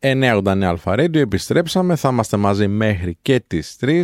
989 0.00 0.62
Αλφα 0.62 0.94
Radio, 0.98 1.14
επιστρέψαμε. 1.16 1.96
Θα 1.96 2.08
είμαστε 2.08 2.36
μαζί 2.36 2.68
μέχρι 2.68 3.18
και 3.22 3.40
τις 3.46 3.76
3 3.80 4.02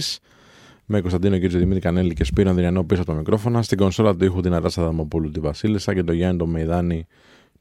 με 0.85 1.01
Κωνσταντίνο 1.01 1.39
Κίτσο, 1.39 1.59
Δημήτρη 1.59 1.81
Κανέλη 1.81 2.15
και 2.15 2.25
Σπύρο 2.25 2.51
Ανδριανό 2.51 2.85
πίσω 2.85 3.03
από 3.03 3.11
το 3.11 3.17
μικρόφωνα. 3.17 3.63
Στην 3.63 3.79
κονσόλα 3.79 4.17
του 4.17 4.25
ήχου 4.25 4.41
την 4.41 4.53
Αράσα 4.53 4.83
Δαμοπούλου 4.83 5.31
τη 5.31 5.41
Βασίλισσα 5.41 5.95
και 5.95 6.03
το 6.03 6.13
Γιάννη 6.13 6.39
το 6.39 6.47
Μεϊδάνη 6.47 7.07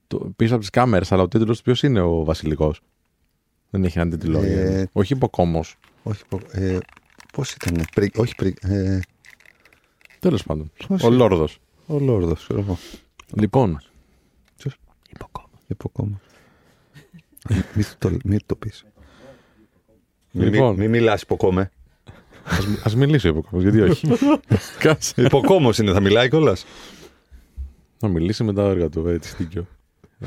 το, 0.08 0.32
πίσω 0.36 0.52
από 0.54 0.62
τις 0.62 0.70
κάμερες. 0.70 1.12
Αλλά 1.12 1.22
ο 1.24 1.28
τίτλος 1.28 1.62
ποιος 1.62 1.84
είναι 1.84 2.02
ο 2.02 2.24
Βασιλικός; 2.24 2.82
Δεν 3.70 3.84
έχει 3.84 3.98
έναν 3.98 4.10
τίτλο. 4.10 4.40
Ε, 4.42 4.90
όχι 4.92 5.14
υποκόμος. 5.14 5.76
Όχι, 6.04 6.24
ε, 6.52 6.78
πώς 7.34 7.52
ήταν. 7.52 7.84
Πρι, 7.96 8.12
όχι, 8.16 8.36
πρι, 8.36 8.56
ε, 8.62 9.00
Τέλος 10.20 10.44
πάντων. 10.44 10.72
Πώς 10.88 11.04
Ο 11.04 11.08
είναι; 11.08 11.16
Λόρδος. 11.16 11.58
ο 11.88 12.00
Λόρδος, 12.00 12.44
ξέρω 12.44 12.60
εγώ. 12.60 12.78
Λοιπόν, 13.36 13.80
Υποκόμμα. 15.68 16.20
Μην 17.50 17.86
το, 17.98 18.12
μη 18.24 18.38
το 18.46 18.56
πεις. 18.56 18.86
Μην 20.32 20.48
Λοιπόν. 20.50 20.76
μη 20.76 20.88
μιλάς 20.88 21.22
υποκόμε. 21.22 21.72
α 22.90 22.96
μιλήσει 22.98 23.28
ο 23.28 23.30
υποκόμος, 23.30 23.64
γιατί 23.64 23.82
όχι. 23.82 24.08
Κάτσε. 24.80 25.22
Υποκόμος 25.22 25.78
είναι, 25.78 25.92
θα 25.92 26.00
μιλάει 26.00 26.30
κιόλας. 26.30 26.66
Να 28.00 28.08
μιλήσει 28.08 28.44
με 28.44 28.54
τα 28.54 28.62
έργα 28.64 28.90
του, 28.90 29.08
έτσι 29.08 29.36
δίκιο. 29.38 29.68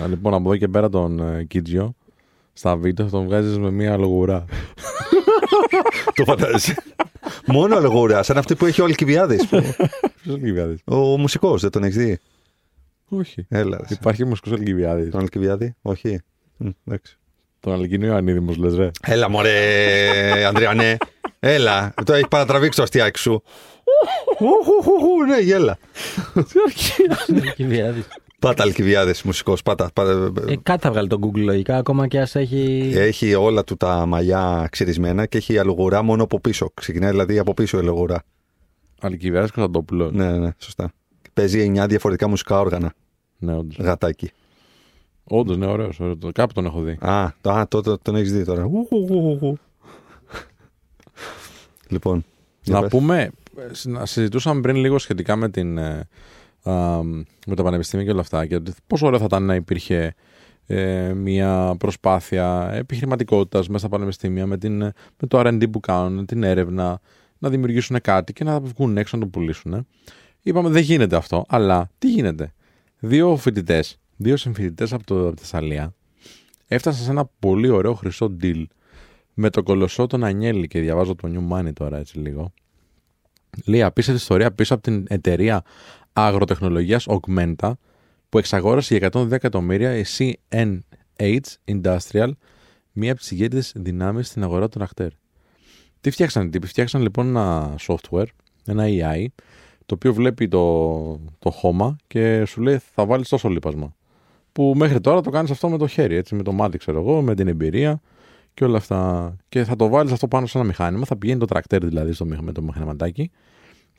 Α, 0.01 0.07
Λοιπόν, 0.07 0.35
από 0.35 0.49
εδώ 0.49 0.57
και 0.57 0.69
πέρα 0.69 0.89
τον 0.89 1.21
ε, 1.21 1.45
Κίτζιο, 1.45 1.95
στα 2.53 2.77
βίντεο 2.77 3.05
θα 3.05 3.11
τον 3.11 3.25
βγάζεις 3.25 3.59
με 3.59 3.71
μία 3.71 3.97
λογουρά. 3.97 4.45
το 6.15 6.25
φαντάζεσαι. 6.25 6.75
Μόνο 7.47 7.77
αλγούρα, 7.77 8.23
σαν 8.23 8.39
αυτή 8.39 8.55
που 8.55 8.67
έχει 8.67 8.81
ο 8.81 8.85
Αλκιβιάδης. 8.85 9.47
Ποιος 9.47 10.35
Αλκιβιάδης; 10.35 10.81
ο 10.85 10.97
μουσικός, 10.97 11.61
δεν 11.63 11.71
τον 11.71 11.85
έχεις 11.85 11.97
δει; 11.97 12.19
Όχι. 13.09 13.47
Έλα. 13.49 13.77
ρε. 13.77 13.85
Υπάρχει 13.89 14.25
μουσικός 14.25 14.53
Αλκιβιάδης. 14.53 15.11
Τον 15.11 15.21
Αλκιβιάδη, 15.21 15.75
όχι. 15.83 16.21
Μ, 16.57 16.69
εντάξει. 16.87 17.19
Τον 17.61 17.73
Αλκινό 17.73 18.07
Ιωαννίδη 18.07 18.41
μου 18.41 18.55
λες, 18.55 18.75
ρε. 18.75 18.91
Έλα, 19.03 19.29
μωρέ, 19.31 20.45
Ανδριανέ. 20.47 20.97
Έλα, 21.41 21.95
το 22.05 22.13
έχεις 22.13 22.29
παρατραβήξει 22.29 22.77
το 22.77 22.83
αστιάκι 22.83 23.19
σου. 23.19 23.43
Ουχουχουχου, 24.39 25.25
Ναι, 25.29 25.39
γέλα. 25.41 25.79
Αλκιβιάδης. 27.45 28.05
Πάτα 28.39 28.63
Αλκιβιάδη, 28.63 29.13
μουσικός, 29.25 29.63
πάτα. 29.63 29.91
πάτα. 29.95 30.33
Ε, 30.49 30.57
κάτι 30.63 30.83
θα 30.83 30.91
βγάλει 30.91 31.09
το 31.09 31.19
Google 31.23 31.39
λογικά, 31.41 31.77
ακόμα 31.77 32.07
και 32.07 32.21
ας 32.21 32.35
έχει. 32.35 32.93
Έχει 32.95 33.35
όλα 33.35 33.65
του 33.65 33.77
τα 33.77 34.07
μαλλιά 34.07 34.69
ξυρισμένα 34.71 35.27
και 35.27 35.37
έχει 35.39 35.59
αλογουρά 35.59 36.03
μόνο 36.03 36.23
από 36.23 36.41
πίσω. 36.41 36.71
Ξεκινάει 36.75 37.11
δηλαδή 37.11 37.39
από 37.39 37.55
πίσω 37.55 37.77
η 37.77 37.81
αλογουρά. 37.81 38.23
Αλκιβιάδη 39.01 39.51
Κωνσταντόπουλος. 39.51 40.13
Ναι, 40.13 40.31
ναι, 40.31 40.39
ναι, 40.39 40.51
σωστά. 40.59 40.93
Παίζει 41.35 41.73
9 41.77 41.85
διαφορετικά 41.89 42.29
μουσικά 42.29 42.59
όργανα. 42.61 42.93
Ναι, 43.39 43.55
όντως. 43.55 43.77
Γατάκι. 43.81 44.31
Όντως, 45.29 45.57
ναι, 45.57 45.67
ωραίος. 45.67 46.01
Κάπου 46.33 46.53
τον 46.53 46.65
έχω 46.67 46.81
δει. 46.81 46.97
Α, 47.01 47.33
το, 47.41 47.51
α, 47.53 47.69
το, 47.69 47.81
το- 47.81 47.99
τον 47.99 48.17
έχεις 48.17 48.33
δει 48.33 48.45
τώρα. 48.45 48.65
Ουχουχουχου. 48.65 49.57
λοιπόν. 51.89 52.25
για 52.63 52.75
Να 52.75 52.81
πες. 52.81 52.91
πούμε, 52.91 53.31
ε, 53.57 53.89
να 53.89 54.07
συζητούσαμε 54.07 54.61
πριν 54.61 54.77
λίγο 54.77 54.99
σχετικά 54.99 55.37
με, 55.37 55.49
την, 55.49 55.79
ε, 55.79 56.09
α, 56.63 57.03
με 57.47 57.55
τα 57.57 57.63
πανεπιστήμια 57.63 58.05
και 58.05 58.11
όλα 58.13 58.21
αυτά 58.21 58.47
και 58.47 58.55
ότι 58.55 58.73
πόσο 58.87 59.07
ωραίο 59.07 59.19
θα 59.19 59.25
ήταν 59.25 59.43
να 59.43 59.55
υπήρχε 59.55 60.15
ε, 60.67 61.13
μια 61.13 61.75
προσπάθεια 61.79 62.71
επιχειρηματικότητας 62.73 63.67
μέσα 63.69 63.79
στα 63.79 63.89
πανεπιστήμια 63.89 64.47
με, 64.47 64.59
την, 64.59 64.77
με 64.79 65.27
το 65.29 65.41
R&D 65.41 65.71
που 65.71 65.81
κάνουν, 65.81 66.27
την 66.27 66.43
έρευνα, 66.43 67.01
να 67.39 67.49
δημιουργήσουν 67.49 68.01
κάτι 68.01 68.33
και 68.33 68.45
να 68.45 68.61
βγουν 68.61 68.97
έξω 68.97 69.17
να 69.17 69.23
το 69.23 69.29
πουλήσουν. 69.29 69.73
ε. 69.75 69.87
Είπαμε 70.43 70.69
δεν 70.69 70.83
γίνεται 70.83 71.17
αυτό, 71.17 71.45
αλλά 71.49 71.91
τι 71.99 72.11
γίνεται. 72.11 72.53
Δύο 72.99 73.37
φοιτητές, 73.37 73.99
δύο 74.17 74.37
συμφοιτητές 74.37 74.93
από, 74.93 75.05
το, 75.05 75.27
από 75.27 75.37
τη 75.37 75.41
Θεσσαλία 75.41 75.95
έφτασαν 76.67 77.05
σε 77.05 77.11
ένα 77.11 77.31
πολύ 77.39 77.69
ωραίο 77.69 77.95
χρυσό 77.95 78.37
deal 78.41 78.65
με 79.35 79.51
τον 79.51 79.65
κολοσσό 79.65 80.07
τον 80.07 80.25
Ανιέλη 80.25 80.67
και 80.67 80.81
διαβάζω 80.81 81.15
το 81.15 81.29
New 81.33 81.57
Money 81.57 81.73
τώρα 81.73 81.99
έτσι 81.99 82.19
λίγο. 82.19 82.53
Λέει 83.65 83.83
απίστευτη 83.83 84.21
ιστορία 84.21 84.53
πίσω 84.53 84.75
από 84.75 84.83
την 84.83 85.05
εταιρεία 85.09 85.65
αγροτεχνολογίας 86.13 87.07
Augmenta 87.09 87.73
που 88.29 88.39
εξαγόρασε 88.39 88.97
για 88.97 89.09
110 89.13 89.33
εκατομμύρια 89.33 89.97
η 89.97 90.05
CNH 90.19 91.41
Industrial, 91.65 92.31
μία 92.93 93.11
από 93.11 93.21
τις 93.21 93.31
ηγέτες 93.31 93.73
δυνάμεις 93.77 94.27
στην 94.27 94.43
αγορά 94.43 94.69
των 94.69 94.83
ακτέρ. 94.83 95.11
Τι 96.01 96.11
φτιάξαν 96.11 96.47
οι 96.47 96.51
τύποι, 96.51 96.67
φτιάξαν 96.67 97.03
λοιπόν 97.03 97.27
ένα 97.27 97.75
software, 97.87 98.27
ένα 98.67 98.85
AI, 98.87 99.27
το 99.87 99.95
οποίο 99.95 100.15
βλέπει 100.15 100.49
το, 100.49 101.21
το 101.39 101.51
χώμα 101.51 101.97
και 102.07 102.45
σου 102.45 102.61
λέει 102.63 102.79
θα 102.95 103.07
βάλεις 103.07 103.29
τόσο 103.29 103.49
λίπασμα. 103.49 103.96
Που 104.57 104.73
μέχρι 104.77 105.01
τώρα 105.01 105.21
το 105.21 105.31
κάνεις 105.31 105.51
αυτό 105.51 105.69
με 105.69 105.79
το 105.79 105.87
χέρι, 105.87 106.15
έτσι, 106.15 106.35
με 106.35 106.43
το 106.43 106.53
μάτι 106.53 106.79
ξέρω 106.79 107.01
εγώ, 107.01 107.23
με 107.23 107.35
την 107.35 107.49
εμπειρία 107.49 108.01
και 108.55 108.65
όλα 108.65 108.77
αυτά. 108.77 109.37
Και 109.49 109.65
θα 109.65 109.77
το 109.77 109.89
βάλεις 109.89 110.13
αυτό 110.13 110.29
πάνω 110.29 110.47
σε 110.47 110.59
ένα 110.59 110.67
μηχάνημα, 110.67 111.05
θα 111.05 111.17
πηγαίνει 111.17 111.39
το 111.39 111.47
τρακτέρ 111.47 111.85
δηλαδή 111.85 112.13
στο, 112.13 112.25
μηχ- 112.25 112.43
με 112.43 112.53
το 112.53 112.63
μηχανηματάκι 112.63 113.31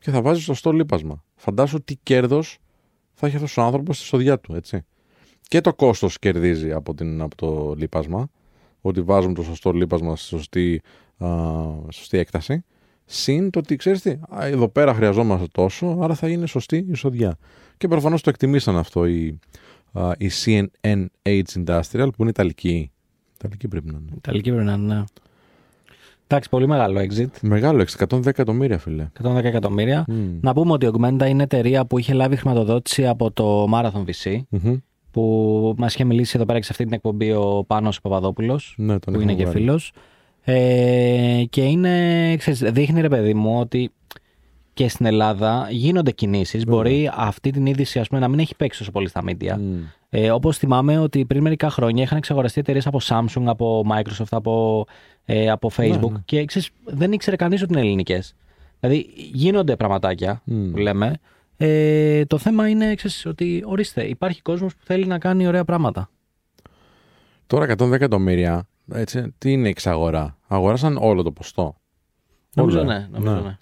και 0.00 0.10
θα 0.10 0.22
βάζεις 0.22 0.44
σωστό 0.44 0.72
λίπασμα. 0.72 1.24
Φαντάσου 1.36 1.84
τι 1.84 1.96
κέρδος 2.02 2.58
θα 3.12 3.26
έχει 3.26 3.36
αυτός 3.36 3.56
ο 3.56 3.62
άνθρωπος 3.62 3.96
στη 3.96 4.06
σοδιά 4.06 4.38
του, 4.38 4.54
έτσι. 4.54 4.84
Και 5.42 5.60
το 5.60 5.74
κόστος 5.74 6.18
κερδίζει 6.18 6.72
από, 6.72 6.94
την, 6.94 7.20
από 7.20 7.36
το 7.36 7.74
λίπασμα, 7.76 8.28
ότι 8.80 9.00
βάζουμε 9.00 9.34
το 9.34 9.42
σωστό 9.42 9.72
λίπασμα 9.72 10.16
στη 10.16 10.26
σωστή, 10.26 10.82
α, 11.18 11.28
σωστή 11.90 12.18
έκταση. 12.18 12.64
Συν 13.04 13.50
το 13.50 13.58
ότι 13.58 13.76
ξέρεις 13.76 14.02
τι, 14.02 14.10
α, 14.10 14.46
εδώ 14.46 14.68
πέρα 14.68 14.94
χρειαζόμαστε 14.94 15.46
τόσο, 15.52 15.98
άρα 16.00 16.14
θα 16.14 16.28
γίνει 16.28 16.48
σωστή 16.48 16.86
η 16.90 16.94
σοδιά. 16.94 17.38
Και 17.76 17.88
προφανώς 17.88 18.22
το 18.22 18.30
εκτιμήσαν 18.30 18.76
αυτό 18.76 19.06
οι, 19.06 19.28
α, 19.28 19.77
η 20.18 20.30
CNH 20.44 21.42
Industrial, 21.64 22.08
που 22.16 22.20
είναι 22.20 22.28
Ιταλική. 22.30 22.90
Ιταλική 23.38 23.68
πρέπει 23.68 23.86
να 23.92 23.98
είναι. 23.98 24.10
Ιταλική 24.16 24.50
πρέπει 24.50 24.66
να 24.66 24.72
είναι. 24.72 24.94
ναι. 24.94 25.04
Εντάξει, 26.30 26.48
πολύ 26.48 26.66
μεγάλο 26.68 27.00
exit. 27.00 27.26
Μεγάλο, 27.42 27.84
110 28.10 28.26
εκατομμύρια, 28.26 28.78
φίλε. 28.78 29.08
110 29.22 29.44
εκατομμύρια. 29.44 30.04
Μμμ. 30.08 30.38
Να 30.40 30.52
πούμε 30.54 30.72
ότι 30.72 30.86
η 30.86 30.90
Augmenta 30.92 31.26
είναι 31.28 31.42
εταιρεία 31.42 31.84
που 31.86 31.98
είχε 31.98 32.12
λάβει 32.12 32.36
χρηματοδότηση 32.36 33.06
από 33.06 33.30
το 33.30 33.66
Marathon 33.74 34.04
VC, 34.04 34.38
Μμμ. 34.48 34.76
που 35.10 35.74
μας 35.78 35.94
είχε 35.94 36.04
μιλήσει 36.04 36.32
εδώ 36.36 36.44
πέρα 36.44 36.58
και 36.58 36.64
σε 36.64 36.70
αυτή 36.72 36.84
την 36.84 36.92
εκπομπή 36.92 37.32
ο 37.32 37.64
Πάνος 37.66 38.00
Παπαδόπουλος, 38.00 38.74
Ναι, 38.76 38.98
τον 38.98 39.14
που 39.14 39.20
είναι 39.20 39.32
έχουμε 39.32 39.44
και 39.44 39.50
βγάλει. 39.50 39.64
φίλος. 39.64 39.92
Ε, 40.42 41.44
και 41.50 41.62
είναι, 41.64 42.36
ξέρεις, 42.36 42.60
δείχνει 42.72 43.00
ρε 43.00 43.08
παιδί 43.08 43.34
μου 43.34 43.58
ότι 43.60 43.90
και 44.78 44.88
στην 44.88 45.06
Ελλάδα 45.06 45.66
γίνονται 45.70 46.10
κινήσεις. 46.10 46.64
Μπορεί 46.64 47.10
αυτή 47.14 47.50
την 47.50 47.66
είδηση 47.66 47.98
ας 47.98 48.08
πούμε, 48.08 48.20
να 48.20 48.28
μην 48.28 48.38
έχει 48.38 48.56
παίξει 48.56 48.78
τόσο 48.78 48.90
πολύ 48.90 49.08
στα 49.08 49.22
media. 49.26 49.56
Μμ. 49.58 49.78
Ε, 50.08 50.30
Όπως 50.30 50.58
θυμάμαι 50.58 50.98
ότι 50.98 51.24
πριν 51.24 51.42
μερικά 51.42 51.70
χρόνια 51.70 52.02
είχαν 52.02 52.16
εξαγοραστεί 52.16 52.60
εταιρείες 52.60 52.86
από 52.86 53.00
Samsung, 53.02 53.42
από 53.44 53.84
Microsoft, 53.92 54.26
από, 54.30 54.86
ε, 55.24 55.50
από 55.50 55.70
Facebook 55.76 56.10
ναι. 56.10 56.18
και 56.24 56.44
ξέρεις, 56.44 56.70
δεν 56.84 57.12
ήξερε 57.12 57.36
κανείς 57.36 57.62
ότι 57.62 57.72
είναι 57.72 57.80
ελληνικές. 57.80 58.34
Δηλαδή 58.80 59.06
γίνονται 59.32 59.76
πραγματάκια 59.76 60.42
Μμ. 60.44 60.70
που 60.70 60.76
λέμε. 60.76 61.18
Ε, 61.56 62.24
το 62.24 62.38
θέμα 62.38 62.68
είναι 62.68 62.94
ξέρεις, 62.94 63.26
ότι 63.26 63.62
ορίστε, 63.66 64.04
υπάρχει 64.04 64.42
κόσμος 64.42 64.74
που 64.74 64.82
θέλει 64.84 65.06
να 65.06 65.18
κάνει 65.18 65.46
ωραία 65.46 65.64
πράγματα. 65.64 66.10
Τώρα 67.46 67.64
110 67.64 67.92
εκατομμύρια, 67.92 68.68
έτσι, 68.92 69.34
τι 69.38 69.52
είναι 69.52 69.66
η 69.66 69.70
εξαγορά; 69.70 70.36
Αγοράσαν 70.46 70.96
όλο 71.00 71.22
το 71.22 71.32
ποστό. 71.32 71.76
Νομίζω 72.54 72.80
Όλο, 72.80 72.88
ναι, 72.88 73.08
νομίζω 73.10 73.34
ναι. 73.34 73.56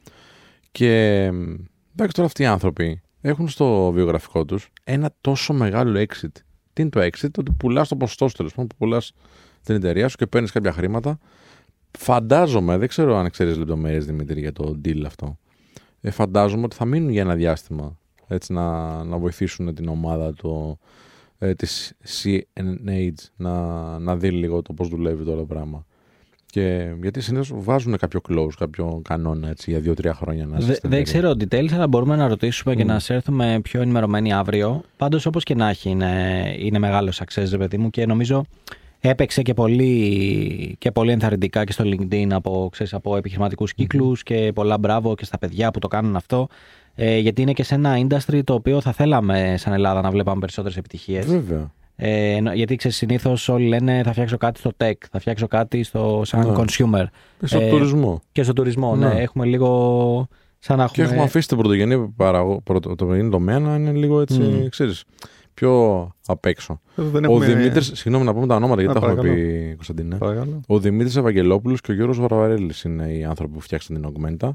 Και 0.76 1.30
μ, 1.32 1.54
εντάξει 1.92 2.14
τώρα 2.14 2.26
αυτοί 2.26 2.42
οι 2.42 2.46
άνθρωποι 2.46 3.00
έχουν 3.20 3.48
στο 3.48 3.90
βιογραφικό 3.92 4.44
τους 4.44 4.68
ένα 4.84 5.14
τόσο 5.20 5.52
μεγάλο 5.52 6.00
exit. 6.00 6.32
Τι 6.72 6.82
είναι 6.82 6.90
το 6.90 7.00
exit, 7.00 7.30
ότι 7.38 7.52
πουλάς 7.52 7.88
το 7.88 7.96
ποστό 7.96 8.28
σου 8.28 8.36
τέλος 8.36 8.52
πάντων, 8.52 8.66
που 8.66 8.76
πουλάς 8.76 9.12
την 9.62 9.74
εταιρεία 9.74 10.08
σου 10.08 10.16
και 10.16 10.26
παίρνεις 10.26 10.50
κάποια 10.50 10.72
χρήματα. 10.72 11.18
Φαντάζομαι, 11.98 12.76
δεν 12.76 12.88
ξέρω 12.88 13.16
αν 13.16 13.30
ξέρεις 13.30 13.56
λεπτομέρειες 13.56 14.06
Δημήτρη 14.06 14.40
για 14.40 14.52
το 14.52 14.80
deal 14.84 15.02
αυτό. 15.06 15.38
Ε, 16.00 16.10
φαντάζομαι 16.10 16.64
ότι 16.64 16.76
θα 16.76 16.84
μείνουν 16.84 17.10
για 17.10 17.20
ένα 17.20 17.34
διάστημα 17.34 17.98
έτσι 18.26 18.52
να, 18.52 19.04
να 19.04 19.18
βοηθήσουν 19.18 19.74
την 19.74 19.88
ομάδα 19.88 20.34
το, 20.34 20.78
ε, 21.38 21.54
της 21.54 21.94
CNH 22.22 23.10
να, 23.36 23.54
να 23.98 24.16
δει 24.16 24.30
λίγο 24.30 24.62
το 24.62 24.72
πώς 24.72 24.88
δουλεύει 24.88 25.24
το 25.24 25.32
όλο 25.32 25.46
πράγμα. 25.46 25.86
Και, 26.56 26.86
γιατί 27.02 27.20
συνήθως 27.20 27.52
βάζουν 27.54 27.96
κάποιο 27.96 28.20
close, 28.28 28.48
κάποιο 28.58 29.00
κανόνα 29.04 29.48
έτσι, 29.48 29.70
για 29.70 29.80
δύο-τρία 29.80 30.14
χρόνια 30.14 30.46
να 30.46 30.56
Δε- 30.56 30.62
είσαι 30.62 30.74
στην 30.74 30.90
Δεν 30.90 31.00
εταιρεία. 31.00 31.20
ξέρω 31.20 31.34
details, 31.70 31.74
αλλά 31.74 31.88
μπορούμε 31.88 32.16
να 32.16 32.28
ρωτήσουμε 32.28 32.74
και 32.74 32.84
Μμ. 32.84 32.86
να 32.86 32.98
σε 32.98 33.14
έρθουμε 33.14 33.58
πιο 33.62 33.80
ενημερωμένοι 33.80 34.32
αύριο. 34.32 34.82
Πάντως, 34.96 35.26
όπως 35.26 35.42
και 35.44 35.54
να 35.54 35.68
έχει, 35.68 35.90
είναι, 35.90 36.42
είναι 36.58 36.78
μεγάλο 36.78 37.12
success, 37.14 37.46
ρε 37.50 37.56
παιδί 37.56 37.78
μου, 37.78 37.90
και 37.90 38.06
νομίζω 38.06 38.44
έπαιξε 39.00 39.42
και 39.42 39.54
πολύ, 39.54 40.76
και 40.78 40.90
πολύ 40.90 41.10
ενθαρρυντικά 41.12 41.64
και 41.64 41.72
στο 41.72 41.84
LinkedIn 41.86 42.26
από, 42.30 42.68
ξέρεις, 42.72 42.94
από 42.94 43.16
επιχειρηματικούς 43.16 43.74
κύκλους 43.74 44.22
και 44.22 44.52
πολλά 44.54 44.78
μπράβο 44.78 45.14
και 45.14 45.24
στα 45.24 45.38
παιδιά 45.38 45.70
που 45.70 45.78
το 45.78 45.88
κάνουν 45.88 46.16
αυτό. 46.16 46.48
Ε, 46.94 47.18
γιατί 47.18 47.42
είναι 47.42 47.52
και 47.52 47.62
σε 47.62 47.74
ένα 47.74 47.94
industry 48.08 48.40
το 48.44 48.54
οποίο 48.54 48.80
θα 48.80 48.92
θέλαμε 48.92 49.54
σαν 49.58 49.72
Ελλάδα 49.72 50.00
να 50.00 50.10
βλέπαμε 50.10 50.40
περισσότερες 50.40 50.76
επιτυχίες. 50.76 51.26
Βέβαια. 51.26 51.70
Ε, 51.96 52.34
ενώ- 52.34 52.52
γιατί 52.52 52.76
ξέρεις, 52.76 52.96
συνήθως 52.96 53.48
όλοι 53.48 53.66
λένε 53.68 54.02
θα 54.04 54.12
φτιάξω 54.12 54.36
κάτι 54.36 54.58
στο 54.58 54.70
tech, 54.76 54.92
θα 55.10 55.18
φτιάξω 55.20 55.46
κάτι 55.46 55.82
στο, 55.82 56.22
σαν 56.24 56.40
Ναι. 56.46 56.54
consumer. 56.56 57.04
Στο 57.42 57.60
Ε, 57.60 57.68
τουρισμό. 57.68 58.20
Και 58.32 58.42
στο 58.42 58.52
τουρισμό, 58.52 58.96
ναι. 58.96 59.08
Ναι. 59.08 59.20
Έχουμε 59.20 59.44
λίγο 59.46 60.28
σαν 60.58 60.78
να 60.78 60.84
Και 60.84 60.90
έχουμε... 60.92 61.06
έχουμε 61.06 61.22
αφήσει 61.22 61.48
την 61.48 61.56
πρωτογενή, 61.56 62.08
παραγω... 62.16 62.60
πρωτο... 62.60 62.88
το 62.88 62.94
πρωτογενή 62.94 63.30
τομέα 63.30 63.58
να 63.58 63.74
είναι 63.74 63.92
λίγο 63.92 64.20
έτσι, 64.20 64.40
Μμ. 64.40 64.66
ξέρεις, 64.68 65.04
πιο 65.54 66.00
απ' 66.26 66.46
έξω. 66.46 66.80
Εδώ 66.96 67.08
δεν 67.08 67.24
Ο 67.24 67.30
έχουμε- 67.30 67.46
Δημήτρης, 67.46 67.90
συγγνώμη 67.94 68.24
να 68.24 68.34
πούμε 68.34 68.46
τα 68.46 68.54
ονόματα 68.54 68.80
γιατί 68.80 68.96
Α, 68.98 69.00
τα 69.00 69.06
έχουμε 69.06 69.22
παρακαλώ. 69.22 69.44
πει, 69.46 69.72
Κωνσταντίνε. 69.74 70.16
Παρακαλώ. 70.16 70.60
Ο 70.66 70.78
Δημήτρης 70.78 71.16
Ευαγγελόπουλος 71.16 71.80
και 71.80 71.90
ο 71.90 71.94
Γιώργος 71.94 72.18
Βαρβαρέλης 72.20 72.82
είναι 72.82 73.12
οι 73.12 73.24
άνθρωποι 73.24 73.52
που 73.54 73.60
φτιάξαν 73.60 74.00
την 74.00 74.12
Augmenta. 74.12 74.50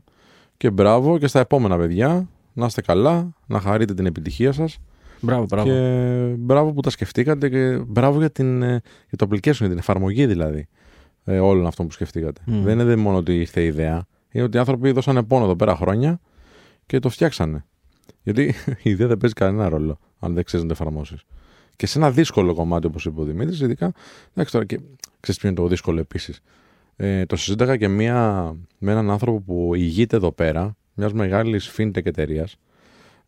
Και 0.57 0.69
μπράβο 0.69 1.17
και 1.17 1.27
στα 1.27 1.39
επόμενα 1.39 1.77
παιδιά. 1.77 2.27
Να 2.53 2.65
είστε 2.65 2.81
καλά, 2.81 3.29
να 3.47 3.59
χαρείτε 3.59 3.93
την 3.93 4.05
επιτυχία 4.05 4.51
σας. 4.51 4.77
Μπράβο, 5.21 5.45
μπράβο. 5.49 5.67
Και 5.67 6.35
μπράβο 6.37 6.73
που 6.73 6.81
τα 6.81 6.89
σκεφτήκατε 6.89 7.49
και 7.49 7.77
μπράβο 7.87 8.19
για, 8.19 8.31
την, 8.31 8.61
ε, 8.61 8.81
για 9.09 9.17
το 9.17 9.27
application, 9.29 9.53
για 9.53 9.69
την 9.69 9.77
εφαρμογή 9.77 10.25
δηλαδή 10.25 10.67
ε, 11.23 11.39
όλων 11.39 11.67
αυτών 11.67 11.85
που 11.85 11.91
σκεφτήκατε. 11.91 12.41
Μμμ. 12.45 12.63
Δεν 12.63 12.79
είναι 12.79 12.95
μόνο 12.95 13.17
ότι 13.17 13.39
ήρθε 13.39 13.61
η 13.61 13.65
ιδέα. 13.65 14.05
Είναι 14.31 14.43
ότι 14.43 14.57
οι 14.57 14.59
άνθρωποι 14.59 14.91
δώσανε 14.91 15.23
πόνο 15.23 15.43
εδώ 15.43 15.55
πέρα 15.55 15.75
χρόνια 15.75 16.19
και 16.85 16.99
το 16.99 17.09
φτιάξανε. 17.09 17.65
Γιατί 18.23 18.53
η 18.83 18.89
ιδέα 18.89 19.07
δεν 19.07 19.17
παίζει 19.17 19.35
κανένα 19.35 19.69
ρόλο 19.69 19.99
αν 20.19 20.33
δεν 20.33 20.43
ξέρεις 20.43 20.65
να 20.65 20.73
το 20.73 20.81
εφαρμόσεις. 20.81 21.23
Και 21.75 21.87
σε 21.87 21.97
ένα 21.97 22.11
δύσκολο 22.11 22.53
κομμάτι, 22.53 22.87
όπως 22.87 23.05
είπε 23.05 23.21
ο 23.21 23.23
Δημήτρης, 23.23 23.59
ειδικά. 23.59 23.93
Εντάξει 24.33 24.51
τώρα 24.53 24.65
και 24.65 24.79
ξέρεις 25.19 25.39
ποιο 25.39 25.49
είναι 25.49 25.57
το 25.57 25.67
δύσκολο 25.67 25.99
επίσης. 25.99 26.41
Ε, 26.95 27.25
το 27.25 27.35
συζήταγα 27.35 27.77
και 27.77 27.87
μία, 27.87 28.51
με 28.77 28.91
έναν 28.91 29.09
άνθρωπο 29.09 29.39
που 29.41 29.75
ηγείται 29.75 30.15
εδώ 30.15 30.31
πέρα, 30.31 30.75
μιας 30.93 31.13
μεγάλης 31.13 31.73
fintech 31.77 32.05
εταιρείας, 32.05 32.57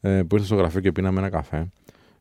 ε, 0.01 0.21
που 0.23 0.35
ήρθε 0.35 0.47
στο 0.47 0.55
γραφείο 0.55 0.81
και 0.81 0.91
πίναμε 0.91 1.19
ένα 1.19 1.29
καφέ, 1.29 1.57
ε, 1.57 1.65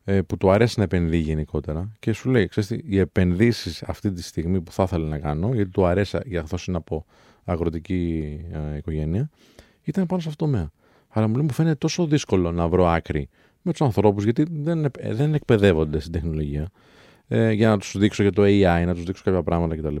που 0.03 0.37
του 0.37 0.51
αρέσει 0.51 0.73
να 0.77 0.83
επενδύει 0.83 1.21
γενικότερα 1.25 1.91
και 1.99 2.13
σου 2.13 2.29
λέει, 2.29 2.47
ξέρεις 2.47 2.69
τι, 2.69 2.79
οι 2.83 2.99
επενδύσεις 2.99 3.83
αυτή 3.83 4.11
τη 4.11 4.23
στιγμή 4.23 4.61
που 4.61 4.71
θα 4.71 4.83
ήθελε 4.83 5.07
να 5.07 5.19
κάνω, 5.19 5.53
γιατί 5.53 5.69
του 5.69 5.85
αρέσει, 5.85 6.17
για 6.25 6.41
αυτό 6.41 6.57
είναι 6.67 6.77
από 6.77 7.05
αγροτική 7.43 8.39
ε, 8.73 8.77
οικογένεια, 8.77 9.29
ήταν 9.83 10.05
πάνω 10.05 10.21
σε 10.21 10.29
αυτό 10.29 10.45
το 10.45 10.51
τομέα. 10.51 10.71
Αλλά 11.09 11.27
μου 11.27 11.35
λέει, 11.35 11.45
μου 11.45 11.53
φαίνεται 11.53 11.75
τόσο 11.75 12.05
δύσκολο 12.05 12.51
να 12.51 12.67
βρω 12.67 12.87
άκρη 12.87 13.29
με 13.61 13.71
τους 13.71 13.81
ανθρώπους, 13.81 14.23
γιατί 14.23 14.45
δεν, 14.51 14.85
επ- 14.85 15.05
ε, 15.05 15.13
δεν 15.13 15.33
εκπαιδεύονται 15.33 15.99
στην 15.99 16.11
τεχνολογία, 16.11 16.69
ε, 17.27 17.51
για 17.51 17.69
να 17.69 17.77
τους 17.77 17.97
δείξω 17.97 18.21
για 18.21 18.31
το 18.31 18.41
AI, 18.45 18.83
να 18.85 18.93
τους 18.93 19.03
δείξω 19.03 19.23
κάποια 19.23 19.43
πράγματα 19.43 19.75
κτλ. 19.75 19.95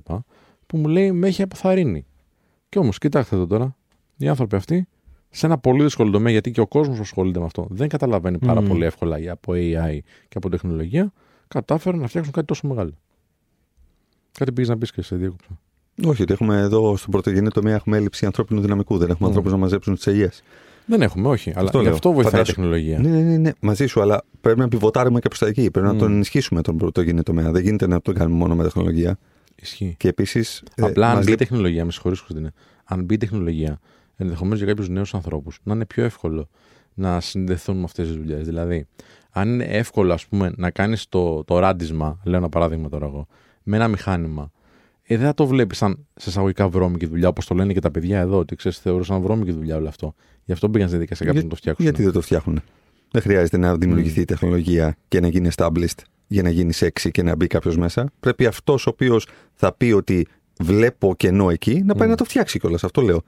Που 0.65 0.77
μου 0.77 0.87
λέει, 0.87 1.11
με 1.11 1.27
έχει 1.27 1.41
αποθαρρύνει. 1.41 2.05
Και 2.69 2.79
όμως, 2.79 2.97
κοιτάξτε 2.97 3.35
εδώ 3.35 3.47
τώρα, 3.47 3.75
οι 4.17 4.27
άνθρωποι 4.27 4.55
αυτοί 4.55 4.87
σε 5.35 5.45
ένα 5.45 5.57
πολύ 5.57 5.83
δύσκολο 5.83 6.11
τομέα, 6.11 6.31
γιατί 6.31 6.51
και 6.51 6.61
ο 6.61 6.67
κόσμος 6.67 6.99
ασχολείται 6.99 7.39
με 7.39 7.45
αυτό, 7.45 7.67
δεν 7.69 7.87
καταλαβαίνει 7.87 8.37
πάρα 8.37 8.61
Μμμ. 8.61 8.67
πολύ 8.67 8.85
εύκολα 8.85 9.17
για- 9.17 9.31
από 9.31 9.53
AI 9.55 9.97
και 10.27 10.37
από 10.37 10.49
τεχνολογία, 10.49 11.13
κατάφεραν 11.47 11.99
να 11.99 12.07
φτιάξουν 12.07 12.33
κάτι 12.33 12.47
τόσο 12.47 12.67
μεγάλο. 12.67 12.91
Κάτι 14.39 14.51
πήγες 14.51 14.69
να 14.69 14.77
πεις 14.77 14.91
και 14.91 15.01
σε 15.01 15.15
διέκοψα. 15.15 15.59
Όχι, 16.05 16.21
ότι 16.21 16.33
έχουμε 16.33 16.57
εδώ 16.59 16.97
στον 16.97 17.11
πρωτογενή 17.11 17.49
τομέα 17.49 17.75
έχουμε 17.75 17.97
έλλειψη 17.97 18.25
ανθρώπινου 18.25 18.61
δυναμικού. 18.61 18.97
Δεν 18.97 19.09
έχουμε 19.09 19.25
Mm. 19.25 19.27
ανθρώπους 19.27 19.51
να 19.51 19.57
μαζέψουν 19.57 19.95
τις 19.95 20.07
ελιές. 20.07 20.43
Δεν 20.85 21.01
έχουμε, 21.01 21.27
όχι. 21.27 21.49
Αλλά 21.55 21.63
Αυτό 21.65 21.77
γι' 21.77 21.83
λέω. 21.85 21.93
αυτό 21.93 22.11
βοηθάει 22.11 22.31
Φαντάσου- 22.31 22.53
η 22.53 22.55
τεχνολογία. 22.55 22.99
Ναι, 22.99 23.09
ναι, 23.09 23.21
ναι, 23.21 23.37
ναι, 23.37 23.51
μαζί 23.59 23.85
σου, 23.85 24.01
αλλά 24.01 24.23
πρέπει 24.41 24.59
να 24.59 24.67
πιβοτάρουμε 24.67 25.19
και 25.19 25.27
προς 25.27 25.39
τα 25.39 25.47
εκεί. 25.47 25.71
Πρέπει 25.71 25.87
Mm. 25.87 25.91
να 25.93 25.97
τον 25.97 26.11
ενισχύσουμε 26.11 26.61
τον 26.61 26.77
πρωτογενή 26.77 27.23
τομέα. 27.23 27.51
Δεν 27.51 27.63
γίνεται 27.63 27.87
να 27.87 28.01
το 28.01 28.11
κάνουμε 28.13 28.37
μόνο 28.37 28.55
με 28.55 28.63
τεχνολογία. 28.63 29.17
Ισχύει. 29.55 29.95
Και 29.97 30.07
επίσης. 30.07 30.63
Απλά 30.81 31.09
αν 31.11 31.23
μπει 31.23 31.31
η 31.31 31.35
τεχνολογία, 31.35 31.85
με 31.85 31.91
συγχωρείς 31.91 32.19
Κωνσταντίνε, 32.19 32.53
αν 32.83 33.03
μπει 33.03 33.13
η 33.13 33.17
τεχνολογία, 33.17 33.79
ενδεχομένως 34.17 34.57
για 34.57 34.67
κάποιους 34.67 34.89
νέους 34.89 35.13
ανθρώπους 35.13 35.59
να 35.63 35.73
είναι 35.73 35.85
πιο 35.85 36.03
εύκολο 36.03 36.49
να 36.93 37.19
συνδεθούν 37.19 37.77
με 37.77 37.83
αυτές 37.83 38.07
τις 38.07 38.15
δουλειές. 38.15 38.45
Δηλαδή, 38.45 38.87
αν 39.31 39.53
είναι 39.53 39.63
εύκολο, 39.63 40.13
ας 40.13 40.27
πούμε, 40.27 40.51
να 40.55 40.71
κάνεις 40.71 41.09
το, 41.09 41.43
το 41.43 41.59
ράντισμα, 41.59 42.19
λέω 42.23 42.37
ένα 42.37 42.49
παράδειγμα 42.49 42.89
τώρα 42.89 43.05
εγώ, 43.05 43.27
με 43.63 43.75
ένα 43.75 43.87
μηχάνημα, 43.87 44.51
ε, 45.03 45.17
δεν 45.17 45.25
θα 45.25 45.33
το 45.33 45.45
βλέπεις 45.45 45.77
σαν 45.77 46.07
σε 46.15 46.29
εισαγωγικά 46.29 46.69
βρώμικη 46.69 47.05
δουλειά, 47.05 47.27
όπως 47.27 47.45
το 47.45 47.55
λένε 47.55 47.73
και 47.73 47.79
τα 47.79 47.91
παιδιά 47.91 48.19
εδώ, 48.19 48.37
ότι 48.37 48.55
ξέρεις, 48.55 48.77
θεωρούσαν 48.77 49.21
βρώμικη 49.21 49.51
δουλειά 49.51 49.75
όλο 49.75 49.87
αυτό. 49.87 50.13
Γι' 50.45 50.51
αυτό 50.51 50.69
πήγαν 50.69 50.87
στη 50.87 50.97
δικασία 50.97 51.25
κάποιοι 51.25 51.41
να 51.43 51.49
το 51.49 51.55
φτιάξουν. 51.55 51.85
Γιατί 51.85 52.03
δεν 52.03 52.11
το 52.11 52.21
φτιάχνουν; 52.21 52.61
Δεν 53.11 53.21
χρειάζεται 53.21 53.57
να 53.57 53.75
δημιουργηθεί 53.75 54.21
η 54.21 54.25
τεχνολογία 54.25 54.95
και 55.07 55.19
να 55.19 55.27
γίνει 55.27 55.49
established 55.55 56.01
για 56.27 56.43
να 56.43 56.49
γίνει 56.49 56.73
sexy 56.75 57.09
και 57.11 57.23
να 57.23 57.35
μπει 57.35 57.47
κάποιος 57.47 57.77
μέσα. 57.77 58.11
Πρέπει 58.19 58.45
αυτός 58.45 58.87
ο 58.87 58.89
οποίος 58.89 59.27
θα 59.53 59.73
πει 59.73 59.91
ότι 59.91 60.27
βλέπω 60.59 61.15
κενό 61.15 61.49
εκεί 61.49 61.81
να 61.85 61.95
πάει 61.95 62.07
Mm. 62.07 62.11
να 62.11 62.17
το 62.17 62.23
φτιάξει 62.23 62.59
κιόλας. 62.59 62.83
Αυτό 62.83 63.01
λέω. 63.01 63.23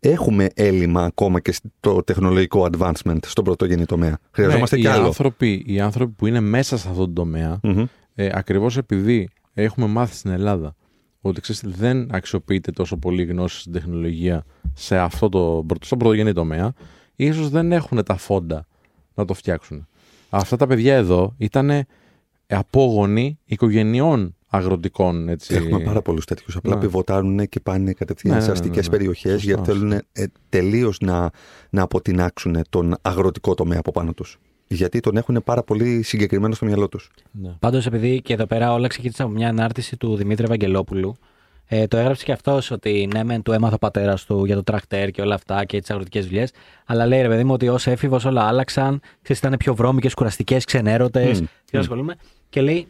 Έχουμε 0.00 0.48
έλλειμμα 0.54 1.04
ακόμα 1.04 1.40
και 1.40 1.52
στο 1.52 2.02
τεχνολογικό 2.04 2.66
advancement 2.72 3.18
στον 3.26 3.44
πρωτογενή 3.44 3.84
τομέα. 3.84 4.18
Χρειαζόμαστε 4.30 4.76
Ναι, 4.76 4.82
κι 4.82 4.88
οι 4.88 4.90
άλλο. 4.90 5.06
Άνθρωποι, 5.06 5.62
οι 5.66 5.80
άνθρωποι 5.80 6.12
που 6.12 6.26
είναι 6.26 6.40
μέσα 6.40 6.76
σε 6.76 6.88
αυτόν 6.88 7.04
τον 7.04 7.14
τομέα, 7.14 7.58
Μμμ. 7.62 7.84
ε, 8.14 8.30
ακριβώς 8.32 8.76
επειδή 8.76 9.28
έχουμε 9.54 9.86
μάθει 9.86 10.14
στην 10.14 10.30
Ελλάδα 10.30 10.74
ότι 11.20 11.40
ξέρεις, 11.40 11.62
δεν 11.78 12.14
αξιοποιείται 12.14 12.70
τόσο 12.70 12.96
πολύ 12.96 13.22
η 13.22 13.24
γνώση 13.24 13.60
στην 13.60 13.72
τεχνολογία 13.72 14.44
σε 14.74 14.98
αυτό 14.98 15.28
το, 15.28 15.64
πρωτο- 15.66 15.86
στον 15.86 15.98
πρωτογενή 15.98 16.32
τομέα, 16.32 16.72
ίσως 17.16 17.48
δεν 17.48 17.72
έχουν 17.72 18.04
τα 18.04 18.16
φόντα 18.16 18.66
να 19.14 19.24
το 19.24 19.34
φτιάξουν. 19.34 19.86
Αυτά 20.30 20.56
τα 20.56 20.66
παιδιά 20.66 20.94
εδώ 20.94 21.34
ήταν 21.38 21.70
απόγονοι 22.46 23.38
οικογενειών 23.44 24.36
αγροτικών. 24.48 25.28
Έτσι. 25.28 25.54
Έχουμε 25.54 25.80
πάρα 25.80 26.02
πολλούς 26.02 26.24
τέτοιους. 26.24 26.56
Απλά 26.56 26.74
Ναι. 26.74 26.80
πιβοτάρουν 26.80 27.48
και 27.48 27.60
πάνε 27.60 27.92
κατευθείαν 27.92 28.34
Ναι, 28.34 28.40
σε 28.40 28.46
ναι, 28.46 28.52
ναι, 28.52 28.58
αστικές 28.60 28.88
ναι. 28.88 28.96
περιοχές 28.96 29.32
Σωστά, 29.32 29.46
γιατί 29.46 29.70
θέλουν 29.70 29.92
ε, 29.92 30.02
τελείως 30.48 30.98
να, 31.00 31.30
να 31.70 31.82
αποτινάξουν 31.82 32.56
τον 32.70 32.96
αγροτικό 33.02 33.54
τομέα 33.54 33.78
από 33.78 33.90
πάνω 33.92 34.12
τους. 34.12 34.38
Γιατί 34.70 35.00
τον 35.00 35.16
έχουν 35.16 35.40
πάρα 35.44 35.62
πολύ 35.62 36.02
συγκεκριμένο 36.02 36.54
στο 36.54 36.66
μυαλό 36.66 36.88
τους. 36.88 37.10
Ναι. 37.32 37.50
Πάντως, 37.58 37.86
επειδή 37.86 38.20
και 38.22 38.32
εδώ 38.32 38.46
πέρα 38.46 38.72
όλα 38.72 38.86
ξεκίνησαν 38.88 39.26
από 39.26 39.34
μια 39.34 39.48
ανάρτηση 39.48 39.96
του 39.96 40.16
Δημήτρη 40.16 40.44
Ευαγγελόπουλου, 40.44 41.16
ε, 41.70 41.86
το 41.86 41.96
έγραψε 41.96 42.24
και 42.24 42.32
αυτός 42.32 42.70
ότι 42.70 43.08
ναι, 43.14 43.24
μεν 43.24 43.42
του 43.42 43.52
έμαθε 43.52 43.74
ο 43.74 43.78
πατέρας 43.78 44.24
του 44.24 44.44
για 44.44 44.54
το 44.54 44.62
τρακτέρ 44.62 45.10
και 45.10 45.20
όλα 45.20 45.34
αυτά 45.34 45.64
και 45.64 45.80
τις 45.80 45.90
αγροτικές 45.90 46.26
δουλειές. 46.26 46.50
Αλλά 46.84 47.06
λέει 47.06 47.22
ρε 47.22 47.28
παιδί 47.28 47.44
μου 47.44 47.52
ότι 47.52 47.68
ως 47.68 47.86
έφηβος 47.86 48.24
όλα 48.24 48.42
άλλαξαν. 48.46 49.00
Ξέρεις, 49.22 49.42
ήταν 49.42 49.56
πιο 49.58 49.74
βρώμικες, 49.74 50.14
κουραστικές, 50.14 50.64
ξενέρωτες. 50.64 51.40
Μμ, 51.40 51.44
Και 51.64 51.76
μμ. 51.76 51.80
ασχολούμαι. 51.80 52.16
Και 52.48 52.60
λέει, 52.60 52.86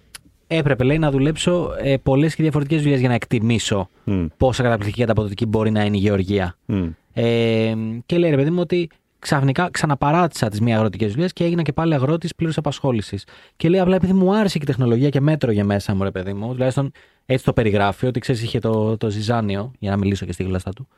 έπρεπε 0.49 0.85
λέει, 0.85 0.99
να 0.99 1.11
δουλέψω 1.11 1.71
ε, 1.83 1.97
πολλές 1.97 2.35
και 2.35 2.43
διαφορετικές 2.43 2.83
δουλειές 2.83 3.01
για 3.01 3.09
να 3.09 3.15
εκτιμήσω 3.15 3.89
Μμ, 4.05 4.27
πόσο 4.37 4.63
καταπληκτική 4.63 4.97
και 4.97 5.03
ανταποδοτική 5.03 5.47
μπορεί 5.47 5.71
να 5.71 5.85
είναι 5.85 5.97
η 5.97 6.01
γεωργία. 6.01 6.57
μμ. 6.67 6.87
Ε, 7.13 7.75
και 8.07 8.19
λέει 8.19 8.31
ρε 8.31 8.37
παιδί 8.37 8.51
μου 8.51 8.61
ότι 8.61 8.89
ξαφνικά 9.19 9.69
ξαναπαράτησα 9.71 10.49
τις 10.49 10.61
μία 10.61 10.77
αγροτικές 10.77 11.13
δουλειές 11.13 11.33
και 11.33 11.45
έγινα 11.45 11.63
και 11.63 11.73
πάλι 11.73 11.95
αγρότης 11.95 12.35
πλήρω 12.35 12.53
απασχόλησης. 12.57 13.25
Και 13.57 13.69
λέει 13.69 13.81
απλά 13.81 13.95
επειδή 13.95 14.13
μου 14.13 14.35
άρεσε 14.35 14.59
και 14.59 14.65
η 14.65 14.67
τεχνολογία 14.67 15.09
και 15.09 15.21
μέτρωγε 15.21 15.63
μέσα 15.63 15.95
μου, 15.95 16.03
ρε 16.03 16.11
παιδί 16.11 16.33
μου, 16.33 16.53
τουλάχιστον 16.53 16.93
έτσι 17.27 17.45
το 17.45 17.53
περιγράφει, 17.53 18.07
ότι 18.07 18.21
ξέρεις 18.21 18.43
είχε 18.43 18.59
το, 18.59 18.97
το 18.97 19.11
ζυζάνιο, 19.11 19.73
για 19.79 19.91
να 19.91 19.97
μιλήσω 19.97 20.27
και 20.27 20.33
στη 20.33 20.43
γλώσσα 20.43 20.71
του. 20.73 20.89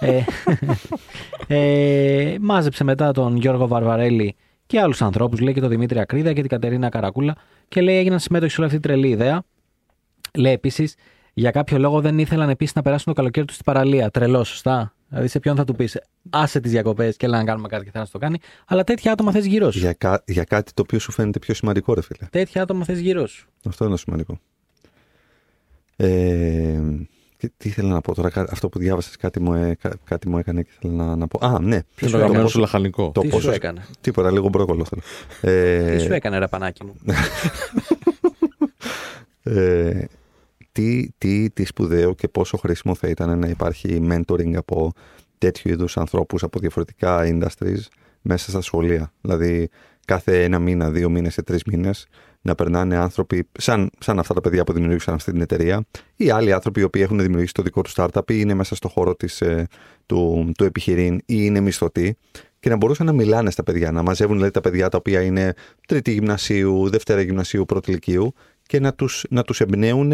ε, 0.00 0.22
ε, 2.34 2.36
μάζεψε 2.40 2.84
μετά 2.84 3.12
τον 3.12 3.36
Γιώργο 3.36 3.66
Βαρβαρέλη 3.66 4.36
και 4.70 4.80
άλλους 4.80 5.02
ανθρώπους, 5.02 5.40
λέει 5.40 5.54
και 5.54 5.60
τον 5.60 5.68
Δημήτρη 5.68 5.98
Ακρίδα 5.98 6.32
και 6.32 6.40
την 6.40 6.50
Κατερίνα 6.50 6.88
Καρακούλα, 6.88 7.36
και 7.68 7.80
λέει 7.80 7.96
έγιναν 7.96 8.18
συμμέτοχοι 8.18 8.50
σε 8.52 8.60
όλη 8.60 8.70
αυτή 8.70 8.80
τη 8.80 8.88
τρελή 8.88 9.08
ιδέα. 9.08 9.42
Λέει 10.34 10.52
επίσης, 10.52 10.94
για 11.34 11.50
κάποιο 11.50 11.78
λόγο 11.78 12.00
δεν 12.00 12.18
ήθελαν 12.18 12.48
επίσης 12.48 12.74
να 12.74 12.82
περάσουν 12.82 13.06
το 13.06 13.12
καλοκαίρι 13.12 13.46
τους 13.46 13.54
στην 13.54 13.66
παραλία. 13.66 14.10
Τρελό, 14.10 14.44
σωστά. 14.44 14.94
Δηλαδή, 15.08 15.28
σε 15.28 15.38
ποιον 15.38 15.56
θα 15.56 15.64
του 15.64 15.74
πεις, 15.74 16.00
άσε 16.30 16.60
τις 16.60 16.70
διακοπές 16.70 17.16
και 17.16 17.26
έλα 17.26 17.38
να 17.38 17.44
κάνουμε 17.44 17.68
κάτι 17.68 17.84
και 17.84 17.90
θα 17.90 17.98
να 17.98 18.06
το 18.06 18.18
κάνει. 18.18 18.38
Αλλά 18.66 18.84
τέτοια 18.84 19.12
άτομα 19.12 19.32
θες 19.32 19.46
γύρω 19.46 19.70
σου. 19.70 19.78
Για, 19.78 19.92
κα- 19.92 20.22
για 20.26 20.44
κάτι 20.44 20.72
το 20.72 20.82
οποίο 20.82 20.98
σου 20.98 21.12
φαίνεται 21.12 21.38
πιο 21.38 21.54
σημαντικό, 21.54 21.94
ρε 21.94 22.02
φίλε. 22.02 22.28
Τέτοια 22.30 22.62
άτομα 22.62 22.84
θες 22.84 23.00
γύρω 23.00 23.26
σου. 23.26 23.48
Αυτό 23.68 23.84
είναι 23.84 23.92
το 23.94 23.98
σημαντικό. 24.00 24.38
Ε, 25.96 26.69
τι, 27.40 27.48
τι 27.56 27.68
ήθελα 27.68 27.88
να 27.88 28.00
πω 28.00 28.14
τώρα, 28.14 28.30
κα- 28.30 28.46
αυτό 28.50 28.68
που 28.68 28.78
διάβασες 28.78 29.16
κάτι 29.16 29.40
μου, 29.40 29.54
ε, 29.54 29.76
κα- 29.80 29.96
κάτι 30.04 30.28
μου 30.28 30.38
έκανε 30.38 30.62
και 30.62 30.70
ήθελα 30.76 31.04
να, 31.04 31.16
να 31.16 31.26
πω. 31.28 31.46
Α, 31.46 31.60
ναι. 31.60 31.78
Ποιος 31.94 32.00
είναι 32.00 32.06
σου 32.06 32.10
το 32.10 32.16
αγαπημένο 32.16 32.42
πόσο- 32.42 32.54
σου 32.54 32.60
λαχανικό. 32.60 33.10
το 33.14 33.20
τι 33.20 33.28
πόσο- 33.28 33.48
σου 33.48 33.54
έκανε; 33.54 33.84
Τίποτα, 34.00 34.30
λίγο 34.30 34.48
μπρόκολο 34.48 34.84
θέλω. 34.84 35.02
Ε, 35.56 35.96
Τι 35.96 36.02
σου 36.02 36.12
έκανε, 36.12 36.38
ρε 36.38 36.46
πανάκι 36.48 36.84
μου; 36.84 36.94
ε, 39.42 40.04
τι, 40.72 41.08
τι, 41.18 41.50
τι 41.50 41.64
σπουδαίο 41.64 42.14
και 42.14 42.28
πόσο 42.28 42.56
χρήσιμο 42.56 42.94
θα 42.94 43.08
ήταν 43.08 43.38
να 43.38 43.48
υπάρχει 43.48 44.08
mentoring 44.10 44.54
από 44.54 44.92
τέτοιου 45.38 45.70
είδους 45.70 45.96
ανθρώπους 45.96 46.42
από 46.42 46.58
διαφορετικά 46.58 47.20
industries 47.24 47.80
μέσα 48.20 48.50
στα 48.50 48.60
σχολεία. 48.60 49.12
Δηλαδή 49.20 49.68
κάθε 50.04 50.44
ένα 50.44 50.58
μήνα, 50.58 50.90
δύο 50.90 51.10
μήνες 51.10 51.36
ή 51.36 51.42
τρεις 51.42 51.64
μήνες 51.64 52.06
να 52.42 52.54
περνάνε 52.54 52.96
άνθρωποι 52.96 53.48
σαν, 53.58 53.90
σαν 53.98 54.18
αυτά 54.18 54.34
τα 54.34 54.40
παιδιά 54.40 54.64
που 54.64 54.72
δημιούργησαν 54.72 55.14
αυτή 55.14 55.32
την 55.32 55.40
εταιρεία 55.40 55.86
ή 56.16 56.30
άλλοι 56.30 56.52
άνθρωποι 56.52 56.80
οι 56.80 56.82
οποίοι 56.82 57.02
έχουν 57.04 57.20
δημιουργήσει 57.20 57.52
το 57.52 57.62
δικό 57.62 57.82
τους 57.82 57.94
startup 57.96 58.30
ή 58.30 58.34
είναι 58.36 58.54
μέσα 58.54 58.74
στο 58.74 58.88
χώρο 58.88 59.14
της, 59.14 59.40
ε, 59.40 59.68
του, 60.06 60.52
του 60.58 60.64
επιχειρήν 60.64 61.14
ή 61.14 61.20
είναι 61.26 61.60
μισθωτοί 61.60 62.16
και 62.60 62.68
να 62.68 62.76
μπορούσαν 62.76 63.06
να 63.06 63.12
μιλάνε 63.12 63.50
στα 63.50 63.62
παιδιά, 63.62 63.92
να 63.92 64.02
μαζεύουν 64.02 64.34
δηλαδή 64.34 64.52
τα 64.52 64.60
παιδιά 64.60 64.88
τα 64.88 64.98
οποία 64.98 65.20
είναι 65.22 65.54
τρίτη 65.86 66.12
γυμνασίου, 66.12 66.88
δευτέρα 66.88 67.20
γυμνασίου, 67.20 67.64
πρώτη 67.64 67.90
ηλικίου 67.90 68.34
και 68.66 68.80
να 68.80 68.94
τους, 68.94 69.24
να 69.30 69.42
τους 69.42 69.60
εμπνέουν 69.60 70.12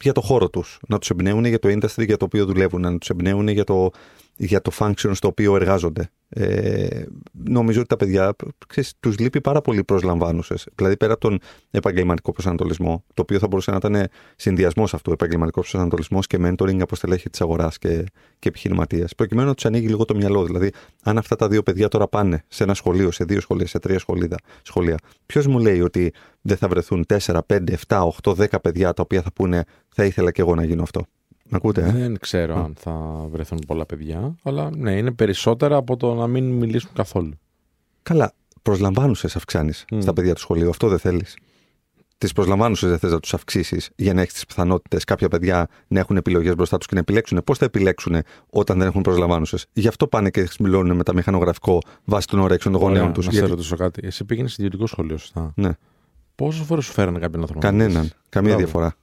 για 0.00 0.12
το 0.12 0.20
χώρο 0.20 0.50
τους, 0.50 0.78
να 0.88 0.98
τους 0.98 1.10
εμπνέουν 1.10 1.44
για 1.44 1.58
το 1.58 1.68
industry 1.68 2.06
για 2.06 2.16
το 2.16 2.24
οποίο 2.24 2.44
δουλεύουν, 2.44 2.80
να 2.80 2.98
τους 2.98 3.08
εμπνέουν 3.10 3.48
για 3.48 3.64
το, 3.64 3.90
για 4.36 4.62
το 4.62 4.70
function 4.78 5.10
στο 5.12 5.28
οποίο 5.28 5.56
εργάζονται. 5.56 6.10
Ε, 6.28 7.04
νομίζω 7.32 7.78
ότι 7.78 7.88
τα 7.88 7.96
παιδιά 7.96 8.36
ξέρεις, 8.66 8.94
τους 9.00 9.18
λείπει 9.18 9.40
πάρα 9.40 9.60
πολύ 9.60 9.84
προσλαμβάνουσες. 9.84 10.66
Δηλαδή 10.74 10.96
πέρα 10.96 11.12
από 11.12 11.28
τον 11.28 11.38
επαγγελματικό 11.70 12.32
προσανατολισμό, 12.32 13.04
το 13.14 13.22
οποίο 13.22 13.38
θα 13.38 13.46
μπορούσε 13.46 13.70
να 13.70 13.76
ήταν 13.76 14.08
συνδυασμός 14.36 14.94
αυτού, 14.94 15.12
επαγγελματικός 15.12 15.70
προσανατολισμός 15.70 16.26
και 16.26 16.38
mentoring 16.40 16.80
από 16.80 16.96
στελέχη 16.96 17.30
της 17.30 17.40
αγοράς 17.40 17.78
και, 17.78 18.04
και 18.38 18.48
επιχειρηματίας. 18.48 19.14
Προκειμένου 19.14 19.48
να 19.48 19.54
τους 19.54 19.64
ανοίγει 19.64 19.86
λίγο 19.86 20.04
το 20.04 20.14
μυαλό. 20.14 20.44
Δηλαδή, 20.44 20.72
αν 21.02 21.18
αυτά 21.18 21.36
τα 21.36 21.48
δύο 21.48 21.62
παιδιά 21.62 21.88
τώρα 21.88 22.08
πάνε 22.08 22.44
σε 22.48 22.62
ένα 22.62 22.74
σχολείο, 22.74 23.10
σε 23.10 23.24
δύο 23.24 23.40
σχολεία, 23.40 23.66
σε 23.66 23.78
τρία 23.78 23.98
σχολεία, 23.98 24.36
σχολεία 24.62 24.96
ποιος 25.26 25.46
μου 25.46 25.58
λέει 25.58 25.80
ότι 25.80 26.12
δεν 26.40 26.56
θα 26.56 26.68
βρεθούν 26.68 27.04
4, 27.08 27.38
5, 27.46 27.76
7, 27.86 28.08
8, 28.22 28.32
10 28.32 28.46
παιδιά 28.62 28.92
τα 28.92 29.02
οποία 29.02 29.22
θα 29.22 29.32
πούνε 29.32 29.64
θα 29.88 30.04
ήθελα 30.04 30.30
και 30.30 30.40
εγώ 30.40 30.54
να 30.54 30.64
γίνω 30.64 30.82
αυτό. 30.82 31.06
Με 31.48 31.56
ακούτε, 31.56 31.82
ε; 31.86 31.92
Δεν 31.92 32.18
ξέρω 32.20 32.64
αν 32.64 32.74
θα 32.78 33.26
βρεθούν 33.30 33.58
πολλά 33.66 33.86
παιδιά, 33.86 34.34
αλλά 34.42 34.70
ναι, 34.76 34.96
είναι 34.96 35.10
περισσότερα 35.12 35.76
από 35.76 35.96
το 35.96 36.14
να 36.14 36.26
μην 36.26 36.50
μιλήσουν 36.52 36.90
καθόλου. 36.94 37.32
Καλά, 38.02 38.32
προσλαμβάνουσες 38.62 39.36
αυξάνεις 39.36 39.84
Μμ. 39.90 40.00
στα 40.00 40.12
παιδιά 40.12 40.34
του 40.34 40.40
σχολείου. 40.40 40.68
Αυτό 40.68 40.88
δεν 40.88 40.98
θέλεις. 40.98 41.36
Τις 42.18 42.32
προσλαμβάνουσες 42.32 42.88
δεν 42.90 42.98
θες 42.98 43.10
να 43.12 43.20
τους 43.20 43.34
αυξήσεις 43.34 43.90
για 43.96 44.14
να 44.14 44.20
έχεις 44.20 44.32
τις 44.32 44.46
πιθανότητες 44.46 45.04
κάποια 45.04 45.28
παιδιά 45.28 45.68
να 45.88 46.00
έχουν 46.00 46.16
επιλογές 46.16 46.54
μπροστά 46.54 46.76
τους 46.78 46.86
και 46.86 46.94
να 46.94 47.00
επιλέξουν. 47.00 47.40
Πώς 47.44 47.58
θα 47.58 47.64
επιλέξουν 47.64 48.16
όταν 48.50 48.78
δεν 48.78 48.86
έχουν 48.86 49.02
προσλαμβάνουσες; 49.02 49.66
Γι' 49.72 49.88
αυτό 49.88 50.06
πάνε 50.06 50.30
και 50.30 50.48
μιλούν 50.60 50.96
με 50.96 51.02
τα 51.02 51.14
μηχανογραφικό 51.14 51.78
βάσει 52.04 52.26
των 52.26 52.38
ορέξεων 52.40 52.74
των 52.74 52.82
γονέων 52.82 53.00
Ωραία, 53.02 53.14
τους. 53.14 53.26
Να 53.26 53.32
σε 53.32 53.46
ρωτήσω 53.46 53.76
κάτι. 53.76 54.06
Εσύ 54.06 54.24
πήγαινες 54.24 54.50
σε 54.50 54.56
ιδιωτικό 54.58 54.86
σχολείο, 54.86 55.16
σωστά; 55.16 55.52
Ναι, 55.56 55.70
Πόσε 56.34 56.62
φορές 56.64 56.84
σου 56.84 56.92
φέρανε 56.92 57.18
κάποιον 57.18 57.40
άνθρωπο. 57.40 57.64
να 57.66 57.70
κανέναν. 57.70 57.90
μιλήσεις; 57.92 58.16
Καμία 58.28 58.50
Μπράβο. 58.54 58.64
διαφορά. 58.64 58.94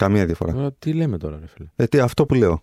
Καμία 0.00 0.26
διαφορά. 0.26 0.52
Τώρα, 0.52 0.72
τι 0.72 0.92
λέμε 0.92 1.18
τώρα, 1.18 1.38
ρε 1.40 1.46
φίλε; 1.46 1.68
Ε, 1.76 1.86
τι, 1.86 1.98
αυτό 1.98 2.26
που 2.26 2.34
λέω. 2.34 2.62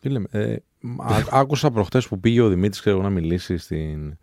Τι 0.00 0.08
λέμε; 0.08 0.26
Ε, 0.30 0.56
α- 0.98 1.26
άκουσα 1.30 1.70
προχτές 1.70 2.08
που 2.08 2.20
πήγε 2.20 2.40
ο 2.40 2.48
Δημήτρης 2.48 2.80
ξέρω, 2.80 2.96
εγώ, 2.96 3.04
να 3.04 3.10
μιλήσει 3.10 3.56
στην, 3.56 4.16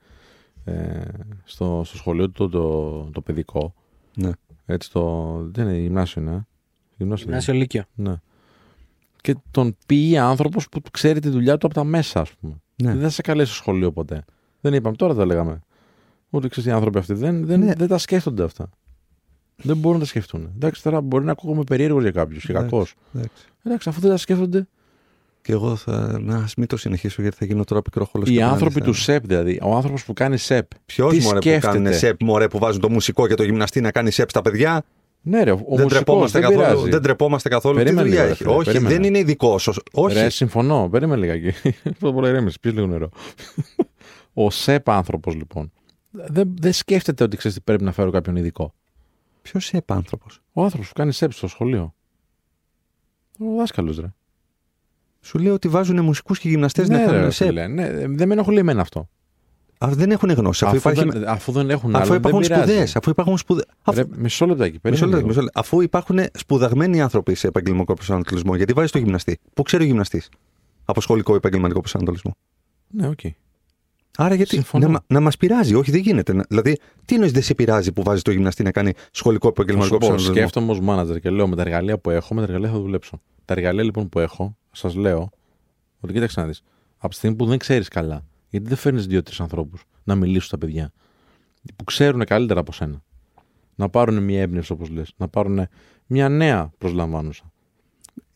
ε, 0.63 1.01
στο, 1.43 1.81
στο 1.85 1.97
σχολείο 1.97 2.29
του 2.29 2.49
το, 2.49 2.59
το, 2.59 3.09
το 3.11 3.21
παιδικό. 3.21 3.73
Ναι. 4.15 4.31
Έτσι 4.65 4.91
το. 4.91 5.35
Δεν 5.51 5.67
είναι 5.67 5.77
γυμνάσιο, 5.77 6.21
ναι. 6.21 6.39
Γυμνάσιο. 6.97 7.25
δεν 7.25 7.39
Γυμνάσιο 7.39 7.53
Λύκειο. 7.53 7.83
είναι. 7.95 8.09
Ναι. 8.09 8.15
Και 9.21 9.35
τον 9.51 9.77
πήγε 9.85 10.19
άνθρωπος 10.19 10.69
που 10.69 10.81
ξέρει 10.91 11.19
τη 11.19 11.29
δουλειά 11.29 11.57
του 11.57 11.65
από 11.65 11.75
τα 11.75 11.83
μέσα, 11.83 12.19
ας 12.21 12.31
πούμε. 12.31 12.53
Ναι. 12.75 12.91
Δεν 12.91 13.01
θα 13.01 13.09
σε 13.09 13.21
καλέσει 13.21 13.47
στο 13.51 13.55
σχολείο 13.61 13.91
ποτέ. 13.91 14.25
Δεν 14.61 14.73
είπαμε, 14.73 14.95
τώρα 14.95 15.13
τα 15.15 15.25
λέγαμε. 15.25 15.61
Ούτε 16.29 16.47
ξέρεις 16.47 16.69
οι 16.69 16.73
άνθρωποι 16.73 16.97
αυτοί 16.97 17.13
δεν, 17.13 17.45
δεν, 17.45 17.59
Ναι. 17.59 17.73
δεν 17.73 17.87
τα 17.87 17.97
σκέφτονται 17.97 18.43
αυτά. 18.43 18.69
Δεν 19.63 19.77
μπορούν 19.77 19.97
να 19.97 20.03
τα 20.03 20.09
σκεφτούν. 20.09 20.49
Εντάξει, 20.55 20.83
τώρα 20.83 21.01
μπορεί 21.01 21.25
να 21.25 21.31
ακούγομαι 21.31 21.63
περίεργος 21.63 22.01
για 22.01 22.11
κάποιους 22.11 22.45
και 22.45 22.51
Εντάξει. 22.51 22.69
κακός. 22.69 22.95
Εντάξει. 23.15 23.45
Εντάξει, 23.63 23.89
αφού 23.89 23.99
δεν 24.01 24.09
τα 24.09 24.17
σκέφτονται. 24.17 24.67
Και 25.41 25.51
εγώ 25.51 25.75
θα. 25.75 26.17
Να 26.21 26.37
ας 26.37 26.55
μην 26.55 26.67
το 26.67 26.77
συνεχίσω 26.77 27.21
γιατί 27.21 27.37
θα 27.37 27.45
γίνω 27.45 27.63
τώρα 27.63 27.81
πικρόχολο. 27.81 28.23
Οι 28.27 28.41
άνθρωποι 28.41 28.81
του 28.81 28.93
ΣΕΠ, 28.93 29.25
δηλαδή. 29.27 29.59
Ο 29.61 29.75
άνθρωπος 29.75 30.05
που 30.05 30.13
κάνει 30.13 30.37
ΣΕΠ. 30.37 30.67
Ποιος 30.85 31.13
τι 31.13 31.21
μωρέ 31.21 31.35
που 31.35 31.41
σκέφτεται; 31.41 31.73
κάνουν 31.77 31.93
σεπ, 31.93 32.21
μωρέ 32.21 32.47
που 32.47 32.57
βάζουν 32.59 32.81
το 32.81 32.89
μουσικό 32.89 33.27
και 33.27 33.33
το 33.35 33.43
γυμναστή 33.43 33.81
να 33.81 33.91
κάνει 33.91 34.11
σεπ 34.11 34.29
στα 34.29 34.41
παιδιά; 34.41 34.83
Ναι, 35.21 35.43
ρε, 35.43 35.51
ο 35.51 35.55
δεν, 35.55 35.65
μουσικός, 35.67 35.91
τρεπόμαστε 35.91 36.39
δεν 36.39 36.49
καθόλου, 36.49 36.67
πειράζει. 36.67 36.89
δεν 36.89 37.01
τρεπόμαστε 37.01 37.49
καθόλου. 37.49 37.75
Περίμενε 37.75 38.01
Τι 38.01 38.07
δουλειά 38.09 38.21
λίγο, 38.23 38.33
έχει; 38.33 38.43
ρε 38.43 38.49
φίλε, 38.49 38.57
Όχι, 38.57 38.65
περίμενε. 38.65 38.93
δεν 38.95 39.03
είναι 39.03 39.17
ειδικό. 39.17 39.59
Όχι. 39.91 40.13
Ρε, 40.13 40.29
συμφωνώ. 40.29 40.87
Περίμενε 40.91 41.21
λιγάκι. 41.25 41.73
Αυτό 41.91 42.11
μπορεί 42.11 42.25
να 42.25 42.29
ηρέμησε. 42.29 42.57
Πεις 42.61 42.73
λίγο 42.73 42.87
νερό. 42.87 43.09
ο 44.33 44.49
ΣΕΠ 44.49 44.89
άνθρωπος, 44.89 45.35
λοιπόν. 45.35 45.71
Δεν, 46.11 46.53
δεν 46.59 46.73
σκέφτεται 46.73 47.23
ότι 47.23 47.37
ξέρεις 47.37 47.57
τι 47.57 47.63
πρέπει 47.63 47.83
να 47.83 47.91
φέρω 47.91 48.11
κάποιον 48.11 48.35
ειδικό. 48.35 48.73
Ποιος 49.41 49.65
σεπ 49.65 49.91
άνθρωπο. 49.91 50.25
Ο 50.53 50.63
άνθρωπος 50.63 50.87
που 50.87 50.93
κάνει 50.93 51.11
ΣΕΠ 51.11 51.33
στο 51.33 51.47
σχολείο. 51.47 51.93
Ο 53.39 53.55
δάσκαλος, 53.57 53.99
ρε. 53.99 54.13
Σου 55.21 55.39
λέω 55.39 55.53
ότι 55.53 55.67
βάζουν 55.67 56.03
μουσικούς 56.03 56.39
και 56.39 56.49
γυμναστές 56.49 56.89
να 56.89 56.95
ναι, 56.97 57.01
ρε, 57.01 57.09
κάνουν 57.09 57.23
ρε, 57.23 57.31
σεπ. 57.31 57.47
φίλε, 57.47 57.67
ναι, 57.67 57.89
δεν 58.07 58.27
με 58.27 58.33
ενοχλεί 58.33 58.57
εμένα 58.59 58.81
αυτό. 58.81 59.09
Α, 59.85 59.89
δεν 59.91 60.11
έχουν 60.11 60.29
γνώση. 60.29 60.65
Αφού, 60.65 60.75
Αφού, 60.77 60.89
υπάρχει, 60.89 61.09
δεν, 61.09 61.27
αφού 61.27 61.51
δεν 61.51 61.69
έχουν 61.69 61.95
αφού 61.95 62.03
άλλο, 62.05 62.13
υπάρχουν 62.15 62.41
δεν 62.41 62.49
πειράζει. 62.49 62.71
σπουδές. 62.71 62.95
Αφού 62.95 63.09
υπάρχουν 63.09 63.37
σπουδέ. 63.37 63.65
Ρε, 63.93 64.03
μισό 64.15 64.45
λεπτάκι. 64.45 64.71
Μισό 64.71 64.81
περίμενε 64.81 65.05
λεπτό, 65.05 65.17
λίγο. 65.17 65.27
μισό 65.27 65.41
λεπτό. 65.41 65.59
Αφού 65.59 65.81
υπάρχουν 65.81 66.19
σπουδαγμένοι 66.33 67.01
άνθρωποι 67.01 67.35
σε 67.35 67.47
επαγγελματικό 67.47 67.93
προσανατολισμό, 67.93 68.55
γιατί 68.55 68.73
βάζει 68.73 68.91
το 68.91 68.97
γυμναστή. 68.97 69.39
Πού 69.53 69.63
ξέρει 69.63 69.83
ο 69.83 69.85
γυμναστής; 69.85 70.29
Από 70.85 71.01
σχολικό 71.01 71.35
επαγγελματικό 71.35 71.79
προσανατολισμό. 71.79 72.35
Ναι, 72.87 73.07
οκ. 73.07 73.19
Άρα 74.17 74.35
γιατί; 74.35 74.55
Συμφωνώ. 74.55 74.85
να, 74.85 74.91
μα- 74.91 75.03
να 75.07 75.19
μας 75.19 75.37
πειράζει, 75.37 75.73
όχι 75.75 75.91
δεν 75.91 75.99
γίνεται. 76.01 76.33
Να- 76.33 76.45
Δηλαδή, 76.49 76.77
τι 77.05 77.15
εννοείς 77.15 77.31
δεν 77.31 77.41
σε 77.43 77.53
πειράζει 77.55 77.91
που 77.91 78.03
βάζεις 78.03 78.21
το 78.21 78.31
γυμναστή 78.31 78.63
να 78.63 78.71
κάνει 78.71 78.93
σχολικό 79.11 79.47
Θα 79.47 79.53
σου 79.55 79.61
επαγγελματικό 79.61 79.97
πω, 79.97 80.07
προσανατολισμό. 80.07 80.35
σκέφτομαι 80.49 80.71
ως 80.71 80.79
μάνατζερ 80.79 81.19
και 81.19 81.29
λέω 81.29 81.47
με 81.47 81.55
τα 81.55 81.61
εργαλεία 81.61 81.97
που 81.97 82.09
έχω, 82.09 82.33
με 82.33 82.41
τα 82.41 82.47
εργαλεία 82.47 82.69
θα 82.71 82.79
δουλέψω. 82.79 83.21
Τα 83.45 83.53
εργαλεία 83.53 83.83
λοιπόν 83.83 84.09
που 84.09 84.19
έχω, 84.19 84.57
σας 84.71 84.95
λέω 84.95 85.29
ότι 85.99 86.13
κοίταξε 86.13 86.39
να 86.39 86.47
δεις. 86.47 86.61
Από 86.97 87.09
τη 87.09 87.15
στιγμή 87.15 87.35
που 87.35 87.45
δεν 87.45 87.57
ξέρεις 87.57 87.87
καλά, 87.87 88.25
γιατί 88.49 88.67
δεν 88.67 88.77
φέρνεις 88.77 89.07
δύο-τρεις 89.07 89.39
ανθρώπους 89.39 89.83
να 90.03 90.15
μιλήσουν 90.15 90.41
στα 90.47 90.57
παιδιά 90.57 90.91
που 91.75 91.83
ξέρουν 91.83 92.23
καλύτερα 92.25 92.59
από 92.59 92.71
σένα. 92.71 93.01
Να 93.75 93.89
πάρουν 93.89 94.23
μια 94.23 94.41
έμπνευση, 94.41 94.71
όπως 94.71 94.89
λες. 94.89 95.13
Να 95.17 95.27
πάρουν 95.27 95.67
μια 96.05 96.29
νέα 96.29 96.71
προσλαμβάνουσα. 96.77 97.51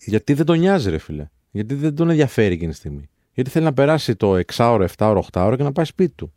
Γιατί 0.06 0.34
δεν 0.34 0.46
τον 0.46 0.60
νοιάζει, 0.60 0.90
ρε 0.90 0.98
φίλε. 0.98 1.28
Γιατί 1.52 1.74
δεν 1.76 1.96
τον 1.96 2.10
ενδιαφέρει 2.10 2.54
εκείνη 2.54 2.72
τη 2.72 2.78
στιγμή. 2.78 3.10
Γιατί 3.36 3.50
θέλει 3.50 3.66
να 3.66 3.74
περάσει 3.74 4.16
το 4.16 4.40
6ωρο, 4.48 4.86
7ωρο, 4.98 5.20
8ωρο 5.32 5.54
και 5.58 5.64
να 5.64 5.72
πάει 5.72 5.86
σπίτι 5.86 6.14
του. 6.16 6.34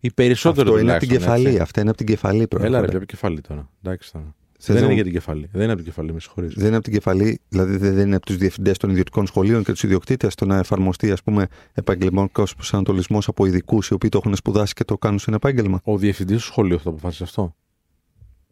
Οι 0.00 0.10
περισσότεροι 0.12 0.68
Αυτό 0.68 0.80
είναι 0.80 0.90
από 0.92 1.00
την 1.00 1.08
τουλάχιστον, 1.08 1.34
κεφαλή. 1.34 1.48
έτσι. 1.48 1.60
Αυτά 1.62 1.80
είναι 1.80 1.88
από 1.88 1.98
την 1.98 2.06
κεφαλή 2.06 2.36
Έλα, 2.36 2.58
ρε, 2.60 2.68
πρόεδρε. 2.68 2.96
πιο 2.96 3.06
κεφαλή 3.06 3.40
τώρα. 3.40 3.70
Εντάξει 3.82 4.12
τώρα. 4.12 4.34
Θες 4.60 4.66
δεν 4.66 4.74
να 4.74 4.80
είναι 4.80 4.88
μου- 4.88 4.94
για 4.94 5.04
την 5.04 5.12
κεφαλή. 5.12 5.48
Δεν 5.52 5.62
είναι 5.62 5.72
από 5.72 5.82
την 5.82 5.90
κεφαλή, 5.90 6.12
με 6.12 6.20
συγχωρείς. 6.20 6.54
Δεν 6.54 6.66
είναι 6.66 6.74
από 6.74 6.84
την 6.84 6.92
κεφαλή, 6.92 7.40
δηλαδή 7.48 7.76
δεν 7.76 7.94
δεν 7.94 8.06
είναι 8.06 8.16
από 8.16 8.26
τους 8.26 8.36
διευθυντές 8.36 8.78
των 8.78 8.90
ιδιωτικών 8.90 9.26
σχολείων 9.26 9.64
και 9.64 9.72
τους 9.72 9.82
ιδιοκτήτες 9.82 10.34
το 10.34 10.46
να 10.46 10.58
εφαρμοστεί 10.58 11.10
ας 11.10 11.22
πούμε, 11.22 11.46
επαγγελματικός 11.72 12.54
προσανατολισμός 12.54 13.28
από 13.28 13.46
ειδικούς 13.46 13.88
οι 13.88 13.94
οποίοι 13.94 14.08
το 14.10 14.18
έχουν 14.22 14.36
σπουδάσει 14.36 14.72
και 14.74 14.84
το 14.84 14.98
κάνουν 14.98 15.18
σε 15.18 15.24
ένα 15.28 15.36
επάγγελμα. 15.42 15.80
Ο 15.84 15.96
διευθυντής 15.98 16.36
του 16.36 16.42
σχολείου 16.44 16.76
θα 16.78 16.82
το 16.84 16.90
αποφάσισε 16.90 17.22
αυτό. 17.22 17.54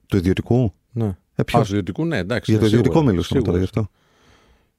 Του 0.07 0.17
ιδιωτικού; 0.17 0.73
Ναι. 0.93 1.17
Ε, 1.35 1.43
ποιος; 1.43 1.61
Α, 1.61 1.65
του 1.65 1.71
ιδιωτικού, 1.71 2.05
ναι, 2.05 2.17
εντάξει. 2.19 2.51
Για 2.51 2.61
το 2.61 2.67
σίγουρα, 2.67 2.87
ιδιωτικό 2.87 3.11
μιλούσαμε 3.11 3.43
τώρα 3.43 3.59
σίγουρα. 3.59 3.71
γι' 3.73 3.79
αυτό. 3.81 3.91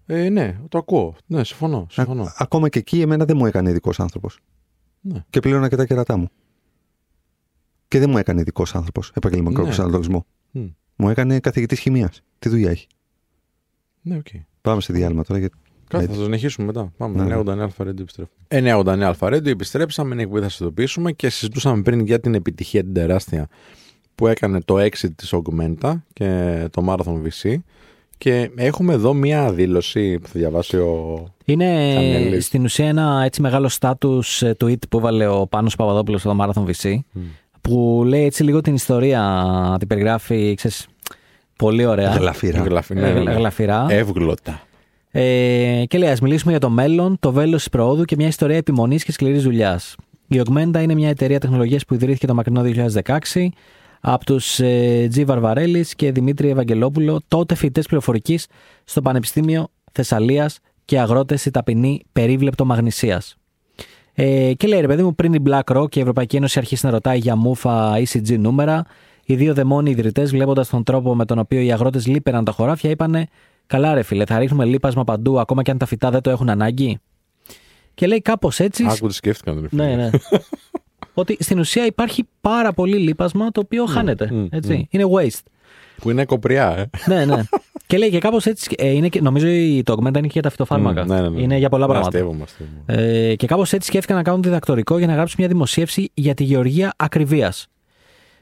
Ε, 0.10 0.30
ναι, 0.30 0.60
το 0.70 0.78
ακούω. 0.78 1.16
Ναι, 1.26 1.44
συμφωνώ. 1.44 1.88
συμφωνώ. 1.90 2.24
Α- 2.24 2.34
ακόμα 2.38 2.70
και 2.70 2.80
εκεί 2.80 3.02
εμένα 3.02 3.26
δεν 3.26 3.38
μου 3.38 3.46
έκανε 3.46 3.70
ειδικός 3.70 4.00
άνθρωπος. 4.00 4.40
Ναι. 5.02 5.24
Και 5.30 5.40
πλήρωνα 5.40 5.70
και 5.70 5.76
τα 5.76 5.86
κερατά 5.86 6.18
μου. 6.18 6.28
Και 7.88 8.00
δεν 8.00 8.10
μου 8.10 8.18
έκανε 8.18 8.42
ειδικός 8.42 8.76
άνθρωπος 8.76 9.12
επαγγελματικός 9.16 9.64
Ναι. 9.66 9.72
προσανατολισμό. 9.74 10.26
Μμ. 10.52 10.66
Μου 10.96 11.10
έκανε 11.10 11.40
καθηγητής 11.40 11.80
χημείας. 11.80 12.22
Τι 12.40 12.50
δουλειά 12.50 12.70
έχει. 12.70 12.88
Ναι, 14.02 14.16
οκ. 14.18 14.28
Πάμε 14.62 14.82
σε 14.82 14.94
διάλειμμα 14.94 15.24
τώρα. 15.24 15.40
Γιατί... 15.40 15.58
Κάτι, 15.88 16.04
Έτσι. 16.04 16.16
θα 16.16 16.20
το 16.20 16.26
συνεχίσουμε 16.26 16.66
μετά. 16.68 16.94
Πάμε. 16.98 17.24
Ναι, 17.24 17.36
ναι. 17.36 17.42
989 17.42 17.60
Alpha 17.60 17.81
Radio 17.81 18.02
επιστρέφουμε. 18.04 18.38
989 18.98 19.02
Alpha 19.02 19.27
Radio 19.27 19.52
επιστρέψαμε. 19.52 20.14
Είναι 20.14 20.22
εκπομπή 20.24 20.42
θα 20.42 20.50
σας 20.50 20.60
ειδοποιήσουμε 20.60 21.12
και 21.12 21.30
συζητούσαμε 21.30 21.82
πριν 21.82 22.00
για 22.06 22.20
την 22.20 22.34
επιτυχία 22.34 22.84
την 22.84 22.94
τεράστια 22.94 23.48
που 24.16 24.28
έκανε 24.28 24.62
το 24.62 24.76
exit 24.80 25.10
της 25.16 25.34
Augmenta 25.34 25.94
και 26.14 26.68
το 26.72 26.86
Marathon 26.90 27.22
VC. 27.24 27.56
Και 28.18 28.50
έχουμε 28.56 28.94
εδώ 28.94 29.14
μία 29.14 29.52
δήλωση 29.54 30.20
που 30.20 30.28
θα 30.28 30.34
διαβάσει 30.40 30.78
ο. 30.78 31.24
Είναι 31.46 31.94
Κανέλης. 31.94 32.46
στην 32.46 32.64
ουσία 32.64 32.88
ένα 32.88 33.22
έτσι 33.26 33.42
μεγάλο 33.42 33.70
status 33.80 34.22
ε, 34.42 34.52
tweet 34.64 34.88
που 34.90 34.98
έβαλε 34.98 35.28
ο 35.28 35.48
Πάνος 35.48 35.76
Παπαδόπουλος 35.76 36.22
στο 36.22 36.36
Marathon 36.42 36.64
VC 36.66 36.98
που 37.62 38.04
λέει 38.06 38.24
έτσι 38.26 38.44
λίγο 38.44 38.62
την 38.62 38.74
ιστορία, 38.74 39.76
την 39.80 39.88
περιγράφει, 39.88 40.54
ξέρεις, 40.56 40.88
πολύ 41.56 41.86
ωραία. 41.86 42.10
Γλαφύρα. 42.12 42.62
Γλαφ- 42.64 42.90
ναι, 42.94 43.10
Ε, 43.10 43.14
ναι, 43.14 43.20
ναι. 43.20 43.32
γλαφυρά. 43.34 43.86
Εύγλωτα. 43.90 44.62
Ε, 45.12 45.84
και 45.88 45.98
λέει, 45.98 46.10
ας 46.10 46.20
μιλήσουμε 46.22 46.52
για 46.52 46.60
το 46.60 46.70
μέλλον, 46.70 47.18
το 47.20 47.32
βέλος 47.32 47.58
της 47.58 47.70
προόδου 47.70 48.04
και 48.04 48.16
μια 48.16 48.28
ιστορία 48.28 48.58
επιμονής 48.58 49.04
και 49.04 49.12
σκληρής 49.12 49.44
δουλειάς. 49.44 49.96
Η 50.28 50.42
Augmenta 50.46 50.80
είναι 50.82 50.94
μια 50.94 51.10
εταιρεία 51.10 51.40
τεχνολογίας 51.40 51.86
που 51.86 51.94
ιδρύθηκε 51.94 52.28
το 52.28 52.34
μακρινό 52.34 52.62
2016 52.62 53.50
από 54.02 54.26
τους 54.26 54.60
ε, 54.60 55.08
Τζι 55.10 55.24
Βαρβαρέλης 55.24 55.96
και 55.96 56.12
Δημήτρη 56.12 56.50
Ευαγγελόπουλο, 56.50 57.20
τότε 57.28 57.56
φοιτητές 57.56 57.86
πληροφορικής 57.86 58.48
στο 58.84 59.02
Πανεπιστήμιο 59.02 59.68
Θεσσαλίας 59.92 60.60
και 60.86 61.00
αγρότες 61.00 61.46
η 61.46 61.52
ταπεινή 61.52 62.04
περίβλεπτο 62.12 62.66
Μαγνησίας. 62.66 63.38
Ε, 64.14 64.54
και 64.54 64.68
λέει 64.68 64.82
ρε 64.82 64.88
παιδί 64.88 65.04
μου, 65.04 65.16
πριν 65.16 65.34
η 65.34 65.42
BlackRock 65.46 65.86
και 65.90 66.00
η 66.00 66.02
Ευρωπαϊκή 66.02 66.36
Ένωση 66.36 66.60
αρχίσει 66.60 66.86
να 66.86 66.92
ρωτάει 66.92 67.18
για 67.18 67.36
μούφα 67.36 67.94
ECG 67.98 68.38
νούμερα, 68.40 68.86
οι 69.26 69.36
δύο 69.36 69.54
δαιμόνιοι 69.54 69.94
ιδρυτές, 69.98 70.32
βλέποντας 70.32 70.70
τον 70.70 70.84
τρόπο 70.84 71.16
με 71.16 71.26
τον 71.26 71.40
οποίο 71.40 71.62
οι 71.62 71.72
αγρότες 71.72 72.08
λείπεραν 72.08 72.44
τα 72.44 72.52
χωράφια, 72.52 72.90
είπανε: 72.90 73.28
Καλά, 73.68 73.94
ρε 73.94 74.02
φίλε, 74.02 74.26
θα 74.26 74.40
ρίχνουμε 74.40 74.66
λίπασμα 74.66 75.04
παντού, 75.04 75.40
ακόμα 75.40 75.62
και 75.62 75.72
αν 75.72 75.78
τα 75.78 75.86
φυτά 75.86 76.10
δεν 76.10 76.22
το 76.22 76.30
έχουν 76.30 76.50
ανάγκη. 76.50 77.00
Και 77.94 78.08
λέει 78.08 78.22
κάπως 78.22 78.60
έτσι. 78.60 78.86
Άκου 78.90 79.08
τι 79.08 79.14
σκέφτηκαν. 79.14 79.62
ρε 79.62 79.68
φίλε. 79.68 79.86
Ναι, 79.86 79.96
ναι. 79.96 80.10
ότι 81.22 81.38
στην 81.40 81.60
ουσία 81.60 81.86
υπάρχει 81.86 82.24
πάρα 82.42 82.74
πολύ 82.74 82.98
λίπασμα 82.98 83.52
το 83.52 83.60
οποίο 83.60 83.86
χάνεται. 83.86 84.30
μ, 84.32 84.48
έτσι. 84.50 84.88
Είναι 84.92 85.04
waste. 85.16 85.42
Που 86.02 86.10
είναι 86.10 86.26
κοπριά, 86.26 86.78
ε. 86.78 86.90
ναι, 87.14 87.26
ναι. 87.26 87.44
και 87.88 87.98
λέει 87.98 88.10
και 88.10 88.20
κάπως 88.20 88.46
έτσι. 88.46 88.76
Ε, 88.78 88.90
είναι 88.90 89.10
και, 89.10 89.22
νομίζω 89.22 89.48
η- 89.48 89.82
το 89.84 89.94
Augmenta 89.94 90.08
είναι 90.18 90.20
και 90.22 90.28
για 90.34 90.42
τα 90.42 90.50
φυτοφάρμακα. 90.50 91.04
Μμ, 91.04 91.08
ναι, 91.08 91.22
ναι, 91.22 91.30
ναι. 91.30 91.42
Είναι 91.42 91.58
για 91.58 91.70
πολλά 91.70 91.86
πράγματα. 91.88 92.08
Αστεύομαι, 92.10 92.44
αστεύομαι. 92.44 92.84
Ε, 93.30 93.36
και 93.36 93.48
κάπως 93.48 93.74
έτσι 93.74 93.88
σκέφτηκαν 93.88 94.18
να 94.18 94.24
κάνουν 94.24 94.42
διδακτορικό 94.42 94.98
για 94.98 95.08
να 95.08 95.14
γράψουν 95.14 95.36
μια 95.40 95.48
δημοσίευση 95.48 96.10
για 96.14 96.34
τη 96.34 96.44
γεωργία 96.44 96.94
ακριβίας. 96.98 97.68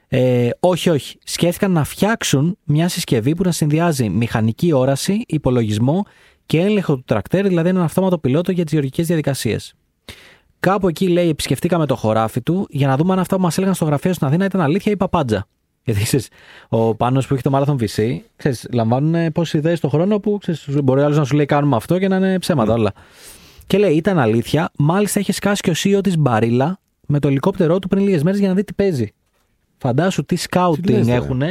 Ε, 0.08 0.48
όχι, 0.60 0.90
όχι. 0.90 1.18
Σκέφτηκαν 1.24 1.72
να 1.72 1.84
φτιάξουν 1.84 2.58
μια 2.64 2.88
συσκευή 2.88 3.34
που 3.34 3.42
να 3.42 3.52
συνδυάζει 3.52 4.08
μηχανική 4.08 4.72
όραση, 4.72 5.22
υπολογισμό 5.26 6.04
και 6.46 6.60
έλεγχο 6.60 6.94
του 6.96 7.02
τρακτέρ, 7.06 7.46
δηλαδή 7.48 7.68
έναν 7.68 7.82
αυτόματο 7.82 8.18
πιλότο 8.18 8.52
για 8.52 8.62
τις 8.64 8.72
γεωργικές 8.72 9.06
διαδικασίες. 9.06 9.74
Κάπου 10.60 10.88
εκεί 10.88 11.08
λέει, 11.08 11.28
επισκεφτήκαμε 11.28 11.86
το 11.86 11.96
χωράφι 11.96 12.40
του 12.40 12.66
για 12.70 12.86
να 12.86 12.96
δούμε 12.96 13.12
αν 13.12 13.18
αυτά 13.18 13.36
που 13.36 13.42
μας 13.42 13.56
έλεγαν 13.56 13.74
στο 13.74 13.84
γραφείο 13.84 14.12
στην 14.12 14.26
Αθήνα 14.26 14.44
ήταν 14.44 14.60
αλήθεια 14.60 14.92
ή 14.92 14.96
παπάντζα. 14.96 15.46
Γιατί 15.84 16.02
ξέρεις, 16.02 16.28
ο 16.68 16.94
Πάνος 16.94 17.26
που 17.26 17.34
έχει 17.34 17.42
το 17.42 17.50
Marathon 17.54 17.76
VC, 17.82 18.16
ξέρεις, 18.36 18.66
λαμβάνουν 18.72 19.32
πόσες 19.32 19.52
ιδέες 19.52 19.80
το 19.80 19.88
χρόνο 19.88 20.18
που 20.18 20.38
ξέρεις, 20.40 20.68
μπορεί 20.82 21.00
άλλος 21.00 21.16
να 21.16 21.24
σου 21.24 21.36
λέει 21.36 21.46
κάνουμε 21.46 21.76
αυτό 21.76 21.98
και 21.98 22.08
να 22.08 22.16
είναι 22.16 22.38
ψέματα 22.38 22.72
όλα. 22.72 22.92
Και 23.66 23.78
λέει, 23.78 23.92
ήταν 23.94 24.18
αλήθεια, 24.18 24.70
μάλιστα 24.78 25.20
είχε 25.20 25.32
σκάσει 25.32 25.60
και 25.62 25.70
ο 25.70 25.74
CEO 25.98 26.02
της 26.02 26.18
Μπαρίλα 26.18 26.78
με 27.06 27.18
το 27.18 27.28
ελικόπτερό 27.28 27.78
του 27.78 27.88
πριν 27.88 28.02
λίγες 28.02 28.22
μέρες 28.22 28.38
για 28.38 28.48
να 28.48 28.54
δει 28.54 28.64
τι 28.64 28.72
παίζει. 28.72 29.12
Φαντάσου 29.78 30.24
τι 30.24 30.34
Τι 30.34 30.40
σκάουτινγκ 30.40 30.96
λες, 30.96 31.06
ρε. 31.06 31.12
έχουν 31.14 31.42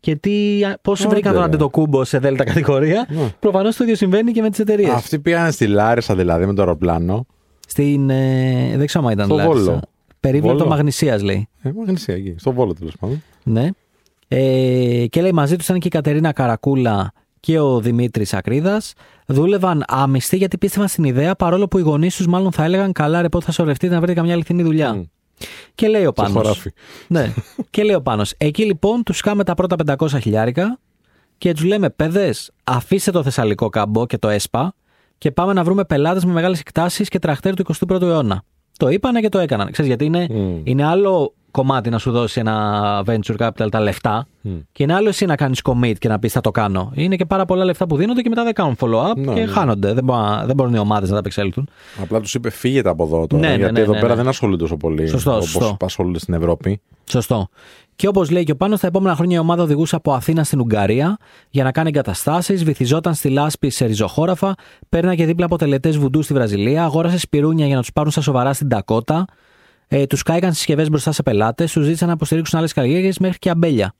και 0.00 0.16
τι, 0.16 0.60
πώς 0.82 1.00
Άντε, 1.00 1.08
βρήκαν 1.08 1.32
τον 1.32 1.40
ρε. 1.40 1.46
Αντετοκούμπο 1.46 2.04
σε 2.04 2.18
δέλτα 2.18 2.44
κατηγορία. 2.44 3.06
Ναι. 3.08 3.34
Προφανώς 3.40 3.76
το 3.76 3.84
ίδιο 3.84 3.96
συμβαίνει 3.96 4.32
και 4.32 4.42
με 4.42 4.50
τις 4.50 4.58
εταιρείες. 4.58 4.90
Αυτοί 4.90 5.18
πήγανε 5.18 5.50
στη 5.50 5.66
Λάρισα 5.66 6.14
δηλαδή 6.14 6.46
με 6.46 6.54
το 6.54 6.62
αεροπλάνο. 6.62 7.26
Στην. 7.72 8.10
Ε, 8.10 8.72
δεν 8.76 8.86
ξέρω 8.86 9.06
αν 9.06 9.12
ήταν 9.12 9.26
Στο 9.26 9.34
Λάρισα. 9.34 9.54
Βόλο. 9.54 9.80
Περίβλεπτο 10.20 10.58
Βόλο. 10.58 10.70
Μαγνησίας 10.70 11.22
λέει. 11.22 11.48
Ε, 11.62 11.70
μαγνησία 11.76 12.14
εκεί. 12.14 12.34
Στο 12.38 12.52
Βόλο 12.52 12.74
τέλος 12.74 12.96
πάντων. 13.00 13.22
Ναι. 13.42 13.68
Ε, 14.28 15.06
και 15.06 15.20
λέει 15.20 15.32
μαζί 15.32 15.56
τους 15.56 15.64
ήταν 15.64 15.78
και 15.78 15.86
η 15.86 15.90
Κατερίνα 15.90 16.32
Καρακούλα 16.32 17.12
και 17.40 17.58
ο 17.58 17.80
Δημήτρης 17.80 18.34
Ακρίδας. 18.34 18.92
Δούλευαν 19.26 19.84
άμυστοι 19.86 20.36
γιατί 20.36 20.58
πίστευαν 20.58 20.88
στην 20.88 21.04
ιδέα 21.04 21.34
παρόλο 21.34 21.68
που 21.68 21.78
οι 21.78 21.82
γονείς 21.82 22.16
τους 22.16 22.26
μάλλον 22.26 22.52
θα 22.52 22.64
έλεγαν 22.64 22.92
καλά 22.92 23.22
ρε 23.22 23.28
πότε 23.28 23.44
θα 23.44 23.52
σωρευτείτε 23.52 23.94
να 23.94 23.98
βρείτε 24.00 24.14
καμιά 24.14 24.32
αληθινή 24.34 24.62
δουλειά. 24.62 24.94
Μμ. 24.94 25.02
Και 25.74 25.88
λέει 25.88 26.02
ο 26.04 26.10
Στο 26.12 26.22
Πάνος. 26.22 26.32
χωράφι. 26.42 26.70
Ναι. 27.06 27.32
και 27.70 27.82
λέει 27.82 27.94
ο 27.94 28.02
Πάνος. 28.02 28.34
Εκεί 28.36 28.64
λοιπόν 28.64 29.02
τους 29.02 29.20
κάμε 29.20 29.44
τα 29.44 29.54
πρώτα 29.54 29.76
500 29.98 30.08
χιλιάρικα 30.20 30.78
και 31.38 31.52
τους 31.52 31.64
λέμε 31.64 31.90
παιδες, 31.90 32.50
αφήστε 32.64 33.10
το 33.10 33.22
Θεσσαλικό 33.22 33.68
κάμπο 33.68 34.06
και 34.06 34.18
το 34.18 34.28
ΕΣΠΑ 34.28 34.74
και 35.22 35.30
πάμε 35.30 35.52
να 35.52 35.64
βρούμε 35.64 35.84
πελάτες 35.84 36.24
με 36.24 36.32
μεγάλες 36.32 36.60
εκτάσεις 36.60 37.08
και 37.08 37.18
τραχτέρ 37.18 37.54
του 37.54 37.64
21ου 37.88 38.02
αιώνα. 38.02 38.42
Το 38.78 38.88
είπανε 38.88 39.20
και 39.20 39.28
το 39.28 39.38
έκαναν. 39.38 39.70
Ξέρεις, 39.70 39.90
γιατί 39.90 40.04
είναι, 40.04 40.26
Μμ. 40.30 40.60
είναι 40.64 40.84
άλλο 40.84 41.34
κομμάτι 41.50 41.90
να 41.90 41.98
σου 41.98 42.10
δώσει 42.10 42.40
ένα 42.40 43.04
venture 43.06 43.36
capital 43.38 43.66
τα 43.70 43.80
λεφτά 43.80 44.26
Μμ. 44.40 44.50
και 44.72 44.82
είναι 44.82 44.94
άλλο 44.94 45.08
εσύ 45.08 45.26
να 45.26 45.36
κάνεις 45.36 45.60
commit 45.64 45.92
και 45.98 46.08
να 46.08 46.18
πεις 46.18 46.32
θα 46.32 46.40
το 46.40 46.50
κάνω. 46.50 46.92
Είναι 46.94 47.16
και 47.16 47.24
πάρα 47.24 47.44
πολλά 47.44 47.64
λεφτά 47.64 47.86
που 47.86 47.96
δίνονται 47.96 48.20
και 48.20 48.28
μετά 48.28 48.44
δεν 48.44 48.52
κάνουν 48.52 48.76
follow-up 48.80 49.16
Ναι, 49.16 49.32
και 49.34 49.40
ναι. 49.40 49.46
χάνονται. 49.46 49.92
Δεν, 49.92 50.04
μπορούν, 50.04 50.46
δεν 50.46 50.56
μπορούν 50.56 50.74
οι 50.74 50.78
ομάδες 50.78 51.08
να 51.08 51.14
τα 51.14 51.20
απεξέλθουν. 51.20 51.68
Απλά 52.02 52.20
τους 52.20 52.34
είπε 52.34 52.50
φύγετε 52.50 52.88
από 52.88 53.04
εδώ 53.04 53.26
τώρα. 53.26 53.42
Ναι, 53.42 53.48
ναι, 53.48 53.56
γιατί 53.56 53.72
ναι, 53.72 53.80
εδώ 53.80 53.92
ναι, 53.92 54.00
πέρα 54.00 54.10
ναι. 54.12 54.16
δεν 54.18 54.28
ασχολούνται 54.28 54.62
τόσο 54.62 54.76
πολύ 54.76 55.06
Σωστό, 55.08 55.34
όπως 55.34 55.50
σωστό. 55.50 55.76
ασχολούνται 55.80 56.18
στην 56.18 56.34
Ευρώπη. 56.34 56.80
Σωστό. 57.10 57.48
Και 57.96 58.08
όπως 58.08 58.30
λέει 58.30 58.44
και 58.44 58.52
ο 58.52 58.56
Πάνος, 58.56 58.80
τα 58.80 58.86
επόμενα 58.86 59.14
χρόνια 59.14 59.36
η 59.36 59.40
ομάδα 59.40 59.62
οδηγούσε 59.62 59.96
από 59.96 60.12
Αθήνα 60.12 60.44
στην 60.44 60.60
Ουγγαρία 60.60 61.16
για 61.50 61.64
να 61.64 61.72
κάνει 61.72 61.88
εγκαταστάσεις, 61.88 62.64
βυθιζόταν 62.64 63.14
στη 63.14 63.28
λάσπη 63.28 63.70
σε 63.70 63.84
ριζοχώραφα, 63.84 64.54
παίρναγε 64.88 65.26
δίπλα 65.26 65.44
από 65.44 65.58
τελετές 65.58 65.98
βουντού 65.98 66.22
στη 66.22 66.34
Βραζιλία, 66.34 66.84
αγόρασε 66.84 67.18
σπιρούνια 67.18 67.66
για 67.66 67.74
να 67.74 67.80
τους 67.80 67.92
πάρουν 67.92 68.10
στα 68.10 68.20
σοβαρά 68.20 68.52
στην 68.52 68.68
Τακότα, 68.68 69.24
ε, 69.88 70.06
τους 70.06 70.22
κάηκαν 70.22 70.52
συσκευές 70.52 70.88
μπροστά 70.88 71.12
σε 71.12 71.22
πελάτες, 71.22 71.72
τους 71.72 71.84
ζήτησαν 71.84 72.08
να 72.08 72.14
υποστηρίξουν 72.14 72.58
άλλες 72.58 72.72
καλλιέργειες 72.72 73.18
μέχρι 73.18 73.38
και 73.38 73.50
αμπέλια. 73.50 73.94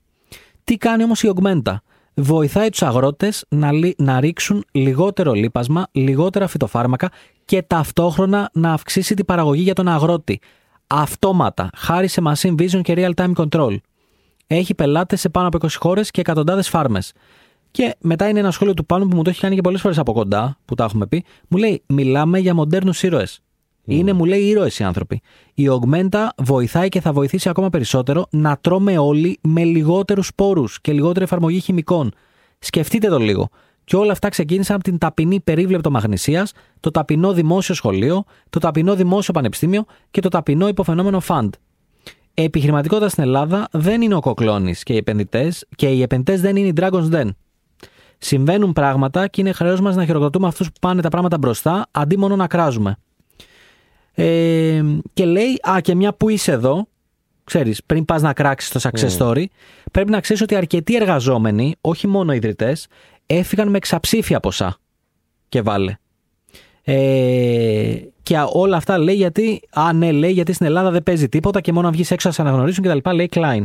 Τι 0.63 0.77
κάνει 0.77 1.03
όμως 1.03 1.23
η 1.23 1.31
Augmenta; 1.35 1.75
Βοηθάει 2.15 2.69
τους 2.69 2.81
αγρότες 2.81 3.45
να, 3.49 3.71
λύ- 3.71 4.01
να 4.01 4.19
ρίξουν 4.19 4.63
λιγότερο 4.71 5.33
λίπασμα, 5.33 5.87
λιγότερα 5.91 6.47
φυτοφάρμακα 6.47 7.11
και 7.45 7.61
ταυτόχρονα 7.61 8.49
να 8.53 8.73
αυξήσει 8.73 9.13
την 9.13 9.25
παραγωγή 9.25 9.61
για 9.61 9.73
τον 9.73 9.87
αγρότη. 9.87 10.39
Αυτόματα, 10.95 11.69
χάρη 11.75 12.07
σε 12.07 12.21
machine 12.25 12.55
vision 12.55 12.81
και 12.81 12.93
real 12.97 13.11
time 13.15 13.33
control. 13.33 13.75
Έχει 14.47 14.75
πελάτες 14.75 15.19
σε 15.19 15.29
πάνω 15.29 15.47
από 15.47 15.57
20 15.61 15.69
χώρες 15.79 16.11
και 16.11 16.21
εκατοντάδες 16.21 16.69
φάρμες. 16.69 17.13
Και 17.71 17.95
μετά 17.99 18.29
είναι 18.29 18.39
ένα 18.39 18.51
σχόλιο 18.51 18.73
του 18.73 18.85
πάνω 18.85 19.07
που 19.07 19.15
μου 19.15 19.21
το 19.21 19.29
έχει 19.29 19.39
κάνει 19.39 19.55
και 19.55 19.61
πολλές 19.61 19.81
φορές 19.81 19.97
από 19.97 20.13
κοντά, 20.13 20.57
που 20.65 20.75
τα 20.75 20.83
έχουμε 20.83 21.07
πει. 21.07 21.23
Μου 21.47 21.57
λέει: 21.57 21.83
Μιλάμε 21.87 22.39
για 22.39 22.53
μοντέρνους 22.53 23.03
ήρωες. 23.03 23.39
Είναι, 23.85 24.13
μου 24.13 24.25
λέει, 24.25 24.41
ήρωες 24.41 24.79
οι 24.79 24.83
άνθρωποι. 24.83 25.21
Η 25.53 25.67
Augmenta 25.69 26.27
βοηθάει 26.37 26.89
και 26.89 27.01
θα 27.01 27.13
βοηθήσει 27.13 27.49
ακόμα 27.49 27.69
περισσότερο 27.69 28.25
να 28.29 28.57
τρώμε 28.57 28.97
όλοι 28.97 29.39
με 29.41 29.63
λιγότερους 29.63 30.27
σπόρους 30.27 30.81
και 30.81 30.91
λιγότερη 30.91 31.25
εφαρμογή 31.25 31.59
χημικών. 31.59 32.11
Σκεφτείτε 32.59 33.07
το 33.07 33.17
λίγο. 33.19 33.49
Και 33.83 33.95
όλα 33.95 34.11
αυτά 34.11 34.29
ξεκίνησαν 34.29 34.75
από 34.75 34.83
την 34.83 34.97
ταπεινή 34.97 35.39
περίβλεπτο 35.39 35.91
μαγνησίας, 35.91 36.51
το 36.79 36.91
ταπεινό 36.91 37.33
δημόσιο 37.33 37.75
σχολείο, 37.75 38.23
το 38.49 38.59
ταπεινό 38.59 38.95
δημόσιο 38.95 39.33
πανεπιστήμιο 39.33 39.85
και 40.11 40.21
το 40.21 40.29
ταπεινό 40.29 40.67
υποφαινόμενο 40.67 41.21
fund. 41.27 41.49
Η 42.33 42.43
επιχειρηματικότητα 42.43 43.09
στην 43.09 43.23
Ελλάδα 43.23 43.67
δεν 43.71 44.01
είναι 44.01 44.15
ο 44.15 44.19
κοκλώνης 44.19 44.83
και 44.83 44.93
οι 44.93 44.97
επενδυτές, 44.97 45.65
και 45.75 45.87
οι 45.87 46.01
επενδυτές 46.01 46.41
δεν 46.41 46.55
είναι 46.55 46.67
οι 46.67 46.73
Dragon's 46.75 47.11
Den. 47.11 47.29
Συμβαίνουν 48.17 48.73
πράγματα 48.73 49.27
και 49.27 49.41
είναι 49.41 49.51
χρέος 49.51 49.81
μας 49.81 49.95
να 49.95 50.05
χειροκροτούμε 50.05 50.47
αυτούς 50.47 50.67
που 50.67 50.79
πάνε 50.81 51.01
τα 51.01 51.09
πράγματα 51.09 51.37
μπροστά, 51.37 51.87
αντί 51.91 52.17
μόνο 52.17 52.35
να 52.35 52.47
κράζουμε. 52.47 52.97
Ε, 54.13 54.83
και 55.13 55.25
λέει, 55.25 55.59
Α, 55.69 55.79
και 55.81 55.95
μια 55.95 56.13
που 56.13 56.29
είσαι 56.29 56.51
εδώ, 56.51 56.87
ξέρεις, 57.43 57.83
πριν 57.85 58.05
πας 58.05 58.21
να 58.21 58.33
κράξεις 58.33 58.69
το 58.69 58.79
success 58.83 59.17
story, 59.17 59.45
πρέπει 59.91 60.11
να 60.11 60.19
ξέρεις 60.19 60.41
ότι 60.41 60.55
αρκετοί 60.55 60.95
εργαζόμενοι, 60.95 61.75
όχι 61.81 62.07
μόνο 62.07 62.33
ιδρυτές, 62.33 62.87
έφυγαν 63.25 63.69
με 63.69 63.77
εξαψήφια 63.77 64.39
ποσά. 64.39 64.77
Και 65.49 65.61
βάλε. 65.61 65.95
Ε, 66.83 67.95
και 68.23 68.35
όλα 68.53 68.77
αυτά 68.77 68.97
λέει 68.97 69.15
γιατί, 69.15 69.61
α 69.71 69.93
ναι, 69.93 70.11
λέει 70.11 70.31
γιατί 70.31 70.53
στην 70.53 70.65
Ελλάδα 70.65 70.91
δεν 70.91 71.03
παίζει 71.03 71.29
τίποτα 71.29 71.61
και 71.61 71.71
μόνο 71.71 71.87
αν 71.87 71.93
βγεις 71.93 72.11
έξω 72.11 72.27
θα 72.29 72.33
σε 72.35 72.41
αναγνωρίσουν 72.41 72.83
κτλ. 72.83 73.09
Λέει 73.09 73.29
Klein. 73.33 73.63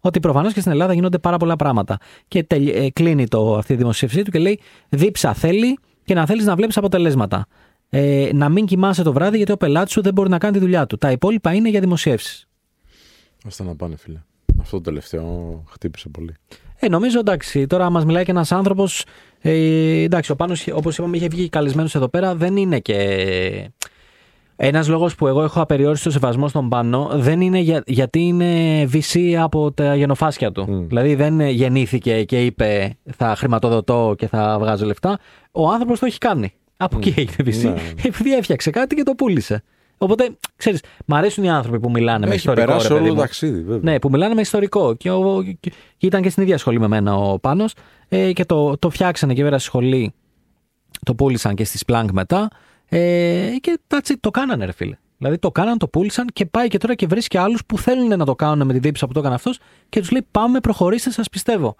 Ότι 0.00 0.20
προφανώς 0.20 0.52
και 0.52 0.60
στην 0.60 0.72
Ελλάδα 0.72 0.92
γίνονται 0.92 1.18
πάρα 1.18 1.36
πολλά 1.36 1.56
πράγματα. 1.56 1.98
Και 2.28 2.42
τελ- 2.44 2.76
ε, 2.76 2.90
κλείνει 2.90 3.28
το, 3.28 3.56
αυτή 3.56 3.72
η 3.72 3.76
δημοσίευσή 3.76 4.22
του 4.22 4.30
και 4.30 4.38
λέει: 4.38 4.60
Δίψα 4.88 5.34
θέλει 5.34 5.78
και 6.04 6.14
να 6.14 6.26
θέλεις 6.26 6.44
να 6.44 6.54
βλέπεις 6.56 6.76
αποτελέσματα. 6.76 7.46
Ε, 7.88 8.30
να 8.34 8.48
μην 8.48 8.66
κοιμάσαι 8.66 9.02
το 9.02 9.12
βράδυ 9.12 9.36
γιατί 9.36 9.52
ο 9.52 9.56
πελάτης 9.56 9.92
σου 9.92 10.02
δεν 10.02 10.12
μπορεί 10.12 10.28
να 10.28 10.38
κάνει 10.38 10.52
τη 10.52 10.58
δουλειά 10.58 10.86
του. 10.86 10.98
Τα 10.98 11.10
υπόλοιπα 11.10 11.52
είναι 11.54 11.68
για 11.68 11.80
δημοσιεύσει. 11.80 12.48
Άστα 13.46 13.64
να 13.64 13.74
πάνε, 13.76 13.96
φίλε. 13.96 14.18
Αυτό 14.60 14.76
το 14.76 14.82
τελευταίο 14.82 15.62
χτύπησε 15.68 16.08
πολύ. 16.08 16.34
Ε, 16.82 16.88
νομίζω 16.88 17.18
εντάξει, 17.18 17.66
τώρα 17.66 17.90
μας 17.90 18.04
μιλάει 18.04 18.24
και 18.24 18.30
ένας 18.30 18.52
άνθρωπος. 18.52 19.04
Ε, 19.40 19.52
εντάξει, 20.02 20.32
ο 20.32 20.36
Πάνος, 20.36 20.66
όπως 20.72 20.98
είπαμε, 20.98 21.16
είχε 21.16 21.28
βγει 21.28 21.48
καλεσμένος 21.48 21.94
εδώ 21.94 22.08
πέρα. 22.08 22.34
Δεν 22.34 22.56
είναι 22.56 22.78
και. 22.78 23.70
Ένας 24.62 24.88
λόγος 24.88 25.14
που 25.14 25.26
εγώ 25.26 25.42
έχω 25.42 25.60
απεριόριστο 25.60 26.10
σεβασμό 26.10 26.48
στον 26.48 26.68
Πάνο 26.68 27.10
δεν 27.12 27.40
είναι 27.40 27.58
για, 27.58 27.82
γιατί 27.86 28.20
είναι 28.20 28.82
VC 28.92 29.34
από 29.34 29.72
τα 29.72 29.96
γενοφάσκια 29.96 30.52
του. 30.52 30.70
Μμ. 30.70 30.86
Δηλαδή 30.86 31.14
δεν 31.14 31.40
γεννήθηκε 31.40 32.24
και 32.24 32.44
είπε 32.44 32.96
θα 33.16 33.36
χρηματοδοτώ 33.36 34.14
και 34.18 34.26
θα 34.26 34.56
βγάζω 34.58 34.86
λεφτά. 34.86 35.18
Ο 35.50 35.68
άνθρωπος 35.68 35.98
το 35.98 36.06
έχει 36.06 36.18
κάνει. 36.18 36.52
Από 36.76 36.96
εκεί 36.96 37.14
έγινε 37.16 37.36
VC. 37.38 37.62
Ναι, 37.62 37.70
ναι. 37.70 37.80
Επειδή 38.02 38.34
έφτιαξε 38.34 38.70
κάτι 38.70 38.94
και 38.94 39.02
το 39.02 39.14
πούλησε. 39.14 39.62
Οπότε, 40.02 40.36
ξέρεις, 40.56 40.80
μ' 41.06 41.14
αρέσουν 41.14 41.44
οι 41.44 41.50
άνθρωποι 41.50 41.80
που 41.80 41.90
μιλάνε 41.90 42.18
με 42.18 42.26
Έχει 42.26 42.36
ιστορικό 42.36 42.66
περάσει 42.66 42.88
ρε 42.88 42.94
παιδί 42.94 43.00
όλο 43.00 43.08
το 43.08 43.14
μου. 43.14 43.20
ταξίδι, 43.20 43.62
βέβαια. 43.62 43.92
Ναι, 43.92 43.98
που 43.98 44.10
μιλάνε 44.10 44.34
με 44.34 44.40
ιστορικό. 44.40 44.94
Και, 44.94 45.10
ο, 45.10 45.42
και, 45.60 45.72
και 45.96 46.06
ήταν 46.06 46.22
και 46.22 46.30
στην 46.30 46.42
ίδια 46.42 46.58
σχολή 46.58 46.80
με 46.80 46.88
μένα 46.88 47.14
ο 47.16 47.38
Πάνος 47.38 47.74
ε, 48.08 48.32
και 48.32 48.44
το, 48.44 48.78
το 48.78 48.90
φτιάξανε 48.90 49.34
και 49.34 49.42
βέβαια 49.42 49.58
στη 49.58 49.66
σχολή. 49.68 50.12
Το 51.04 51.14
πούλησαν 51.14 51.54
και 51.54 51.64
στη 51.64 51.78
Splunk 51.86 52.06
μετά. 52.12 52.48
Ε, 52.88 53.50
και 53.60 53.80
that's 53.88 54.10
it, 54.10 54.14
το 54.20 54.30
κάνανε, 54.30 54.64
ρε 54.64 54.72
φίλε. 54.72 54.96
Δηλαδή 55.18 55.38
το 55.38 55.50
κάναν, 55.50 55.78
το 55.78 55.88
πούλησαν 55.88 56.26
και 56.32 56.46
πάει 56.46 56.68
και 56.68 56.78
τώρα 56.78 56.94
και 56.94 57.06
βρίσκει 57.06 57.38
άλλους 57.38 57.64
που 57.66 57.78
θέλουν 57.78 58.08
να 58.18 58.24
το 58.24 58.34
κάνουν 58.34 58.66
με 58.66 58.72
τη 58.72 58.78
δίψα 58.78 59.06
που 59.06 59.12
το 59.12 59.18
έκανε 59.18 59.34
αυτός 59.34 59.58
και 59.88 60.00
τους 60.00 60.10
λέει: 60.10 60.26
Πάμε, 60.30 60.60
προχωρήστε, 60.60 61.10
σας 61.10 61.28
πιστεύω. 61.28 61.76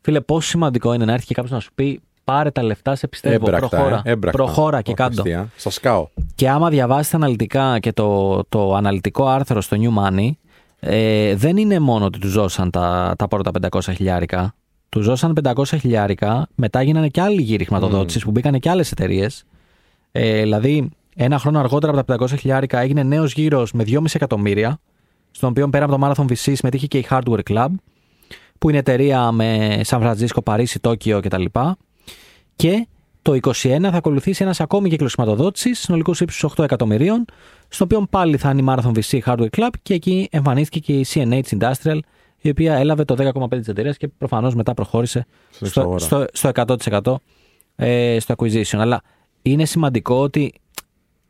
Φίλε, 0.00 0.20
πόσο 0.20 0.48
σημαντικό 0.48 0.92
είναι 0.92 1.04
να 1.04 1.12
έρθει 1.12 1.26
και 1.26 1.34
κάποιος 1.34 1.52
να 1.52 1.60
σου 1.60 1.70
πει: 1.74 2.00
Πάρε 2.24 2.50
τα 2.50 2.62
λεφτά, 2.62 2.94
σε 2.94 3.08
πιστεύω. 3.08 3.34
Έμπρακτα, 3.34 3.68
προχώρα. 3.68 4.02
ε, 4.04 4.10
έμπρακτα. 4.10 4.42
προχώρα 4.42 4.82
και 4.82 4.90
Όχι 4.90 5.00
κάτω. 5.02 5.20
αστεία. 5.20 5.48
Στα 5.56 5.70
σκάω. 5.70 6.08
Και 6.34 6.48
άμα 6.48 6.68
διαβάσει 6.70 7.16
αναλυτικά 7.16 7.78
και 7.78 7.92
το, 7.92 8.40
το 8.48 8.74
αναλυτικό 8.74 9.26
άρθρο 9.26 9.60
στο 9.60 9.76
New 9.80 10.02
Money, 10.02 10.30
ε, 10.80 11.34
δεν 11.36 11.56
είναι 11.56 11.78
μόνο 11.78 12.04
ότι 12.04 12.18
του 12.18 12.28
ζώσαν 12.28 12.70
τα, 12.70 13.14
τα 13.18 13.28
πρώτα 13.28 13.50
500 13.70 13.80
χιλιάρικα. 13.82 14.54
Του 14.88 15.00
ζώσαν 15.00 15.36
500 15.44 15.64
χιλιάρικα, 15.64 16.48
μετά 16.54 16.82
γίνανε 16.82 17.08
και 17.08 17.20
άλλοι 17.20 17.42
γύροι 17.42 17.64
χρηματοδότησης 17.64 18.24
που 18.24 18.30
μπήκαν 18.30 18.58
και 18.60 18.70
άλλες 18.70 18.92
εταιρείες. 18.92 19.44
Ε, 20.12 20.40
δηλαδή, 20.40 20.88
ένα 21.16 21.38
χρόνο 21.38 21.58
αργότερα 21.58 21.98
από 21.98 22.16
τα 22.16 22.24
500 22.24 22.38
χιλιάρικα 22.38 22.80
έγινε 22.80 23.02
νέος 23.02 23.32
γύρος 23.32 23.72
με 23.72 23.84
2,5 23.86 23.98
εκατομμύρια, 24.12 24.78
στον 25.30 25.48
οποίο 25.50 25.68
πέρα 25.68 25.84
από 25.84 25.96
το 25.98 26.06
Marathon 26.06 26.22
VC 26.30 26.34
συμμετείχε 26.34 26.86
και 26.86 26.98
η 26.98 27.06
Hardware 27.10 27.40
Club, 27.50 27.66
που 28.58 28.68
είναι 28.68 28.78
εταιρεία 28.78 29.32
με 29.32 29.80
Σαν 29.82 30.00
Φραντζίσκο, 30.00 30.42
Παρίσι, 30.42 30.80
Τόκιο 30.80 31.20
κτλ. 31.20 31.44
Και 32.62 32.86
το 33.22 33.38
2021 33.42 33.78
θα 33.80 33.96
ακολουθήσει 33.96 34.42
ένας 34.42 34.60
ακόμη 34.60 34.88
κύκλος 34.88 35.14
χρηματοδότησης 35.14 35.78
συνολικούς 35.78 36.20
ύψους 36.20 36.52
8 36.56 36.64
εκατομμυρίων, 36.64 37.24
στο 37.68 37.84
οποίο 37.84 38.06
πάλι 38.10 38.36
θα 38.36 38.50
είναι 38.50 38.60
η 38.60 38.64
Marathon 38.68 38.92
VC 38.92 39.18
Hardware 39.24 39.48
Club 39.56 39.68
και 39.82 39.94
εκεί 39.94 40.28
εμφανίστηκε 40.30 40.78
και 40.78 40.98
η 40.98 41.06
CNH 41.08 41.58
Industrial, 41.58 41.98
η 42.40 42.48
οποία 42.48 42.74
έλαβε 42.74 43.04
το 43.04 43.14
10,5 43.18 43.48
της 43.48 43.68
εταιρείας 43.68 43.96
και 43.96 44.08
προφανώς 44.08 44.54
μετά 44.54 44.74
προχώρησε 44.74 45.26
Στην 45.50 45.66
στο, 45.66 45.80
εξαγορά. 45.80 46.26
στο, 46.32 46.50
στο 46.86 47.20
100% 47.74 47.84
ε, 47.84 48.16
στο 48.20 48.34
acquisition. 48.38 48.78
Αλλά 48.78 49.02
είναι 49.42 49.64
σημαντικό 49.64 50.14
ότι 50.14 50.52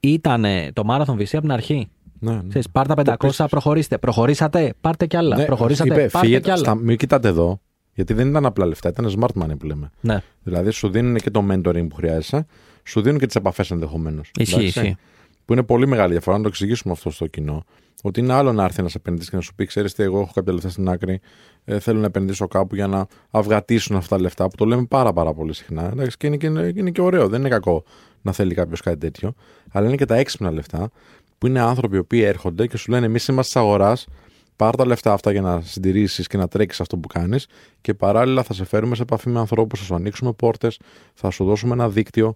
ήταν 0.00 0.44
το 0.72 0.82
Marathon 0.88 1.14
VC 1.14 1.26
από 1.32 1.40
την 1.40 1.52
αρχή. 1.52 1.88
Ναι, 2.18 2.32
ναι. 2.32 2.42
Ξέρεις, 2.48 2.68
πάρτε 2.70 3.02
τα 3.02 3.16
500, 3.18 3.46
προχωρήστε. 3.50 3.98
Προχωρήσατε, 3.98 4.74
πάρτε 4.80 5.06
κι 5.06 5.16
άλλα. 5.16 5.36
Ναι, 5.36 5.44
Προχωρήσατε, 5.44 5.92
είπε, 5.92 6.08
πάρτε 6.08 6.26
φύγετε, 6.26 6.42
κι 6.42 6.50
άλλα. 6.50 6.58
στα, 6.58 6.74
μην 6.74 6.96
κοιτάτε 6.96 7.28
εδώ. 7.28 7.60
Γιατί 7.94 8.12
δεν 8.12 8.28
ήταν 8.28 8.46
απλά 8.46 8.66
λεφτά, 8.66 8.88
ήταν 8.88 9.14
smart 9.18 9.42
money 9.42 9.58
που 9.58 9.66
λέμε. 9.66 9.90
Ναι, 10.00 10.22
Δηλαδή 10.42 10.70
σου 10.70 10.88
δίνουν 10.88 11.16
και 11.16 11.30
το 11.30 11.46
mentoring 11.50 11.86
που 11.88 11.94
χρειάζεσαι, 11.94 12.46
σου 12.84 13.00
δίνουν 13.00 13.18
και 13.18 13.26
τις 13.26 13.34
επαφές 13.34 13.70
ενδεχομένως. 13.70 14.30
ισχύει, 14.38 14.64
ισχύει. 14.64 14.96
Που 15.44 15.52
είναι 15.52 15.62
πολύ 15.62 15.86
μεγάλη 15.86 16.12
διαφορά, 16.12 16.36
να 16.36 16.42
το 16.42 16.48
εξηγήσουμε 16.48 16.92
αυτό 16.92 17.10
στο 17.10 17.26
κοινό. 17.26 17.64
Ότι 18.02 18.20
είναι 18.20 18.32
άλλο 18.32 18.52
να 18.52 18.64
έρθει 18.64 18.80
ένας 18.80 18.94
επενδυτής 18.94 19.30
και 19.30 19.36
να 19.36 19.42
σου 19.42 19.54
πει: 19.54 19.66
Ξέρεις 19.66 19.94
τι, 19.94 20.02
εγώ 20.02 20.20
έχω 20.20 20.30
κάποια 20.34 20.52
λεφτά 20.52 20.68
στην 20.68 20.88
άκρη, 20.88 21.20
ε, 21.64 21.78
θέλω 21.78 22.00
να 22.00 22.06
επενδύσω 22.06 22.48
κάπου 22.48 22.74
για 22.74 22.86
να 22.86 23.06
αυγατήσουν 23.30 23.96
αυτά 23.96 24.16
τα 24.16 24.22
λεφτά, 24.22 24.48
που 24.48 24.56
το 24.56 24.64
λέμε 24.64 24.84
πάρα, 24.84 25.12
πάρα 25.12 25.34
πολύ 25.34 25.54
συχνά. 25.54 25.90
Εντάξει, 25.92 26.16
και 26.16 26.26
είναι, 26.26 26.36
και 26.36 26.46
είναι, 26.46 26.72
είναι 26.76 26.90
και 26.90 27.00
ωραίο, 27.00 27.28
δεν 27.28 27.40
είναι 27.40 27.48
κακό 27.48 27.84
να 28.22 28.32
θέλει 28.32 28.54
κάποιος 28.54 28.80
κάτι 28.80 28.98
τέτοιο. 28.98 29.34
Αλλά 29.72 29.86
είναι 29.86 29.96
και 29.96 30.04
τα 30.04 30.16
έξυπνα 30.16 30.50
λεφτά, 30.50 30.90
που 31.38 31.46
είναι 31.46 31.60
άνθρωποι 31.60 31.96
οι 31.96 31.98
οποίοι 31.98 32.22
έρχονται 32.24 32.66
και 32.66 32.76
σου 32.76 32.90
λένε: 32.90 33.06
Εμείς 33.06 33.26
είμαστε 33.26 33.52
της 33.52 33.62
αγοράς, 33.68 34.06
πάρ 34.56 34.76
τα 34.76 34.86
λεφτά 34.86 35.12
αυτά 35.12 35.32
για 35.32 35.40
να 35.40 35.60
συντηρήσεις 35.60 36.26
και 36.26 36.36
να 36.36 36.48
τρέξεις 36.48 36.80
αυτό 36.80 36.96
που 36.96 37.08
κάνεις 37.08 37.46
και 37.80 37.94
παράλληλα 37.94 38.42
θα 38.42 38.54
σε 38.54 38.64
φέρουμε 38.64 38.94
σε 38.94 39.02
επαφή 39.02 39.28
με 39.28 39.38
ανθρώπους, 39.38 39.78
θα 39.78 39.84
σου 39.84 39.94
ανοίξουμε 39.94 40.32
πόρτες, 40.32 40.78
θα 41.14 41.30
σου 41.30 41.44
δώσουμε 41.44 41.72
ένα 41.72 41.88
δίκτυο, 41.88 42.34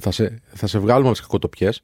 θα 0.00 0.10
σε, 0.10 0.40
θα 0.46 0.66
σε 0.66 0.78
βγάλουμε 0.78 1.06
από 1.06 1.16
τις 1.16 1.26
κακοτοπιές. 1.26 1.80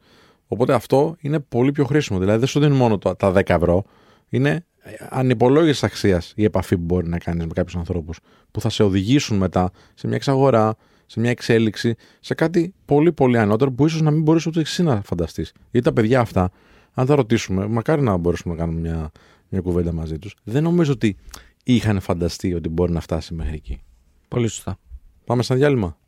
Οπότε 0.46 0.72
αυτό 0.74 1.16
είναι 1.20 1.40
πολύ 1.40 1.72
πιο 1.72 1.84
χρήσιμο. 1.84 2.18
Δηλαδή 2.18 2.38
δεν 2.38 2.48
σου 2.48 2.60
δίνουν 2.60 2.76
μόνο 2.76 2.98
τα 2.98 3.16
τα 3.16 3.32
10 3.32 3.42
ευρώ. 3.46 3.84
Είναι 4.28 4.64
ανυπολόγιστη 5.08 5.86
αξίας 5.86 6.32
η 6.36 6.44
επαφή 6.44 6.76
που 6.76 6.84
μπορεί 6.84 7.08
να 7.08 7.18
κάνεις 7.18 7.46
με 7.46 7.52
κάποιους 7.54 7.76
ανθρώπους 7.76 8.18
που 8.50 8.60
θα 8.60 8.68
σε 8.68 8.82
οδηγήσουν 8.82 9.36
μετά 9.36 9.70
σε 9.94 10.06
μια 10.06 10.16
εξαγορά, 10.16 10.76
σε 11.06 11.20
μια 11.20 11.30
εξέλιξη, 11.30 11.94
σε 12.20 12.34
κάτι 12.34 12.74
πολύ 12.84 13.12
πολύ 13.12 13.38
ανώτερο 13.38 13.72
που 13.72 13.86
ίσως 13.86 14.00
να 14.00 14.10
μην 14.10 14.22
μπορείς 14.22 14.46
ούτε 14.46 14.60
εσύ 14.60 14.82
να 14.82 15.02
φανταστείς. 15.04 15.52
Γιατί 15.70 15.86
τα 15.86 15.92
παιδιά 15.92 16.20
αυτά, 16.20 16.50
αν 16.94 17.06
τα 17.06 17.14
ρωτήσουμε, 17.14 17.66
μακάρι 17.66 18.02
να 18.02 18.16
μπορέσουμε 18.16 18.54
να 18.54 18.60
κάνουμε 18.60 18.80
μια, 18.80 19.10
μια 19.48 19.60
κουβέντα 19.60 19.92
μαζί 19.92 20.18
τους, 20.18 20.36
δεν 20.44 20.62
νομίζω 20.62 20.92
ότι 20.92 21.16
είχαν 21.64 22.00
φανταστεί 22.00 22.54
ότι 22.54 22.68
μπορεί 22.68 22.92
να 22.92 23.00
φτάσει 23.00 23.34
μέχρι 23.34 23.54
εκεί. 23.54 23.82
Πολύ 24.28 24.48
σωστά. 24.48 24.78
Πάμε 25.24 25.42
στα 25.42 25.54
διάλειμμα. 25.54 25.98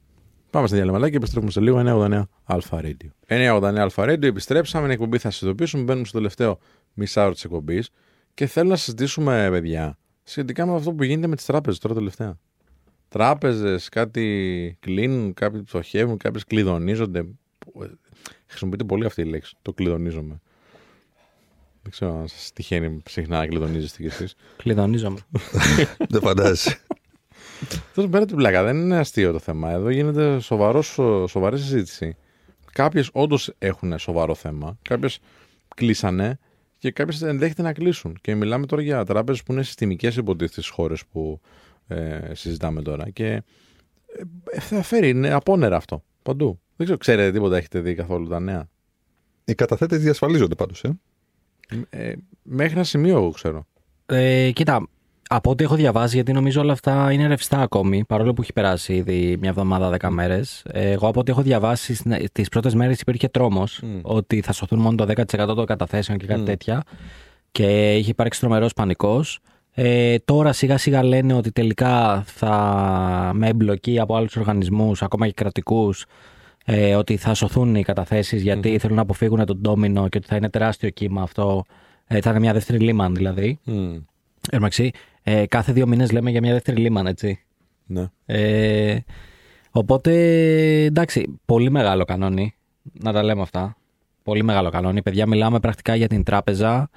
Πάμε 0.50 0.66
στα 0.66 0.76
διάλειμμα 0.76 1.10
και 1.10 1.16
επιστρέφουμε 1.16 1.50
σε 1.50 1.60
λίγο 1.60 1.82
989 1.86 2.22
Αλφα 2.44 2.80
Radio. 2.82 3.08
989 3.26 3.62
Αλφα 3.76 4.04
Radio, 4.04 4.22
επιστρέψαμε. 4.22 4.84
Είναι 4.84 4.92
εκπομπή, 4.92 5.18
θα 5.18 5.30
σας 5.30 5.42
ειδοποιήσουμε. 5.42 5.82
Μπαίνουμε 5.82 6.04
στο 6.04 6.16
τελευταίο 6.16 6.58
μισάωρο 6.94 7.32
της 7.32 7.44
εκπομπής 7.44 7.90
και 8.34 8.46
θέλω 8.46 8.68
να 8.68 8.76
συζητήσουμε, 8.76 9.48
παιδιά, 9.50 9.98
σχετικά 10.22 10.66
με 10.66 10.74
αυτό 10.74 10.92
που 10.92 11.04
γίνεται 11.04 11.26
με 11.26 11.36
τις 11.36 11.44
τράπεζες 11.44 11.80
τώρα 11.80 11.94
τελευταία. 11.94 12.38
Τράπεζες, 13.08 13.88
κάτι 13.88 14.76
κλείνουν, 14.80 15.34
κάποιοι 15.34 15.62
πτωχεύουν, 15.62 16.16
κάποιες 16.16 16.44
κλειδονίζονται. 16.44 17.26
Χρησιμοποιείται 18.46 18.84
πολύ 18.84 19.04
αυτή 19.04 19.20
η 19.20 19.24
λέξη. 19.24 19.56
Το 19.62 19.72
κλειδονίζομαι. 19.72 20.40
Δεν 21.84 21.92
ξέρω 21.92 22.18
αν 22.18 22.28
σας 22.28 22.50
τυχαίνει 22.54 23.02
συχνά 23.08 23.38
να 23.38 23.46
κλειδονίζεστε 23.46 24.02
κι 24.02 24.08
εσείς. 24.08 24.34
Κλειδονίζομαι. 24.56 25.18
Δεν 26.08 26.20
φαντάζεσαι. 26.20 26.78
Τώρα 27.94 28.08
πέρα 28.08 28.24
την 28.24 28.36
πλάκα, 28.36 28.62
δεν 28.62 28.76
είναι 28.76 28.98
αστείο 28.98 29.32
το 29.32 29.38
θέμα. 29.38 29.70
Εδώ 29.70 29.90
γίνεται 29.90 30.40
σοβαρός, 30.40 30.86
σο- 30.86 31.26
σοβαρή 31.26 31.58
συζήτηση. 31.58 32.16
Κάποιες 32.72 33.08
όντως 33.12 33.52
έχουν 33.58 33.98
σοβαρό 33.98 34.34
θέμα, 34.34 34.78
κάποιες 34.82 35.18
κλείσανε 35.74 36.38
και 36.78 36.90
κάποιες 36.90 37.22
ενδέχεται 37.22 37.62
να 37.62 37.72
κλείσουν. 37.72 38.18
Και 38.20 38.34
μιλάμε 38.34 38.66
τώρα 38.66 38.82
για 38.82 39.04
τράπεζες 39.04 39.42
που 39.42 39.52
είναι 39.52 39.62
συστημικές 39.62 40.16
υποτίθεται 40.16 40.60
στις 40.60 40.68
χώρες 40.68 41.06
που 41.06 41.40
ε, 41.86 42.34
συζητάμε 42.34 42.82
τώρα. 42.82 43.10
Και 43.10 43.42
ε, 44.50 44.60
θα 44.60 44.82
φέρει, 44.82 45.08
είναι 45.08 45.32
απόνερα 45.32 45.76
αυτό 45.76 46.04
παντού. 46.22 46.60
Δεν 46.76 46.86
ξέρω, 46.86 46.98
ξέρετε 46.98 47.32
τίποτα, 47.32 47.56
έχετε 47.56 47.80
δει 47.80 47.94
καθόλου 47.94 48.28
τα 48.28 48.40
νέα; 48.40 48.68
Οι 49.44 49.54
καταθέτες 49.54 50.00
διασφαλίζονται 50.00 50.54
πάντως. 50.54 50.84
Ε. 50.84 50.98
Ε, 51.90 52.12
μέχρι 52.42 52.72
ένα 52.72 52.84
σημείο, 52.84 53.16
εγώ 53.16 53.30
ξέρω. 53.30 53.66
Ε, 54.06 54.50
κοίτα, 54.50 54.88
από 55.28 55.50
ό,τι 55.50 55.64
έχω 55.64 55.74
διαβάσει, 55.74 56.14
γιατί 56.14 56.32
νομίζω 56.32 56.60
όλα 56.60 56.72
αυτά 56.72 57.12
είναι 57.12 57.26
ρευστά 57.26 57.60
ακόμη, 57.60 58.04
παρόλο 58.04 58.32
που 58.32 58.42
έχει 58.42 58.52
περάσει 58.52 58.94
ήδη 58.94 59.36
μια 59.40 59.50
εβδομάδα, 59.50 59.90
δέκα 59.90 60.10
μέρες. 60.10 60.62
Εγώ 60.72 61.08
από 61.08 61.20
ό,τι 61.20 61.30
έχω 61.30 61.42
διαβάσει, 61.42 61.96
τις 62.32 62.48
πρώτες 62.48 62.74
μέρες 62.74 63.00
υπήρχε 63.00 63.28
τρόμος 63.28 63.80
Μμ. 63.82 63.98
ότι 64.02 64.40
θα 64.40 64.52
σωθούν 64.52 64.78
μόνο 64.78 64.96
το 64.96 65.04
10% 65.04 65.54
των 65.54 65.66
καταθέσεων 65.66 66.18
και 66.18 66.26
κάτι 66.26 66.40
Μμ. 66.40 66.44
τέτοια. 66.44 66.82
Και 67.52 67.94
είχε 67.96 68.10
υπάρξει 68.10 68.40
τρομερός 68.40 68.72
πανικός. 68.72 69.38
Ε, 69.76 70.18
τώρα 70.24 70.52
σιγά 70.52 70.78
σιγά 70.78 71.02
λένε 71.04 71.34
ότι 71.34 71.52
τελικά 71.52 72.22
θα 72.26 73.30
με 73.34 73.48
εμπλοκή 73.48 74.00
από 74.00 74.16
άλλους 74.16 74.36
οργανισμούς, 74.36 75.02
ακόμα 75.02 75.26
και 75.26 75.32
κρατικούς, 75.32 76.04
ε, 76.64 76.94
ότι 76.94 77.16
θα 77.16 77.34
σωθούν 77.34 77.74
οι 77.74 77.82
καταθέσεις 77.82 78.42
γιατί 78.42 78.78
θέλουν 78.78 78.96
να 78.96 79.02
αποφύγουν 79.02 79.44
τον 79.44 79.56
ντόμινο 79.56 80.08
και 80.08 80.18
ότι 80.18 80.26
θα 80.26 80.36
είναι 80.36 80.50
τεράστιο 80.50 80.90
κύμα 80.90 81.22
αυτό. 81.22 81.64
Ε, 82.06 82.20
θα 82.20 82.30
είναι 82.30 82.38
μια 82.38 82.52
δεύτερη 82.52 82.78
λίμαν 82.78 83.14
δηλαδή. 83.14 83.58
Μμ. 83.64 83.96
Εντάξει, 84.50 84.90
ε, 85.22 85.46
κάθε 85.46 85.72
δύο 85.72 85.86
μήνες 85.86 86.12
λέμε 86.12 86.30
για 86.30 86.40
μια 86.40 86.52
δεύτερη 86.52 86.80
λίμαν, 86.80 87.06
έτσι. 87.06 87.38
Ναι. 87.86 88.06
Ε, 88.26 88.98
οπότε, 89.70 90.12
εντάξει, 90.84 91.38
πολύ 91.44 91.70
μεγάλο 91.70 92.04
κανόνι, 92.04 92.54
να 92.92 93.12
τα 93.12 93.22
λέμε 93.22 93.42
αυτά. 93.42 93.76
Πολύ 94.22 94.42
μεγάλο 94.42 94.70
κανόνι. 94.70 95.02
Παιδιά, 95.02 95.26
μιλάμε 95.26 95.60
πρακτικά 95.60 95.94
για 95.94 96.08
την 96.08 96.22
τράπεζα 96.22 96.90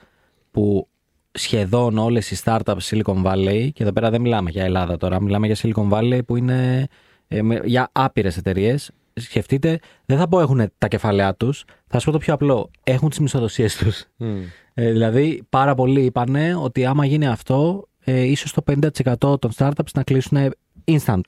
που 0.51 0.87
σχεδόν 1.31 1.97
όλες 1.97 2.31
οι 2.31 2.41
startups 2.43 2.77
Silicon 2.89 3.23
Valley, 3.23 3.69
και 3.73 3.83
εδώ 3.83 3.91
πέρα 3.91 4.09
δεν 4.09 4.21
μιλάμε 4.21 4.49
για 4.49 4.63
Ελλάδα 4.63 4.97
τώρα, 4.97 5.21
μιλάμε 5.21 5.47
για 5.47 5.55
Silicon 5.55 5.89
Valley 5.89 6.19
που 6.25 6.35
είναι 6.35 6.87
ε, 7.27 7.41
με- 7.41 7.61
για 7.65 7.89
άπειρες 7.91 8.37
εταιρείες. 8.37 8.91
Σκεφτείτε, 9.19 9.79
δεν 10.05 10.17
θα 10.17 10.27
πω 10.27 10.39
έχουν 10.39 10.71
τα 10.77 10.87
κεφάλαιά 10.87 11.35
τους, 11.35 11.65
θα 11.87 11.99
σου 11.99 12.05
πω 12.05 12.11
το 12.11 12.17
πιο 12.17 12.33
απλό, 12.33 12.69
έχουν 12.83 13.09
τις 13.09 13.19
μισθοδοσίες 13.19 13.75
τους. 13.75 14.05
Μμ. 14.17 14.41
Ε, 14.73 14.91
δηλαδή, 14.91 15.43
πάρα 15.49 15.75
πολλοί 15.75 16.01
είπανε 16.01 16.55
ότι 16.55 16.85
άμα 16.85 17.05
γίνει 17.05 17.27
αυτό, 17.27 17.87
ε, 18.03 18.21
ίσως 18.21 18.53
το 18.53 18.61
50% 18.61 19.39
των 19.39 19.51
startups 19.57 19.91
να 19.93 20.03
κλείσουν 20.03 20.53
instant. 20.85 21.21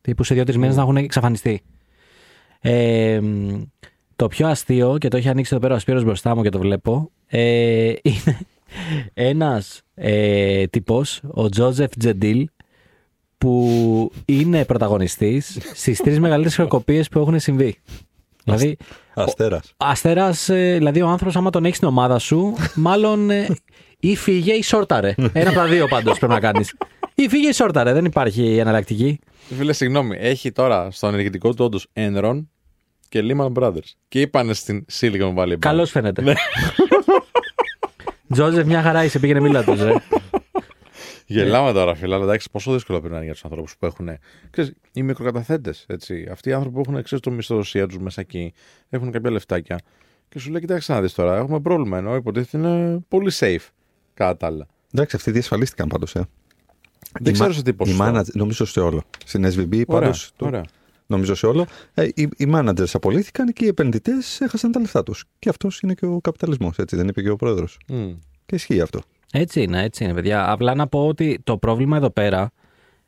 Τύπου 0.00 0.24
σε 0.24 0.34
δύο-τρεις 0.34 0.56
μήνες 0.56 0.76
να 0.76 0.82
έχουν 0.82 0.96
εξαφανιστεί. 0.96 1.62
Ε, 2.60 3.20
μ, 3.20 3.62
το 4.16 4.26
πιο 4.28 4.48
αστείο, 4.48 4.98
και 4.98 5.08
το 5.08 5.16
έχει 5.16 5.28
ανοίξει 5.28 5.54
εδώ 5.54 5.62
πέρα 5.62 5.74
ο 5.74 5.78
Σπύρος 5.78 6.04
μπροστά 6.04 6.36
μου 6.36 6.42
και 6.42 6.48
το 6.48 6.58
βλέπω, 6.58 7.10
ε, 7.26 7.92
είναι 8.02 8.38
ένας 9.14 9.82
ε, 9.94 10.66
τύπος, 10.66 11.20
ο 11.30 11.48
Τζόζεφ 11.48 11.96
Τζεντίλ, 11.98 12.48
που 13.38 14.10
είναι 14.24 14.64
πρωταγωνιστής 14.64 15.58
στις 15.74 15.98
τρεις 15.98 16.20
μεγαλύτερες 16.20 16.54
χρεοκοπίες 16.54 17.08
που 17.08 17.18
έχουν 17.18 17.40
συμβεί. 17.40 17.76
Δηλαδή, 18.44 18.76
Αστέρας. 19.14 19.72
Αστέρας, 19.76 20.44
δηλαδή 20.50 21.02
ο 21.02 21.08
άνθρωπος, 21.08 21.36
άμα 21.36 21.50
τον 21.50 21.64
έχεις 21.64 21.76
στην 21.76 21.88
ομάδα 21.88 22.18
σου, 22.18 22.54
μάλλον 22.74 23.30
ε, 23.30 23.46
ή 24.00 24.16
φύγε 24.16 24.52
ή 24.52 24.62
σόρταρε. 24.62 25.14
Ένα 25.32 25.48
από 25.48 25.58
τα 25.58 25.66
δύο 25.66 25.88
πάντως 25.88 26.18
πρέπει 26.18 26.32
να 26.32 26.40
κάνεις. 26.40 26.74
Ή 27.14 27.28
φύγε 27.28 27.48
ή 27.48 27.52
σόρταρε, 27.52 27.92
δεν 27.92 28.04
υπάρχει 28.04 28.56
εναλλακτική. 28.56 29.18
Φίλε, 29.56 29.72
συγγνώμη, 29.72 30.16
έχει 30.20 30.52
τώρα 30.52 30.90
στο 30.90 31.06
ενεργητικό 31.06 31.54
του 31.54 31.64
όντως 31.64 31.86
Enron 31.92 32.44
και 33.08 33.22
Lehman 33.22 33.52
Brothers. 33.52 33.90
Και 34.08 34.20
είπανε 34.20 34.54
στην 34.54 34.84
Silicon 35.00 35.34
Valley 35.34 35.52
Bank. 35.52 35.58
Καλώς 35.58 35.90
φαίνεται. 35.90 36.22
Τζόζεφ, 38.32 38.66
μια 38.66 38.82
χαρά 38.82 39.04
είσαι, 39.04 39.18
πήγαινε 39.18 39.40
μίλα 39.40 39.64
τους. 39.64 39.80
Ε. 41.28 41.32
Γελάμε 41.34 41.72
τώρα, 41.72 41.94
φίλε, 41.94 42.14
αλλά 42.14 42.24
εντάξει, 42.24 42.50
πόσο 42.50 42.72
δύσκολο 42.72 42.98
πρέπει 42.98 43.12
να 43.12 43.16
είναι 43.20 43.26
για 43.26 43.34
τους 43.34 43.44
ανθρώπους 43.44 43.76
που 43.76 43.86
έχουν. 43.86 44.08
Ξέρεις, 44.50 44.72
οι 44.92 45.02
μικροκαταθέτες, 45.02 45.84
έτσι. 45.88 46.28
Αυτοί 46.30 46.48
οι 46.48 46.52
άνθρωποι 46.52 46.74
που 46.74 46.82
έχουν 46.90 47.02
ξέρεις, 47.02 47.24
το 47.24 47.30
μισθοδοσία 47.30 47.86
τους 47.86 47.98
μέσα 47.98 48.20
εκεί, 48.20 48.52
έχουν 48.88 49.10
κάποια 49.10 49.30
λεφτάκια. 49.30 49.80
Και 50.28 50.38
σου 50.38 50.50
λέει, 50.50 50.60
κοιτάξτε 50.60 50.92
να 50.92 51.00
δεις 51.00 51.14
τώρα, 51.14 51.36
έχουμε 51.36 51.60
πρόβλημα. 51.60 51.98
Ενώ 51.98 52.14
υποτίθεται 52.14 52.68
είναι 52.68 52.98
πολύ 53.08 53.30
safe. 53.34 53.68
Κατά 54.14 54.36
τα 54.36 54.46
άλλα. 54.46 54.66
Εντάξει, 54.94 55.16
αυτοί 55.16 55.30
διασφαλίστηκαν 55.30 55.88
πάντως. 55.88 56.14
Ε. 56.14 56.24
Δεν 57.20 57.30
Η 57.32 57.32
ξέρω 57.32 57.48
μα- 57.48 57.54
σε 57.54 57.62
τι 57.62 57.70
Οι 57.70 57.72
ποσοστό. 57.72 58.04
manager, 58.14 58.32
νομίζω 58.32 58.64
σε 58.64 58.80
όλο. 58.80 59.02
Στην 59.24 59.44
SVB 59.44 59.72
Ωραία, 59.72 59.84
πάντως. 60.00 60.32
ωραία. 60.38 60.64
Νομίζω 61.06 61.34
σε 61.34 61.46
όλο. 61.46 61.66
Ε, 61.94 62.04
οι, 62.14 62.28
οι 62.36 62.50
managers 62.54 62.90
απολύθηκαν 62.92 63.52
και 63.52 63.64
οι 63.64 63.68
επενδυτές 63.68 64.40
έχασαν 64.40 64.72
τα 64.72 64.80
λεφτά 64.80 65.02
τους. 65.02 65.24
Και 65.38 65.48
αυτός 65.48 65.80
είναι 65.80 65.94
και 65.94 66.06
ο 66.06 66.20
καπιταλισμός, 66.20 66.78
έτσι 66.78 66.96
δεν 66.96 67.08
είπε 67.08 67.22
και 67.22 67.30
ο 67.30 67.36
πρόεδρος. 67.36 67.78
Μμ. 67.88 68.12
Και 68.46 68.54
ισχύει 68.54 68.80
αυτό. 68.80 69.00
Έτσι 69.32 69.62
είναι, 69.62 69.82
έτσι 69.82 70.04
είναι, 70.04 70.14
παιδιά. 70.14 70.50
Απλά 70.50 70.74
να 70.74 70.86
πω 70.86 71.06
ότι 71.06 71.40
το 71.44 71.58
πρόβλημα 71.58 71.96
εδώ 71.96 72.10
πέρα. 72.10 72.50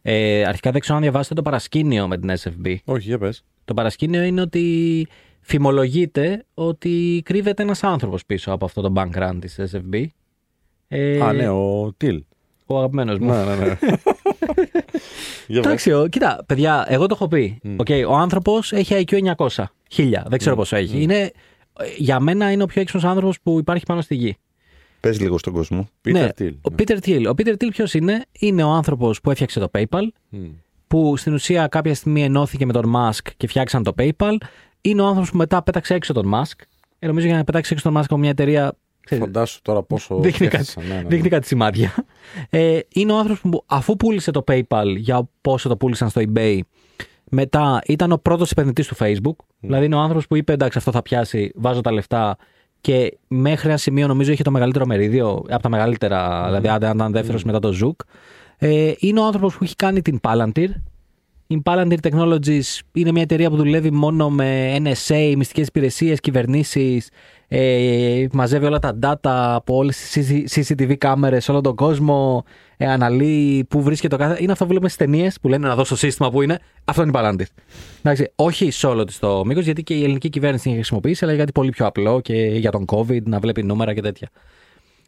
Ε, 0.03 0.45
αρχικά 0.45 0.71
δεν 0.71 0.81
ξέρω 0.81 0.97
αν 0.97 1.03
διαβάσετε 1.03 1.35
το 1.35 1.43
παρασκήνιο 1.43 2.09
με 2.09 2.19
την 2.19 2.31
SFB. 2.43 2.75
Όχι, 2.85 3.09
για 3.09 3.19
πες. 3.19 3.45
Το 3.65 3.75
παρασκήνιο 3.75 4.23
είναι 4.23 4.41
ότι 4.41 5.07
φημολογείται 5.41 6.45
ότι 6.55 7.23
κρύβεται 7.25 7.63
ένας 7.63 7.83
άνθρωπος 7.83 8.27
πίσω 8.27 8.53
από 8.53 8.65
αυτό 8.65 8.81
το 8.81 8.93
bank 8.97 9.23
run 9.23 9.37
της 9.41 9.59
SFB. 9.73 10.05
Ε, 10.89 11.21
Α, 11.21 11.33
ναι, 11.33 11.49
ο 11.49 11.93
Thiel. 11.97 12.23
Ο 12.67 12.77
αγαπημένος 12.79 13.19
μου. 13.19 13.33
ναι, 13.33 13.45
ναι, 13.45 13.55
ναι. 13.57 13.77
Για 15.47 15.61
πες. 15.61 15.67
Εντάξει, 15.67 15.93
ο- 15.93 16.07
κοίτα, 16.09 16.45
παιδιά, 16.47 16.85
εγώ 16.89 17.07
το 17.07 17.15
έχω 17.15 17.29
πει. 17.29 17.59
Μμ. 17.63 17.75
Οκ, 17.79 17.87
ο 18.09 18.15
άνθρωπος 18.17 18.73
έχει 18.73 19.05
IQ 19.09 19.35
900. 19.37 19.47
1000, 19.97 20.23
δεν 20.27 20.39
ξέρω 20.39 20.57
πόσο 20.57 20.77
έχει. 20.77 21.03
Είναι, 21.03 21.17
ε, 21.19 21.31
για 21.97 22.21
μένα 22.21 22.51
είναι 22.53 22.63
ο 22.63 22.67
πιο 22.67 22.81
έξυπνος 22.81 23.05
άνθρωπος 23.05 23.41
που 23.41 23.59
υπάρχει 23.59 23.85
πάνω 23.87 24.01
στη 24.01 24.15
γη. 24.15 24.37
Πες 25.01 25.21
λίγο 25.21 25.39
στον 25.39 25.53
κόσμο. 25.53 25.89
Peter 26.05 26.13
ναι, 26.13 26.29
Thiel. 26.39 26.53
Ο 26.61 26.75
Peter 26.79 26.99
Thiel. 26.99 27.27
Ο 27.29 27.35
Peter 27.37 27.53
Thiel 27.53 27.69
ποιος 27.71 27.95
είναι; 27.95 28.25
Είναι 28.39 28.63
ο 28.63 28.69
άνθρωπος 28.69 29.21
που 29.21 29.31
έφτιαξε 29.31 29.61
το 29.61 29.71
PayPal, 29.73 30.03
Μμ. 30.29 30.47
που 30.87 31.17
στην 31.17 31.35
ουσία 31.35 31.67
κάποια 31.67 31.95
στιγμή 31.95 32.23
ενώθηκε 32.23 32.67
με 32.67 32.73
τον 32.73 32.93
Musk 32.97 33.27
και 33.37 33.47
φτιάξαν 33.47 33.83
το 33.83 33.95
PayPal. 33.99 34.37
Είναι 34.81 35.03
ο 35.03 35.07
άνθρωπος 35.07 35.31
που 35.31 35.37
μετά 35.37 35.63
πέταξε 35.63 35.95
έξω 35.95 36.13
τον 36.13 36.31
Musk. 36.35 36.63
Ε, 36.99 37.07
νομίζω 37.07 37.27
για 37.27 37.37
να 37.37 37.45
πετάξει 37.45 37.73
έξω 37.73 37.91
τον 37.91 38.01
Musk 38.01 38.05
από 38.05 38.17
μια 38.17 38.31
εταιρεία 38.31 38.77
ξέρεις, 39.09 39.25
Φαντάσου 39.25 39.63
τώρα 39.63 39.83
πόσο. 39.83 40.19
Δείχνει 40.23 40.49
κάτι, 40.49 40.65
σκέφτεσαι, 40.65 40.89
ναι, 40.89 40.95
ναι, 40.95 41.03
ναι. 41.03 41.09
δείχνει 41.09 41.29
κάτι 41.29 41.47
σημάδια. 41.47 41.95
Ε, 42.51 42.79
είναι 42.89 43.13
ο 43.13 43.19
άνθρωπος 43.19 43.51
που 43.51 43.65
αφού 43.67 43.97
πούλησε 43.97 44.31
το 44.31 44.45
PayPal 44.47 44.95
για 44.97 45.29
πόσο 45.41 45.69
το 45.69 45.77
πούλησαν 45.77 46.09
στο 46.09 46.23
eBay, 46.35 46.61
μετά 47.31 47.81
ήταν 47.87 48.13
ο 48.13 48.17
πρώτος 48.17 48.51
επενδυτής 48.51 48.87
του 48.87 48.97
Facebook. 48.99 49.37
Δηλαδή 49.61 49.85
είναι 49.85 49.95
ο 49.95 49.99
άνθρωπος 49.99 50.27
που 50.27 50.37
είπε: 50.37 50.53
Εντάξει, 50.53 50.79
αυτό 50.79 50.91
θα 50.91 51.03
πιάσει, 51.03 51.53
βάζω 51.55 51.81
τα 51.81 51.93
λεφτά. 51.93 52.37
Και 52.89 53.19
μέχρι 53.29 53.69
ένα 53.69 53.77
σημείο 53.77 54.07
νομίζω 54.07 54.33
είχε 54.33 54.43
το 54.43 54.51
μεγαλύτερο 54.51 54.87
μερίδιο, 54.87 55.45
από 55.49 55.63
τα 55.63 55.69
μεγαλύτερα, 55.69 56.45
δηλαδή 56.47 56.69
αν 56.69 56.95
ήταν 56.95 57.13
δεύτερος 57.13 57.45
μετά 57.45 57.59
το 57.59 57.75
Zook. 57.83 58.05
Ε, 58.59 58.93
είναι 58.99 59.21
ο 59.21 59.25
άνθρωπος 59.25 59.57
που 59.57 59.65
έχει 59.65 59.77
κάνει 59.77 60.03
την 60.03 60.21
Palantir. 60.23 60.69
Η 61.51 61.63
Palantir 61.65 61.97
Technologies 62.03 62.79
είναι 62.93 63.13
μια 63.13 63.23
εταιρεία 63.23 63.51
που 63.51 63.57
δουλεύει 63.57 63.91
μόνο 63.91 64.31
με 64.31 64.77
NSA, 64.77 65.35
μυστικές 65.37 65.67
υπηρεσίες, 65.67 66.21
κυβερνήσεις, 66.21 67.11
ε, 67.49 68.27
μαζεύει 68.33 68.65
όλα 68.65 68.79
τα 68.79 68.99
data 69.03 69.55
από 69.55 69.77
όλες 69.77 69.97
τις 69.97 70.69
CCTV 70.69 70.95
κάμερες 70.99 71.45
σε 71.45 71.51
όλο 71.51 71.61
τον 71.61 71.75
κόσμο, 71.75 72.45
ε, 72.77 72.87
αναλύει 72.87 73.65
πού 73.65 73.83
βρίσκεται 73.83 74.17
το 74.17 74.23
κάθε... 74.23 74.43
Είναι 74.43 74.53
αυτό 74.53 74.65
που 74.65 74.71
βλέπουμε 74.71 74.91
στις 74.91 75.07
ταινίες 75.07 75.41
που 75.41 75.49
λένε 75.49 75.69
να 75.69 75.75
δώσω 75.75 75.97
σύστημα 75.97 76.31
που 76.31 76.43
είναι. 76.43 76.59
Αυτό 76.85 77.03
είναι 77.03 77.11
η 77.11 77.15
Palantir. 77.17 77.47
Εντάξει, 77.99 78.33
όχι 78.35 78.71
σε 78.71 78.87
όλο 78.87 79.05
της 79.05 79.19
το 79.19 79.45
μήκος, 79.45 79.65
γιατί 79.65 79.83
και 79.83 79.95
η 79.95 80.03
ελληνική 80.03 80.29
κυβέρνηση 80.29 80.63
την 80.63 80.71
έχει 80.71 80.81
χρησιμοποιήσει, 80.81 81.25
αλλά 81.25 81.33
για 81.33 81.43
κάτι 81.43 81.53
πολύ 81.53 81.71
πιο 81.71 81.87
απλό 81.87 82.21
και 82.21 82.35
για 82.35 82.71
τον 82.71 82.85
COVID 82.89 83.23
να 83.23 83.39
βλέπει 83.39 83.63
νούμερα 83.63 83.95
και 83.95 84.01
τέτοια. 84.01 84.29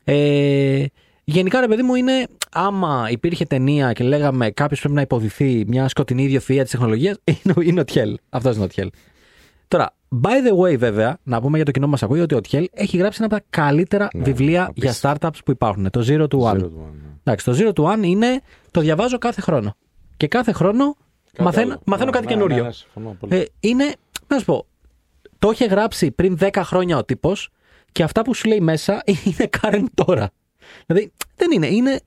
Ε, 0.05 0.85
γενικά, 1.31 1.61
ρε 1.61 1.67
παιδί 1.69 1.83
μου, 1.83 1.95
είναι 1.95 2.27
άμα 2.53 3.07
υπήρχε 3.11 3.45
ταινία 3.45 3.93
και 3.93 4.05
λέγαμε 4.05 4.51
κάποιος 4.51 4.81
πρέπει 4.81 4.95
να 4.95 5.01
υποδηθεί 5.01 5.65
μια 5.67 5.89
σκοτεινή 5.89 6.23
ιδιοφυα 6.23 6.63
της 6.63 6.71
τεχνολογίας, 6.71 7.17
είναι, 7.45 7.55
ο- 7.57 7.61
είναι 7.61 7.81
ο 7.81 7.85
Τιέλ. 7.85 8.17
Αυτός 8.31 8.55
είναι 8.57 8.65
ο 8.65 8.69
Τιέλ. 8.69 8.91
Τώρα, 9.69 9.95
by 10.23 10.29
the 10.49 10.59
way, 10.73 10.79
βέβαια, 10.79 11.19
να 11.23 11.41
πούμε 11.41 11.57
για 11.57 11.65
το 11.65 11.71
κοινό 11.71 11.85
που 11.85 11.91
μας 11.91 12.03
ακούει 12.03 12.21
ότι 12.21 12.35
ο 12.35 12.41
Τιέλ 12.41 12.69
έχει 12.73 12.97
γράψει 12.97 13.19
ένα 13.23 13.35
από 13.35 13.43
τα 13.45 13.61
καλύτερα 13.61 14.09
Ναι, 14.15 14.23
βιβλία 14.23 14.71
για 14.75 14.89
απίστευτο. 14.91 15.29
startups 15.29 15.39
που 15.45 15.51
υπάρχουν. 15.51 15.91
Το 15.91 16.05
Zero 16.09 16.23
to 16.23 16.39
One. 16.39 16.55
Zero 16.55 16.61
to 16.61 16.65
one, 16.65 16.93
ναι. 17.03 17.09
Εντάξει, 17.25 17.45
το 17.45 17.57
Zero 17.59 17.73
to 17.73 17.93
One 17.95 18.05
είναι. 18.07 18.41
Το 18.71 18.81
διαβάζω 18.81 19.19
κάθε 19.19 19.41
χρόνο. 19.41 19.77
Και 20.17 20.27
κάθε 20.29 20.53
χρόνο 20.53 20.97
Κάτι 21.33 21.43
μαθαίνω, 21.43 21.71
άλλο. 21.73 21.81
μαθαίνω 21.87 22.11
Ναι, 22.11 22.17
κάτι 22.17 22.27
ναι, 22.27 22.33
καινούριο. 22.33 22.57
ναι, 22.57 22.63
ναι, 22.63 22.73
συμφωνώ 22.73 23.17
πολύ. 23.21 23.37
Ε, 23.37 23.45
είναι, 23.61 23.93
να 24.27 24.39
σου 24.39 24.45
πω, 24.45 24.67
το 25.39 25.51
είχε 25.51 25.65
γράψει 25.65 26.11
πριν 26.11 26.39
10 26.41 26.49
χρόνια 26.63 26.97
ο 26.99 27.05
τύπος 27.05 27.51
και 27.93 28.03
αυτά 28.03 28.23
που 28.23 28.35
σου 28.35 28.49
λέει 28.49 28.61
μέσα 28.61 29.03
είναι 29.25 29.49
current 29.61 29.85
τώρα. 29.95 30.31
Δηλαδή 30.87 31.13
δεν 31.37 31.51
είναι, 31.51 31.67
είναι. 31.67 32.01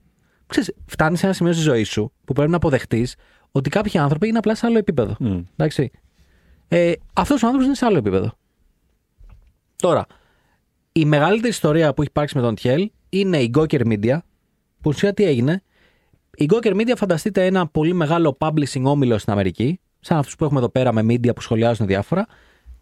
Ξέρεις, 0.46 0.72
φτάνεις 0.86 1.18
σε 1.18 1.26
ένα 1.26 1.34
σημείο 1.34 1.52
στη 1.52 1.62
ζωή 1.62 1.84
σου 1.84 2.12
που 2.24 2.32
πρέπει 2.32 2.50
να 2.50 2.56
αποδεχτείς 2.56 3.14
ότι 3.52 3.70
κάποιοι 3.70 3.98
άνθρωποι 3.98 4.28
είναι 4.28 4.38
απλά 4.38 4.54
σε 4.54 4.66
άλλο 4.66 4.78
επίπεδο. 4.78 5.16
Μμ. 5.18 5.40
Εντάξει. 5.52 5.90
Ε, 6.68 6.92
Αυτός 7.12 7.42
ο 7.42 7.46
άνθρωπος 7.46 7.66
είναι 7.66 7.76
σε 7.76 7.84
άλλο 7.84 7.98
επίπεδο. 7.98 8.32
Τώρα, 9.76 10.06
η 10.92 11.04
μεγαλύτερη 11.04 11.48
ιστορία 11.48 11.94
που 11.94 12.00
έχει 12.00 12.10
υπάρξει 12.10 12.36
με 12.36 12.42
τον 12.42 12.54
Thiel 12.54 12.90
είναι 13.08 13.38
η 13.38 13.50
Gawker 13.54 13.86
Media, 13.86 14.18
που 14.80 14.90
ουσία 14.90 15.14
τι 15.14 15.24
έγινε; 15.24 15.62
Η 16.36 16.48
Gawker 16.52 16.74
Media, 16.74 16.92
φανταστείτε 16.96 17.46
ένα 17.46 17.66
πολύ 17.66 17.92
μεγάλο 17.92 18.36
publishing 18.40 18.82
όμιλο 18.82 19.18
στην 19.18 19.32
Αμερική, 19.32 19.80
σαν 20.00 20.18
αυτούς 20.18 20.36
που 20.36 20.44
έχουμε 20.44 20.58
εδώ 20.58 20.68
πέρα 20.68 20.92
με 20.92 21.02
media 21.08 21.34
που 21.34 21.40
σχολιάζουν 21.40 21.86
διάφορα. 21.86 22.26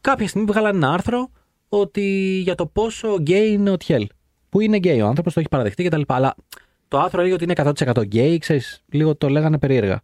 Κάποια 0.01 0.29
στιγμή 0.29 0.47
βγάλανε 0.47 0.77
ένα 0.77 0.93
άρθρο 0.93 1.31
ότι 1.69 2.39
για 2.43 2.55
το 2.55 2.67
πόσο 2.67 3.17
γκέι 3.21 3.53
είναι 3.53 3.71
ο 3.71 3.77
Thiel. 3.77 4.09
Που 4.53 4.61
είναι 4.61 4.77
γκέι 4.77 5.01
ο 5.01 5.07
άνθρωπος, 5.07 5.33
το 5.35 5.41
έχει 5.41 5.49
παραδεχτεί 5.49 5.85
κτλ. 5.85 6.03
Αλλά 6.07 6.35
το 6.89 6.99
άρθρο 6.99 7.21
έλεγε 7.21 7.35
ότι 7.35 7.45
είναι 7.45 7.55
100% 7.57 8.03
γκέι, 8.05 8.39
ξέρεις, 8.39 8.83
λίγο 8.89 9.17
το 9.17 9.29
λέγανε 9.29 9.59
περίεργα. 9.59 10.01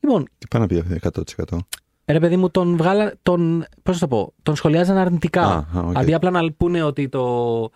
Λοιπόν, 0.00 0.28
Τι 0.38 0.46
πάει 0.46 0.62
να 0.62 0.66
πει 0.66 1.00
100%. 1.46 1.58
Ρε 2.06 2.20
παιδί 2.20 2.36
μου, 2.36 2.50
τον 2.50 2.76
βγάλαν. 2.76 3.12
Τον, 3.22 3.64
πώς 3.82 3.98
θα 3.98 4.08
το 4.08 4.16
πω, 4.16 4.32
τον 4.42 4.56
σχολιάζαν 4.56 4.96
αρνητικά. 4.96 5.42
Α, 5.42 5.56
α, 5.78 5.80
οκ. 5.80 5.96
Αντί 5.96 6.14
απλά 6.14 6.30
να 6.30 6.52
πούνε 6.52 6.82
ότι 6.82 7.08
το, 7.08 7.70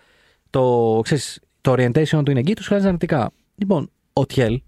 το, 0.50 1.00
ξέρεις, 1.02 1.40
το 1.60 1.72
orientation 1.72 2.22
του 2.24 2.30
είναι 2.30 2.40
εκεί, 2.40 2.54
τους 2.54 2.64
σχολιάζαν 2.64 2.88
αρνητικά. 2.88 3.30
Λοιπόν, 3.54 3.90
ο 4.12 4.26
Thiel, 4.26 4.62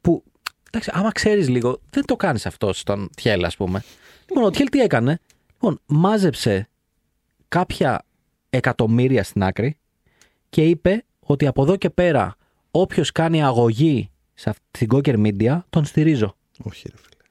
που. 0.00 0.22
Εντάξει, 0.66 0.90
άμα 0.94 1.12
ξέρεις 1.12 1.48
λίγο, 1.48 1.80
δεν 1.90 2.04
το 2.04 2.16
κάνεις 2.16 2.46
αυτό 2.46 2.72
στον 2.72 3.10
Thiel, 3.16 3.44
ας 3.44 3.56
πούμε. 3.56 3.82
Λοιπόν, 4.28 4.44
ο 4.44 4.50
Thiel 4.50 4.68
τι 4.68 4.80
έκανε; 4.80 5.20
Λοιπόν, 5.52 5.80
μάζεψε 5.86 6.68
κάποια 7.48 8.04
εκατομμύρια 8.50 9.24
στην 9.24 9.42
άκρη 9.42 9.78
και 10.54 10.64
είπε 10.64 11.04
ότι 11.20 11.46
από 11.46 11.62
εδώ 11.62 11.76
και 11.76 11.90
πέρα 11.90 12.36
όποιος 12.70 13.12
κάνει 13.12 13.44
αγωγή 13.44 14.10
σε 14.34 14.50
αυτή 14.50 14.62
την 14.70 14.88
Gawker 14.92 15.26
Media, 15.26 15.58
τον 15.70 15.84
στηρίζω. 15.84 16.36
Όχι, 16.62 16.88
ρε 16.90 16.96
φίλε. 16.96 17.22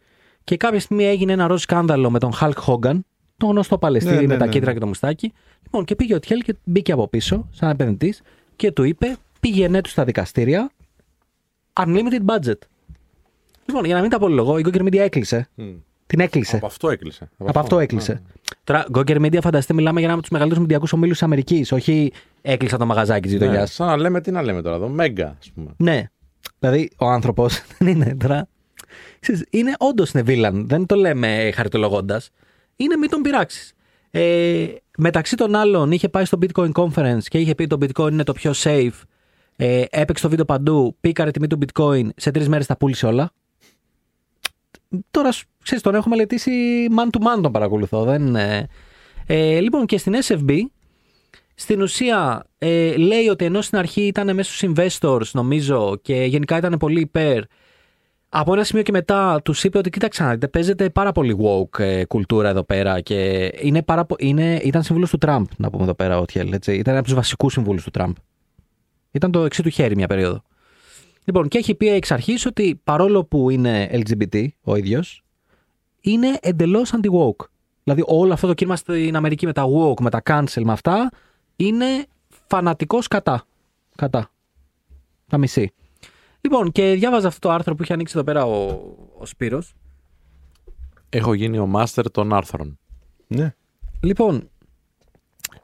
Και 0.43 0.57
κάποια 0.57 0.79
στιγμή 0.79 1.05
έγινε 1.05 1.31
ένα 1.31 1.47
ροζ 1.47 1.62
σκάνδαλο 1.62 2.09
με 2.09 2.19
τον 2.19 2.33
Χαλκ 2.33 2.59
Χόγκαν, 2.59 3.05
τον 3.38 3.49
γνωστό 3.49 3.77
Παλαιστίνη 3.77 4.15
Ναι, 4.15 4.21
ναι, 4.21 4.27
με 4.27 4.38
τα 4.38 4.45
ναι. 4.45 4.51
κίτρα 4.51 4.73
και 4.73 4.79
το 4.79 4.88
μουστάκι. 4.88 5.33
Λοιπόν, 5.63 5.86
και 5.86 5.95
πήγε 5.95 6.15
ο 6.15 6.19
Τιέλ 6.19 6.41
και 6.41 6.55
μπήκε 6.63 6.91
από 6.91 7.07
πίσω, 7.07 7.47
σαν 7.51 7.69
επενδυτής, 7.69 8.21
και 8.55 8.71
του 8.71 8.83
είπε: 8.83 9.15
Πήγαινε 9.39 9.81
του 9.81 9.89
στα 9.89 10.03
δικαστήρια. 10.03 10.71
Unlimited 11.73 12.25
budget. 12.25 12.57
Λοιπόν, 13.65 13.86
για 13.86 13.95
να 13.95 14.01
μην 14.01 14.09
τα 14.09 14.15
απολογώ, 14.15 14.57
η 14.57 14.63
Gawker 14.65 14.81
Media 14.81 14.97
έκλεισε. 14.97 15.49
Μμ. 15.55 15.73
Την 16.13 16.21
έκλεισε. 16.21 16.56
Από 16.56 16.65
αυτό 16.65 16.89
έκλεισε. 16.89 17.30
Από 17.38 17.60
αυτό 17.60 17.80
έκλεισε. 17.80 18.21
Τώρα, 18.63 18.86
Gawker 18.93 19.26
Media, 19.26 19.38
φανταστείτε, 19.41 19.73
μιλάμε 19.73 19.97
για 19.99 20.08
ένα 20.08 20.13
από 20.13 20.21
τους 20.21 20.32
μεγαλύτερους 20.32 20.63
μηντιακούς 20.63 20.93
ομίλους 20.93 21.17
της 21.17 21.23
Αμερικής. 21.23 21.71
Όχι 21.71 22.12
έκλεισα 22.41 22.78
το 22.78 22.86
μαγαζάκι 22.86 23.21
της 23.21 23.32
γειτονιάς. 23.32 23.60
Ναι, 23.60 23.65
σαν 23.65 23.88
να 23.88 23.97
λέμε 23.97 24.21
τι 24.21 24.32
να 24.32 24.41
λέμε 24.41 24.62
τώρα 24.62 24.76
εδώ. 24.76 24.88
Μέγκα, 24.88 25.36
ας 25.39 25.52
πούμε. 25.56 25.73
Ναι. 25.78 26.04
Δηλαδή, 26.60 26.89
ο 26.97 27.06
άνθρωπος 27.06 27.62
δεν 27.80 27.88
είναι 27.88 28.15
τώρα. 28.15 28.47
Ξέρεις, 29.19 29.45
είναι 29.49 29.73
όντως 29.78 30.12
είναι 30.12 30.23
βίλαν. 30.23 30.67
Δεν 30.67 30.86
το 30.86 30.95
λέμε 30.95 31.52
χαριτολογώντας. 31.54 32.30
Είναι 32.76 32.95
μην 32.95 33.10
τον 33.10 33.21
πειράξεις. 33.21 33.73
Ε, 34.12 34.65
μεταξύ 34.97 35.36
των 35.36 35.56
άλλων, 35.56 35.91
είχε 35.91 36.10
πάει 36.10 36.26
στο 36.26 36.38
Bitcoin 36.41 36.71
Conference 36.71 37.23
και 37.23 37.38
είχε 37.38 37.56
πει 37.56 37.67
το 37.67 37.78
Bitcoin 37.82 38.12
είναι 38.12 38.23
το 38.23 38.34
πιο 38.34 38.52
safe. 38.56 39.02
Ε, 39.56 39.84
έπαιξε 39.89 40.23
το 40.23 40.30
βίντεο 40.30 40.45
παντού, 40.45 40.95
πήκαρε 41.02 41.32
τιμή 41.32 41.47
του 41.47 41.58
Bitcoin, 41.65 42.10
σε 42.15 42.32
τρεις 42.32 42.49
μέρες 42.49 42.65
τα 42.65 42.78
πούλησε 42.78 43.06
όλα. 43.06 43.32
Τώρα, 45.12 45.29
ξέρεις, 45.63 45.84
τον 45.84 45.95
έχω 45.95 46.10
μελετήσει 46.10 46.51
man 46.97 47.17
to 47.17 47.21
man 47.21 47.41
τον 47.41 47.51
παρακολουθώ. 47.51 48.03
Δεν, 48.03 48.36
ε, 48.36 48.67
ε, 49.25 49.60
λοιπόν, 49.60 49.86
και 49.86 49.97
στην 49.97 50.13
SFB, 50.27 50.58
στην 51.56 51.82
ουσία 51.82 52.45
ε, 52.58 52.95
λέει 52.95 53.27
ότι 53.27 53.45
ενώ 53.45 53.62
στην 53.62 53.77
αρχή 53.77 54.01
ήταν 54.01 54.36
μέσα 54.36 54.53
στους 54.53 54.69
investors 54.75 55.32
νομίζω 55.32 55.99
και 56.01 56.23
γενικά 56.23 56.58
ήταν 56.58 56.77
πολύ 56.77 56.99
υπέρ 56.99 57.43
από 58.36 58.53
ένα 58.53 58.63
σημείο 58.63 58.84
και 58.84 58.91
μετά 58.91 59.41
τους 59.43 59.63
είπε 59.63 59.77
ότι 59.77 59.89
κοίταξε 59.89 60.23
να 60.23 60.32
δείτε, 60.32 60.47
παίζεται 60.47 60.89
πάρα 60.89 61.12
πολύ 61.12 61.38
woke 61.41 61.79
ε, 61.79 62.06
κουλτούρα 62.06 62.49
εδώ 62.49 62.63
πέρα 62.63 63.01
και 63.01 63.49
είναι 63.62 63.82
πάρα, 63.82 64.06
πο- 64.06 64.15
είναι, 64.19 64.60
ήταν 64.63 64.84
σύμβουλος 64.84 65.10
του 65.10 65.17
Τραμπ, 65.17 65.45
να 65.58 65.69
πούμε 65.69 65.84
εδώ 65.84 65.93
πέρα 65.93 66.19
ο 66.19 66.25
Τιέλ. 66.25 66.53
Έτσι. 66.53 66.73
Ήταν 66.73 66.95
από 66.95 67.03
τους 67.03 67.13
βασικούς 67.13 67.53
συμβούλου 67.53 67.82
του 67.84 67.91
Τραμπ. 67.91 68.15
Ήταν 69.12 69.32
το 69.32 69.43
εξή 69.45 69.63
του 69.63 69.69
χέρι 69.69 69.95
μια 69.95 70.08
περίοδο. 70.08 70.43
Λοιπόν, 71.25 71.47
και 71.47 71.57
έχει 71.57 71.75
πει 71.75 71.89
εξ 71.89 72.12
αρχής 72.12 72.45
ότι 72.45 72.81
παρόλο 72.83 73.23
που 73.23 73.49
είναι 73.49 73.89
LGBT 73.91 74.47
ο 74.63 74.75
ίδιος, 74.75 75.23
είναι 76.01 76.38
εντελώς 76.41 76.93
anti-woke. 76.95 77.45
Δηλαδή, 77.83 78.03
όλο 78.05 78.33
αυτό 78.33 78.47
το 78.47 78.53
κίνημα 78.53 78.75
στην 78.75 79.15
Αμερική 79.15 79.45
με 79.45 79.53
τα 79.53 79.65
woke, 79.65 80.01
με 80.01 80.09
τα 80.09 80.21
cancel, 80.25 80.62
με 80.63 80.71
αυτά, 80.71 81.09
είναι 81.55 82.05
φανατικός 82.47 83.07
κατά. 83.07 83.45
Κατά. 83.95 84.29
Τα 85.27 85.38
μισή. 85.38 85.71
Λοιπόν, 86.41 86.71
και 86.71 86.93
διάβαζα 86.93 87.27
αυτό 87.27 87.47
το 87.47 87.53
άρθρο 87.53 87.75
που 87.75 87.83
είχε 87.83 87.93
ανοίξει 87.93 88.13
εδώ 88.17 88.25
πέρα 88.25 88.45
ο, 88.45 88.79
ο 89.17 89.25
Σπύρος. 89.25 89.73
Έχω 91.09 91.33
γίνει 91.33 91.57
ο 91.57 91.65
μάστερ 91.65 92.12
των 92.12 92.33
άρθρων. 92.33 92.77
Ναι. 93.27 93.55
Λοιπόν, 94.01 94.49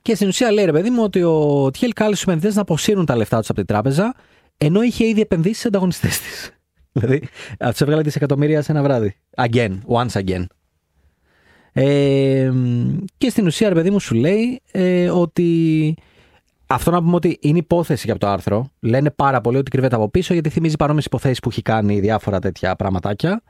και 0.02 0.16
στην 0.16 0.28
ουσία 0.28 0.52
λέει 0.52 0.66
ρε 0.66 0.72
παιδί 0.72 0.90
μου 0.90 1.04
ότι 1.04 1.24
ο 1.24 1.70
Τιέλ 1.72 1.94
κάλεσε 1.94 2.24
του 2.24 2.30
επενδυτές 2.30 2.56
να 2.56 2.62
αποσύρουν 2.62 3.06
τα 3.06 3.16
λεφτά 3.16 3.40
τους 3.40 3.50
από 3.50 3.58
την 3.58 3.68
τράπεζα, 3.68 4.16
ενώ 4.62 4.82
είχε 4.82 5.08
ήδη 5.08 5.22
επενδύσει 5.22 5.60
σε 5.60 5.68
ανταγωνιστές 5.68 6.20
της. 6.20 6.52
δηλαδή, 6.94 7.20
του 7.58 7.84
έβγαλε 7.84 8.02
δισεκατομμύρια 8.02 8.62
σε 8.62 8.72
ένα 8.72 8.84
βράδυ. 8.84 9.16
Again, 9.38 9.80
once 9.88 10.24
again. 10.24 10.46
Ε, 11.72 12.52
και 13.18 13.30
στην 13.30 13.46
ουσία, 13.46 13.70
ρε 13.70 13.76
παιδί 13.76 13.90
μου, 13.90 14.00
σου 14.00 14.16
λέει 14.16 14.62
ε, 14.72 15.10
ότι. 15.10 15.96
Αυτό 16.72 16.92
να 16.92 17.04
πούμε 17.04 17.16
ότι 17.16 17.38
είναι 17.42 17.58
υπόθεση 17.58 18.06
για 18.06 18.18
το 18.18 18.28
άρθρο. 18.28 18.72
Λένε 18.80 19.12
πάρα 19.12 19.42
πολύ 19.42 19.58
ότι 19.58 19.72
κρύβεται 19.72 19.96
από 19.96 20.10
πίσω 20.10 20.34
γιατί 20.34 20.50
θυμίζει 20.50 20.76
παρόμοιες 20.76 21.06
υποθέσεις 21.06 21.40
που 21.40 21.50
έχει 21.50 21.62
κάνει 21.62 22.00
διάφορα 22.00 22.40
τέτοια 22.40 22.76
πραγματάκια. 22.76 23.44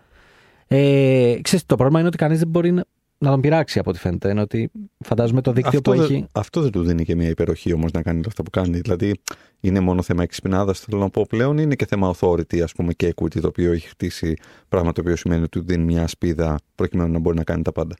Ε, 0.67 1.35
ξέρεις, 1.41 1.65
το 1.65 1.75
πρόβλημα 1.75 1.99
είναι 1.99 2.07
ότι 2.07 2.17
κανείς 2.17 2.39
δεν 2.39 2.47
μπορεί 2.47 2.71
να, 2.71 2.83
να 3.21 3.29
τον 3.31 3.41
πειράξει 3.41 3.79
από 3.79 3.89
ό,τι 3.89 3.99
φαίνεται. 3.99 4.29
Είναι 4.29 4.41
ότι 4.41 4.71
φαντάζομαι 5.05 5.41
το 5.41 5.51
δίκτυο 5.51 5.77
Αυτό, 5.77 5.91
που 5.91 5.97
δεν- 5.97 6.05
έχει. 6.15 6.25
αυτό 6.31 6.61
δεν 6.61 6.71
του 6.71 6.83
δίνει 6.83 7.05
και 7.05 7.15
μια 7.15 7.29
υπεροχή 7.29 7.73
όμως 7.73 7.91
να 7.91 8.01
κάνει 8.01 8.21
αυτά 8.27 8.43
που 8.43 8.49
κάνει. 8.49 8.79
Δηλαδή, 8.79 9.15
είναι 9.59 9.79
μόνο 9.79 10.01
θέμα 10.01 10.23
εξυπνάδας, 10.23 10.79
θέλω 10.79 10.97
να 11.01 11.09
πω 11.09 11.25
πλέον, 11.29 11.57
είναι 11.57 11.75
και 11.75 11.85
θέμα 11.85 12.13
authority, 12.15 12.59
ας 12.59 12.71
πούμε, 12.71 12.93
και 12.93 13.13
equity, 13.15 13.39
το 13.41 13.47
οποίο 13.47 13.71
έχει 13.71 13.87
χτίσει. 13.87 14.33
Πράγμα 14.69 14.91
το 14.91 15.01
οποίο 15.01 15.15
σημαίνει 15.15 15.41
ότι 15.41 15.59
του 15.59 15.65
δίνει 15.65 15.83
μια 15.83 16.07
σπίδα 16.07 16.59
προκειμένου 16.75 17.11
να 17.11 17.19
μπορεί 17.19 17.37
να 17.37 17.43
κάνει 17.43 17.61
τα 17.61 17.71
πάντα. 17.71 17.95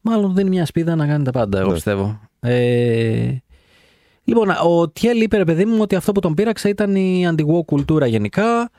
Μάλλον 0.00 0.34
δίνει 0.34 0.48
μια 0.48 0.66
σπίδα 0.66 0.94
να 0.96 1.06
κάνει 1.06 1.24
τα 1.24 1.30
πάντα, 1.30 1.58
εγώ 1.58 1.68
Ναι. 1.68 1.74
πιστεύω. 1.74 2.20
Ε, 2.40 3.36
λοιπόν, 4.24 4.48
ο 4.64 4.88
Τιέλ 4.90 5.20
είπε, 5.20 5.36
ρε 5.36 5.44
παιδί 5.44 5.64
μου, 5.64 5.76
ότι 5.80 5.94
αυτό 5.94 6.12
που 6.12 6.20
τον 6.20 6.34
πείραξε 6.34 6.68
ήταν 6.68 6.94
η 6.96 7.28
anti-woke 7.30 7.64
κουλτούρα 7.66 8.06
γενικά 8.06 8.70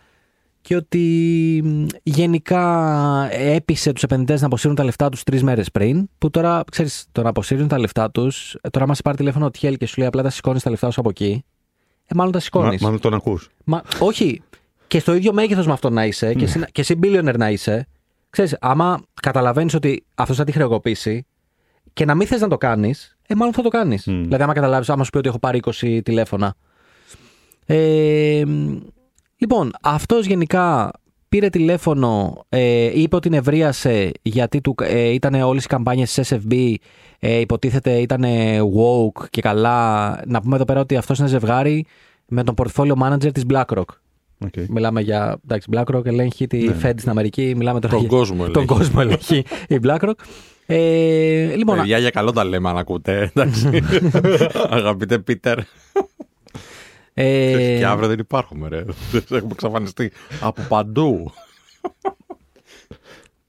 και 0.67 0.75
ότι 0.75 1.61
μ, 1.63 1.85
γενικά 2.03 3.29
έπεισε 3.31 3.93
τους 3.93 4.03
επενδυτές 4.03 4.41
να 4.41 4.45
αποσύρουν 4.47 4.75
τα 4.75 4.83
λεφτά 4.83 5.09
τους 5.09 5.23
τρεις 5.23 5.43
μέρες 5.43 5.71
πριν, 5.71 6.09
που 6.17 6.29
τώρα, 6.29 6.63
ξέρεις, 6.71 7.05
το 7.11 7.21
να 7.21 7.29
αποσύρουν 7.29 7.67
τα 7.67 7.79
λεφτά 7.79 8.11
τους, 8.11 8.55
τώρα 8.71 8.87
μας 8.87 9.01
πάρει 9.01 9.17
τηλέφωνο 9.17 9.45
ο 9.45 9.51
Τιέλ 9.51 9.77
και 9.77 9.85
σου 9.85 9.95
λέει 9.97 10.07
απλά 10.07 10.21
τα 10.23 10.29
σηκώνεις 10.29 10.63
τα 10.63 10.69
λεφτά 10.69 10.91
σου 10.91 10.99
από 10.99 11.09
εκεί, 11.09 11.43
ε, 12.05 12.15
μάλλον 12.15 12.31
τα 12.31 12.39
σηκώνεις. 12.39 12.81
Μα- 12.81 12.87
μάλλον 12.87 12.99
τον 13.01 13.13
ακούς. 13.13 13.49
Μα, 13.63 13.81
όχι. 13.99 14.41
Και 14.87 14.99
στο 14.99 15.13
ίδιο 15.13 15.33
μέγεθος 15.33 15.65
με 15.65 15.73
αυτό 15.73 15.89
να 15.89 16.05
είσαι 16.05 16.33
και, 16.33 16.43
εσύ, 16.43 16.63
και 16.71 16.81
εσύ 16.81 16.99
billionaire 17.03 17.37
να 17.37 17.49
είσαι. 17.49 17.87
Ξέρεις, 18.29 18.57
άμα 18.59 18.99
καταλαβαίνεις 19.21 19.73
ότι 19.73 20.05
αυτός 20.15 20.37
θα 20.37 20.43
τη 20.43 20.51
χρεοκοπήσει 20.51 21.25
και 21.93 22.05
να 22.05 22.15
μην 22.15 22.27
θες 22.27 22.41
να 22.41 22.47
το 22.47 22.57
κάνεις, 22.57 23.17
ε, 23.27 23.35
μάλλον 23.35 23.53
θα 23.53 23.61
το 23.61 23.69
κάνεις. 23.69 24.03
Δηλαδή, 24.03 24.43
άμα 24.43 24.53
καταλάβεις, 24.53 24.89
άμα 24.89 25.03
σου 25.03 25.09
πει 25.09 25.17
ότι 25.17 25.27
έχω 25.27 25.39
πάρει 25.39 25.57
20 25.57 26.01
τηλέφωνα. 26.03 26.55
Ε, 27.65 28.43
λοιπόν, 29.37 29.71
αυτός 29.81 30.25
γενικά 30.25 30.91
πήρε 31.29 31.49
τηλέφωνο, 31.49 32.43
ε, 32.49 32.99
είπε 32.99 33.15
ότι 33.15 33.29
νευρίασε 33.29 34.11
γιατί 34.21 34.61
του, 34.61 34.75
ε, 34.81 35.09
ήταν 35.09 35.33
όλες 35.33 35.63
οι 35.63 35.67
καμπάνιες 35.67 36.13
της 36.13 36.33
SFB, 36.33 36.73
ε, 37.19 37.39
υποτίθεται 37.39 37.91
ήταν 37.91 38.23
woke 38.75 39.29
και 39.29 39.41
καλά. 39.41 40.07
Να 40.27 40.41
πούμε 40.41 40.55
εδώ 40.55 40.65
πέρα 40.65 40.79
ότι 40.79 40.95
αυτός 40.95 41.19
είναι 41.19 41.27
ζευγάρι 41.27 41.85
με 42.27 42.43
τον 42.43 42.55
portfolio 42.57 42.93
manager 43.03 43.31
της 43.33 43.43
BlackRock. 43.53 43.85
Okay. 44.45 44.65
Μιλάμε 44.69 45.01
για. 45.01 45.37
Εντάξει, 45.43 45.69
BlackRock 45.75 46.05
ελέγχει 46.05 46.47
τη 46.47 46.69
Fed 46.83 46.91
στην 46.97 47.09
Αμερική. 47.09 47.53
Μιλάμε 47.57 47.79
τώρα 47.79 47.93
Τον 47.93 48.01
για- 48.05 48.17
κόσμο 48.17 48.43
Τον 48.43 48.51
ελέγχει. 48.53 48.65
κόσμο 48.67 48.99
ελέγχει 49.01 49.43
η 49.67 49.79
BlackRock. 49.83 50.13
Ε, 50.65 51.55
λοιπόν, 51.55 51.77
Παιδιά, 51.77 51.97
για 51.97 52.09
καλό 52.09 52.31
τα 52.31 52.43
λέμε 52.43 52.69
αν 52.69 52.77
ακούτε. 52.77 53.31
Εντάξει. 53.35 53.69
Αγαπητέ 54.69 55.19
Πίτερ. 55.19 55.57
Ε, 57.19 57.77
Και 57.77 57.85
αύριο 57.85 58.07
δεν 58.07 58.19
υπάρχουμε, 58.19 58.67
ρε. 58.67 58.77
Έχουμε 59.37 59.51
εξαφανιστεί 59.51 60.11
από 60.41 60.61
παντού. 60.61 61.31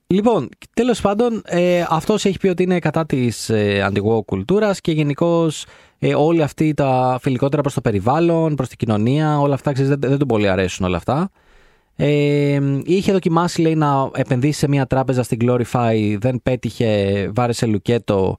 Λοιπόν, 0.06 0.48
τέλος 0.74 1.00
πάντων, 1.00 1.42
ε, 1.44 1.84
αυτός 1.88 2.24
έχει 2.24 2.38
πει 2.38 2.48
ότι 2.48 2.62
είναι 2.62 2.78
κατά 2.78 3.06
της 3.06 3.50
ε, 3.50 3.82
αντιγουό 3.82 4.22
κουλτούρας 4.22 4.80
και 4.80 4.92
γενικώς 4.92 5.66
ε, 5.98 6.14
όλοι 6.14 6.42
αυτοί 6.42 6.74
τα 6.74 7.18
φιλικότερα 7.20 7.62
προς 7.62 7.74
το 7.74 7.80
περιβάλλον, 7.80 8.54
προς 8.54 8.68
την 8.68 8.78
κοινωνία, 8.78 9.38
όλα 9.40 9.54
αυτά 9.54 9.72
ξέρεις, 9.72 9.90
δεν, 9.90 10.00
δεν 10.00 10.18
τον 10.18 10.28
πολύ 10.28 10.48
αρέσουν 10.48 10.86
όλα 10.86 10.96
αυτά. 10.96 11.30
Ε, 11.96 12.60
είχε 12.84 13.12
δοκιμάσει 13.12 13.60
λέει, 13.60 13.74
να 13.74 14.10
επενδύσει 14.14 14.58
σε 14.58 14.68
μια 14.68 14.86
τράπεζα 14.86 15.22
στην 15.22 15.38
Glorify, 15.40 16.16
δεν 16.18 16.40
πέτυχε, 16.42 17.30
βάρεσε 17.34 17.66
λουκέτο 17.66 18.38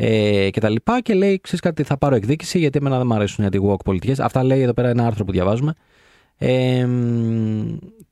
ε, 0.00 0.50
και 0.50 0.60
τα 0.60 0.68
λοιπά 0.68 1.00
και 1.00 1.14
λέει, 1.14 1.40
ξέρεις 1.40 1.60
κάτι, 1.60 1.82
θα 1.82 1.98
πάρω 1.98 2.14
εκδίκηση 2.14 2.58
γιατί 2.58 2.78
εμένα 2.78 2.96
δεν 2.96 3.06
μου 3.06 3.14
αρέσουν 3.14 3.44
οι 3.44 3.48
anti-woke 3.52 3.84
πολιτικές. 3.84 4.20
Αυτά 4.20 4.44
λέει 4.44 4.60
εδώ 4.60 4.72
πέρα 4.72 4.88
ένα 4.88 5.06
άρθρο 5.06 5.24
που 5.24 5.32
διαβάζουμε. 5.32 5.72
Ε, 6.36 6.88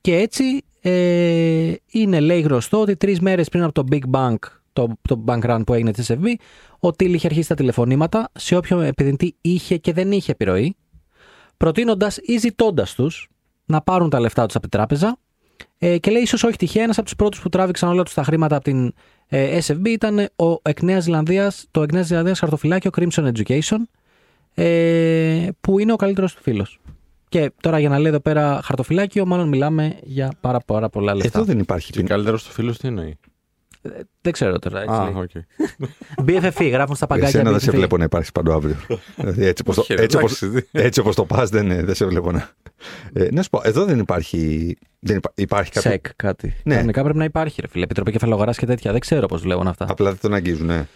και 0.00 0.16
έτσι 0.16 0.64
ε, 0.80 1.72
είναι 1.86 2.20
λέει 2.20 2.40
γνωστό 2.40 2.80
ότι 2.80 2.96
τρεις 2.96 3.20
μέρες 3.20 3.48
πριν 3.48 3.62
από 3.62 3.72
το 3.72 3.84
Big 3.90 4.10
Bang, 4.10 4.36
το, 4.72 4.88
το 5.08 5.24
bank 5.26 5.42
run 5.42 5.62
που 5.66 5.74
έγινε 5.74 5.92
της 5.92 6.10
SFB, 6.12 6.24
ο 6.80 6.90
Τίλ 6.90 7.14
είχε 7.14 7.26
αρχίσει 7.26 7.48
τα 7.48 7.54
τηλεφωνήματα 7.54 8.28
σε 8.32 8.56
όποιον 8.56 8.82
επενδυτή 8.82 9.36
είχε 9.40 9.76
και 9.76 9.92
δεν 9.92 10.12
είχε 10.12 10.32
επιρροή, 10.32 10.76
προτείνοντας 11.56 12.18
ή 12.22 12.38
ζητώντας 12.38 12.94
τους 12.94 13.28
να 13.64 13.80
πάρουν 13.80 14.10
τα 14.10 14.20
λεφτά 14.20 14.46
τους 14.46 14.56
από 14.56 14.68
την 14.68 14.78
τράπεζα. 14.78 15.18
Ε, 15.78 15.98
και 15.98 16.10
λέει, 16.10 16.22
ίσως 16.22 16.44
όχι 16.44 16.56
τυχαία, 16.56 16.82
ένας 16.82 16.96
από 16.96 17.06
τους 17.06 17.16
πρώτους 17.16 17.40
που 17.40 17.48
τράβηξαν 17.48 17.88
όλα 17.88 18.02
τους 18.02 18.14
τα 18.14 18.22
χρήματα 18.22 18.56
από 18.56 18.64
την 18.64 18.92
ε, 19.28 19.58
SFB 19.66 19.86
ήταν 19.86 20.18
ο 20.36 20.58
εκ 20.62 20.82
Νέας 20.82 21.02
Ζηλανδίας, 21.04 21.66
το 21.70 21.82
εκ 21.82 21.92
Νέας 21.92 22.06
Ζηλανδίας 22.06 22.38
χαρτοφυλάκιο 22.38 22.90
Crimson 22.98 23.32
Education, 23.32 23.78
ε, 24.54 25.48
που 25.60 25.78
είναι 25.78 25.92
ο 25.92 25.96
καλύτερος 25.96 26.34
του 26.34 26.42
φίλος. 26.42 26.80
Και 27.28 27.52
τώρα 27.60 27.78
για 27.78 27.88
να 27.88 27.98
λέει 27.98 28.10
εδώ 28.10 28.20
πέρα 28.20 28.60
χαρτοφυλάκιο, 28.64 29.26
μάλλον 29.26 29.48
μιλάμε 29.48 29.96
για 30.02 30.32
πάρα, 30.40 30.60
πάρα 30.60 30.88
πολλά 30.88 31.14
λεφτά. 31.14 31.38
Εδώ 31.38 31.46
δεν 31.46 31.58
υπάρχει 31.58 31.86
Και 31.92 31.96
ποινή. 31.96 32.08
καλύτερος 32.08 32.44
του 32.44 32.50
φίλου 32.52 32.72
τι 32.72 32.88
εννοεί; 32.88 33.18
Δεν 34.20 34.32
ξέρω 34.32 34.58
τώρα. 34.58 34.80
Έτσι 34.80 34.94
Α, 34.94 35.04
λέει. 35.04 35.22
οκ. 35.22 35.30
BFF, 36.26 36.70
γράφουν 36.70 36.96
στα 36.96 37.06
παγκάκια. 37.06 37.28
Εσένα 37.40 37.50
δεν 37.50 37.60
σε 37.60 37.70
BFF. 37.70 37.74
βλέπω 37.74 37.96
να 37.96 38.04
υπάρχει 38.04 38.32
παντού 38.32 38.52
αύριο. 38.52 38.76
δηλαδή, 39.16 39.44
έτσι 39.46 39.62
όπως 39.62 39.74
το, 39.74 39.80
Όχι, 39.80 39.94
ρε, 39.94 40.02
έτσι 40.02 40.16
όπως, 40.16 40.42
εντάξει. 40.42 40.68
έτσι 40.72 41.00
όπως 41.00 41.14
το 41.14 41.24
πας 41.24 41.50
δεν, 41.50 41.68
δεν 41.84 41.94
σε 41.94 42.06
βλέπω 42.06 42.32
να... 42.32 42.50
Ε, 43.12 43.28
να 43.32 43.42
σου 43.42 43.50
πω, 43.50 43.60
εδώ 43.64 43.84
δεν 43.84 43.98
υπάρχει... 43.98 44.76
Δεν 44.98 45.16
υπά- 45.16 45.32
υπάρχει 45.40 45.70
κάποιο... 45.70 45.90
Σεκ, 45.90 46.06
κάτι. 46.16 46.54
Ναι. 46.64 46.74
Κανονικά 46.74 47.02
πρέπει 47.02 47.18
να 47.18 47.24
υπάρχει, 47.24 47.60
ρε 47.60 47.68
φίλε. 47.68 47.84
Επιτροπή 47.84 48.10
κεφαλογοράς 48.12 48.58
και 48.58 48.66
τέτοια. 48.66 48.90
Δεν 48.92 49.00
ξέρω 49.00 49.26
πώς 49.26 49.40
δουλεύουν 49.40 49.66
αυτά. 49.66 49.86
Απλά 49.88 50.10
δεν 50.10 50.18
τον 50.20 50.34
αγγίζουν, 50.34 50.66
ναι. 50.66 50.86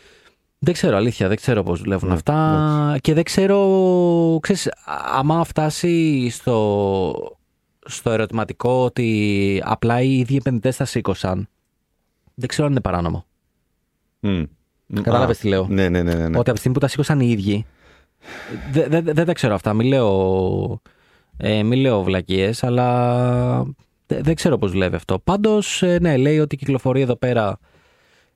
Δεν 0.59 0.75
ξέρω, 0.75 0.97
αλήθεια, 0.97 1.29
δεν 1.29 1.37
ξέρω 1.37 1.63
πώς 1.63 1.81
δουλεύουν 1.81 2.09
Ναι, 2.09 2.15
αυτά. 2.15 2.97
Και 3.01 3.15
δεν 3.15 3.23
ξέρω. 3.23 4.39
Ξέρεις, 4.43 4.67
α- 4.67 4.73
άμα 5.19 5.45
φτάσει 5.45 6.29
στο, 6.31 7.37
στο 7.87 8.11
ερωτηματικό 8.11 8.85
ότι 8.85 9.63
απλά 9.65 10.01
οι 10.01 10.19
ίδιοι 10.19 10.37
επενδυτές 10.37 10.77
τα 10.77 10.85
σήκωσαν. 10.85 11.49
Δεν 12.41 12.49
ξέρω 12.49 12.65
αν 12.67 12.73
είναι 12.73 12.81
παράνομο. 12.81 13.25
Μμ. 14.21 14.43
Κατάλαβες 15.03 15.37
Α, 15.39 15.41
τι 15.41 15.49
λέω; 15.49 15.67
Ναι, 15.71 15.89
ναι, 15.89 16.03
ναι. 16.03 16.15
ναι, 16.15 16.29
ναι. 16.29 16.39
Ότι 16.39 16.39
από 16.39 16.53
τη 16.53 16.59
στιγμή 16.59 16.75
που 16.75 16.81
τα 16.83 16.89
σήκωσαν 16.89 17.21
οι 17.21 17.29
ίδιοι. 17.31 17.67
Δεν 18.73 18.91
δε, 18.91 19.01
δε- 19.01 19.13
δεν 19.13 19.27
τα 19.27 19.33
ξέρω 19.33 19.55
αυτά. 19.55 19.73
Μην 19.75 19.87
λέω, 19.87 20.81
ε, 21.37 21.63
μην 21.63 21.81
λέω 21.81 22.03
βλακίες, 22.03 22.65
αλλά 22.65 23.63
δε- 24.07 24.21
δεν 24.21 24.35
ξέρω 24.35 24.59
πώς 24.59 24.71
δουλεύει 24.71 24.97
αυτό. 24.97 25.19
Πάντως, 25.19 25.83
ε, 25.83 25.99
ναι, 26.01 26.17
λέει 26.17 26.39
ότι 26.39 26.57
κυκλοφορεί 26.57 27.01
εδώ 27.01 27.17
πέρα 27.17 27.59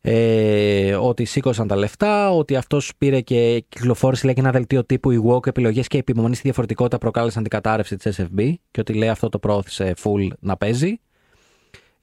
ε, 0.00 0.94
ότι 0.94 1.24
σήκωσαν 1.24 1.66
τα 1.68 1.76
λεφτά, 1.76 2.30
ότι 2.30 2.56
αυτός 2.56 2.92
πήρε 2.98 3.20
και 3.20 3.64
κυκλοφόρησε 3.68 4.24
λέει, 4.24 4.34
και 4.34 4.40
ένα 4.40 4.50
δελτίο 4.50 4.84
τύπου 4.84 5.10
οι 5.10 5.22
woke 5.28 5.46
επιλογές 5.46 5.86
και 5.88 5.96
η 5.96 6.00
επιμονής 6.00 6.34
στη 6.36 6.42
διαφορετικότητα 6.46 6.98
προκάλεσαν 6.98 7.42
την 7.42 7.50
κατάρρευση 7.50 7.96
της 7.96 8.20
SFB 8.20 8.52
και 8.70 8.80
ότι 8.80 8.92
λέει 8.92 9.08
αυτό 9.08 9.28
το 9.28 9.38
πρόωθησε 9.38 9.94
full 10.02 10.28
να 10.40 10.56
παίζει. 10.56 11.00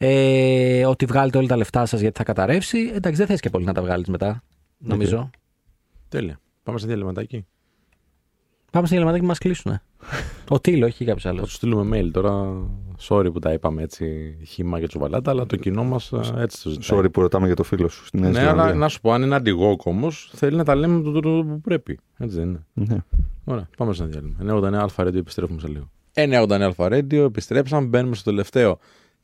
Ε, 0.03 0.85
ότι 0.85 1.05
βγάλετε 1.05 1.37
όλα 1.37 1.47
τα 1.47 1.57
λεφτά 1.57 1.85
σας 1.85 1.99
γιατί 1.99 2.17
θα 2.17 2.23
καταρρεύσει. 2.23 2.91
Εντάξει, 2.93 3.17
δεν 3.17 3.27
θες 3.27 3.39
και 3.39 3.49
πολύ 3.49 3.65
να 3.65 3.73
τα 3.73 3.81
βγάλεις 3.81 4.07
μετά, 4.07 4.43
νομίζω. 4.77 5.29
Τέλεια. 6.09 6.39
Πάμε 6.63 6.79
σε 6.79 6.87
διαλυματάκι. 6.87 7.45
Πάμε 8.71 8.85
στο 8.87 8.95
γελματάκι 8.95 9.21
που 9.21 9.27
μας 9.27 9.37
κλείσουνε. 9.37 9.81
Ο 10.49 10.59
Τίλο, 10.59 10.85
όχι 10.85 11.05
κάποιος 11.05 11.23
Θα 11.23 11.29
άλλο. 11.29 11.41
του 11.41 11.49
στείλουμε 11.49 11.99
mail 11.99 12.09
τώρα. 12.11 12.53
Sorry 13.07 13.29
που 13.33 13.39
τα 13.39 13.53
είπαμε 13.53 13.81
έτσι 13.81 14.37
χύμα 14.47 14.79
και 14.79 14.87
τσουβαλάτα, 14.87 15.31
αλλά 15.31 15.45
το 15.45 15.55
κοινό 15.55 15.83
μας 15.83 16.11
έτσι 16.37 16.63
το 16.63 16.69
ζητάει. 16.69 16.99
Sorry 16.99 17.11
που 17.11 17.21
ρωτάμε 17.21 17.45
για 17.45 17.55
το 17.55 17.63
φίλο 17.63 17.87
σου 17.87 18.05
στην 18.05 18.19
Νέα 18.19 18.29
Ναι, 18.29 18.39
Ζηλανδία. 18.39 18.63
αλλά 18.63 18.73
να 18.73 18.87
σου 18.87 19.01
πω, 19.01 19.11
αν 19.11 19.21
είναι 19.21 19.35
αντιγόκ 19.35 19.85
όμως, 19.85 20.31
θέλει 20.35 20.55
να 20.57 20.63
τα 20.63 20.75
λέμε 20.75 20.95
με 20.97 21.03
τον 21.03 21.21
τρόπο 21.21 21.43
που 21.49 21.61
πρέπει. 21.61 21.99
Έτσι 22.17 22.35
δεν 22.37 22.47
είναι. 22.47 22.65
Ναι. 22.73 22.97
Ωραία, 23.43 23.69
πάμε 23.77 23.93
σε 23.93 24.03
ένα 24.03 24.11
διάλειμμα. 24.11 24.87
989 24.95 25.03
Radio, 25.03 25.15
επιστρέφουμε 25.15 25.59
σε 25.59 25.67
λίγο. 25.67 25.89
989 26.13 26.71
Radio, 26.75 27.13
επιστρέψαμε, 27.13 27.87
μπαίνουμε 27.87 28.15
στο 28.15 28.29
τελευταίο 28.29 28.79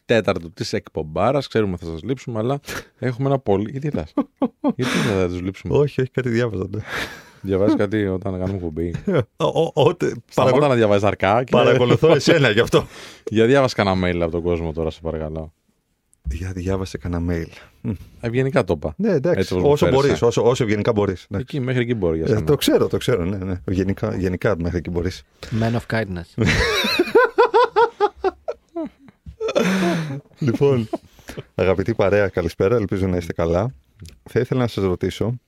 τέταρτο 0.08 0.50
της 0.52 0.74
εκπομπάρας. 0.74 1.48
Ξέρουμε 1.48 1.78
θα 1.78 1.86
σας 1.86 2.04
λείψουμε, 2.04 2.40
αλλά 2.40 2.60
έχουμε 3.00 3.28
ένα 3.28 3.40
πολύ. 3.40 3.72
Γιατί 3.72 3.90
λες; 3.90 4.14
Γιατί 4.76 4.92
δεν 5.08 5.18
θα 5.20 5.28
τους 5.28 5.42
λείψουμε; 5.42 5.78
Όχι, 5.78 6.02
όχι, 6.02 6.12
κάτι 6.12 6.30
διάβαζα. 6.30 6.68
ναι. 6.70 6.80
Διαβάζεις 7.42 7.76
κάτι 7.76 8.06
όταν 8.08 8.40
κάνουμε 8.40 8.58
κουμπί; 8.60 8.94
Ο- 9.38 9.46
ο- 9.46 9.72
ότε- 9.74 10.06
Σταμάτα 10.06 10.24
παρακολου- 10.34 10.68
να 10.70 10.76
διαβάζεις 10.76 11.04
αρκά. 11.04 11.44
Και... 11.44 11.52
Παρακολουθώ 11.52 12.12
εσένα 12.16 12.50
γι' 12.50 12.60
αυτό. 12.60 12.88
Για 13.30 13.46
διάβασε 13.46 13.76
κανένα 13.76 14.08
mail 14.08 14.20
από 14.22 14.32
τον 14.32 14.42
κόσμο 14.42 14.72
τώρα, 14.74 14.90
σε 14.90 15.00
παρακαλώ. 15.02 15.54
Για 16.32 16.52
διάβασε 16.52 16.98
κανένα 16.98 17.34
mail. 17.34 17.48
Μ. 17.82 17.92
Ευγενικά 18.22 18.64
το 18.64 18.74
είπα. 18.78 18.94
Ναι, 18.98 19.10
εντάξει. 19.12 19.40
Έτσι 19.40 19.54
όπως 19.54 19.64
μου 19.66 19.72
όσο 19.72 19.86
φέρεσαι. 19.86 20.06
μπορείς, 20.08 20.22
όσο, 20.22 20.44
όσο 20.50 20.64
ευγενικά 20.64 20.92
μπορείς. 20.92 21.28
Εκεί, 21.38 21.60
μέχρι 21.60 21.82
εκεί 21.82 21.94
μπορεί 21.94 22.18
για 22.18 22.26
Ε, 22.26 22.30
σένα. 22.30 22.44
το 22.44 22.56
ξέρω, 22.56 22.88
το 22.88 22.98
ξέρω. 22.98 23.26
Ναι, 23.26 23.38
ναι. 23.38 23.62
Γενικά, 23.68 24.16
γενικά 24.16 24.56
μέχρι 24.60 24.78
εκεί 24.78 24.90
μπορείς. 24.90 25.24
Man 25.60 25.76
of 25.80 26.00
kindness. 26.00 26.44
λοιπόν, 30.40 30.90
αγαπητή 31.56 31.94
παρέα, 31.94 32.28
καλησπέρα. 32.28 32.76
Ελπίζω 32.76 33.08
να 33.08 33.18
είστε 33.18 33.34
καλά. 33.34 33.74
Θα 34.30 34.40
ήθελα 34.40 34.60
να 34.60 34.68
σας 34.68 34.84
ρωτήσω 34.84 35.40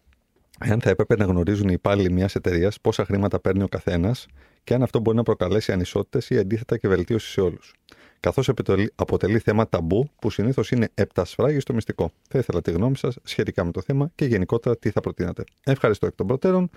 εάν 0.59 0.81
θα 0.81 0.89
έπρεπε 0.89 1.15
να 1.15 1.25
γνωρίζουν 1.25 1.67
οι 1.67 1.73
υπάλληλοι 1.73 2.11
μιας 2.11 2.35
εταιρείας 2.35 2.81
πόσα 2.81 3.05
χρήματα 3.05 3.39
παίρνει 3.39 3.63
ο 3.63 3.67
καθένας 3.67 4.25
και 4.63 4.73
αν 4.73 4.83
αυτό 4.83 4.99
μπορεί 4.99 5.17
να 5.17 5.23
προκαλέσει 5.23 5.71
ανισότητες 5.71 6.29
ή 6.29 6.37
αντίθετα 6.37 6.77
και 6.77 6.87
βελτίωση 6.87 7.31
σε 7.31 7.41
όλους. 7.41 7.73
Καθώς 8.19 8.49
αποτελεί 8.95 9.39
θέμα 9.39 9.69
ταμπού 9.69 10.09
που 10.19 10.29
συνήθως 10.29 10.71
είναι 10.71 10.89
επτασφράγι 10.93 11.59
στο 11.59 11.73
μυστικό. 11.73 12.11
Θα 12.29 12.39
ήθελα 12.39 12.61
τη 12.61 12.71
γνώμη 12.71 12.97
σας 12.97 13.17
σχετικά 13.23 13.63
με 13.63 13.71
το 13.71 13.81
θέμα 13.81 14.11
και 14.15 14.25
γενικότερα 14.25 14.77
τι 14.77 14.89
θα 14.89 15.01
προτείνατε. 15.01 15.43
Ευχαριστώ 15.63 16.05
εκ 16.05 16.15
των 16.15 16.27
προτέρων. 16.27 16.69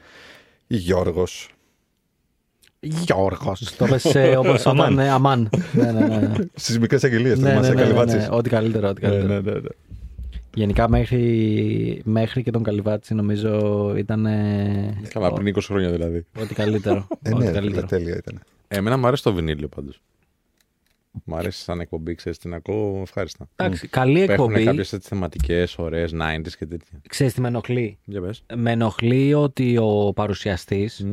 Γιώργος. 0.66 1.50
Γιώργος. 2.84 3.76
Το 3.76 3.86
πες 3.86 4.04
όπως 4.36 4.66
Αμάν. 4.66 4.92
όταν. 4.92 4.98
ε, 4.98 5.10
Αμάν. 5.10 5.48
Ναι, 5.72 5.92
ναι, 5.92 6.06
ναι. 6.06 6.32
Στις 6.54 6.78
μικρές 6.78 7.04
αγγελίες, 7.04 7.34
το 7.38 7.40
Ναι, 7.40 7.46
ναι, 7.48 7.52
θυμάσαι, 7.54 7.68
ναι, 7.72 7.74
ναι, 7.74 7.82
Καλυβάτσης. 7.82 8.28
ναι. 8.28 8.36
Ό,τι 8.36 8.48
καλύτερο. 8.48 8.88
Ό,τι 8.88 9.00
καλύτερο. 9.00 9.26
ναι, 9.26 9.40
ναι, 9.40 9.52
ναι. 9.60 9.68
Γενικά 10.54 10.88
μέχρι, 10.88 12.00
μέχρι 12.04 12.42
και 12.42 12.50
τον 12.50 12.62
Καλυβάτσι 12.62 13.14
νομίζω 13.14 13.94
ήταν. 13.96 14.26
ε, 14.26 15.00
Καλά, 15.12 15.28
ο- 15.28 15.32
πριν 15.32 15.54
20 15.56 15.60
χρόνια 15.62 15.90
δηλαδή. 15.90 16.26
Ό,τι 16.40 16.54
καλύτερο. 16.54 17.06
Ε, 17.22 17.34
Ό,τι 17.34 17.44
ναι, 17.44 17.50
καλύτερο. 17.50 17.86
τέλεια 17.86 18.16
ήταν. 18.16 18.40
Εμένα 18.68 18.96
μου 18.96 19.06
αρέσει 19.06 19.22
το 19.22 19.32
βινίλιο 19.32 19.68
πάντως. 19.68 20.00
Μ' 21.24 21.34
αρέσει 21.34 21.62
σαν 21.62 21.80
εκπομπή, 21.80 22.14
ξέρεις 22.14 22.38
την 22.38 22.54
ακούω 22.54 22.98
ευχάριστα. 23.02 23.48
Εντάξει, 23.56 23.88
καλή 23.88 24.20
Έχουν 24.20 24.30
εκπομπή. 24.32 24.64
κάποιες 24.64 24.96
θεματικές, 25.02 25.78
ωραίες, 25.78 26.12
90s 26.14 26.54
και 26.58 26.66
τέτοια. 26.66 27.00
Ξέρεις 27.08 27.32
τι 27.32 27.40
με 27.40 27.48
ενοχλεί; 27.48 27.98
Για 28.04 28.20
πες. 28.20 28.42
Με 28.56 28.70
ενοχλεί 28.70 29.34
ότι 29.34 29.76
ο 29.80 30.12
παρουσιαστής 30.14 31.02
Μμ. 31.04 31.12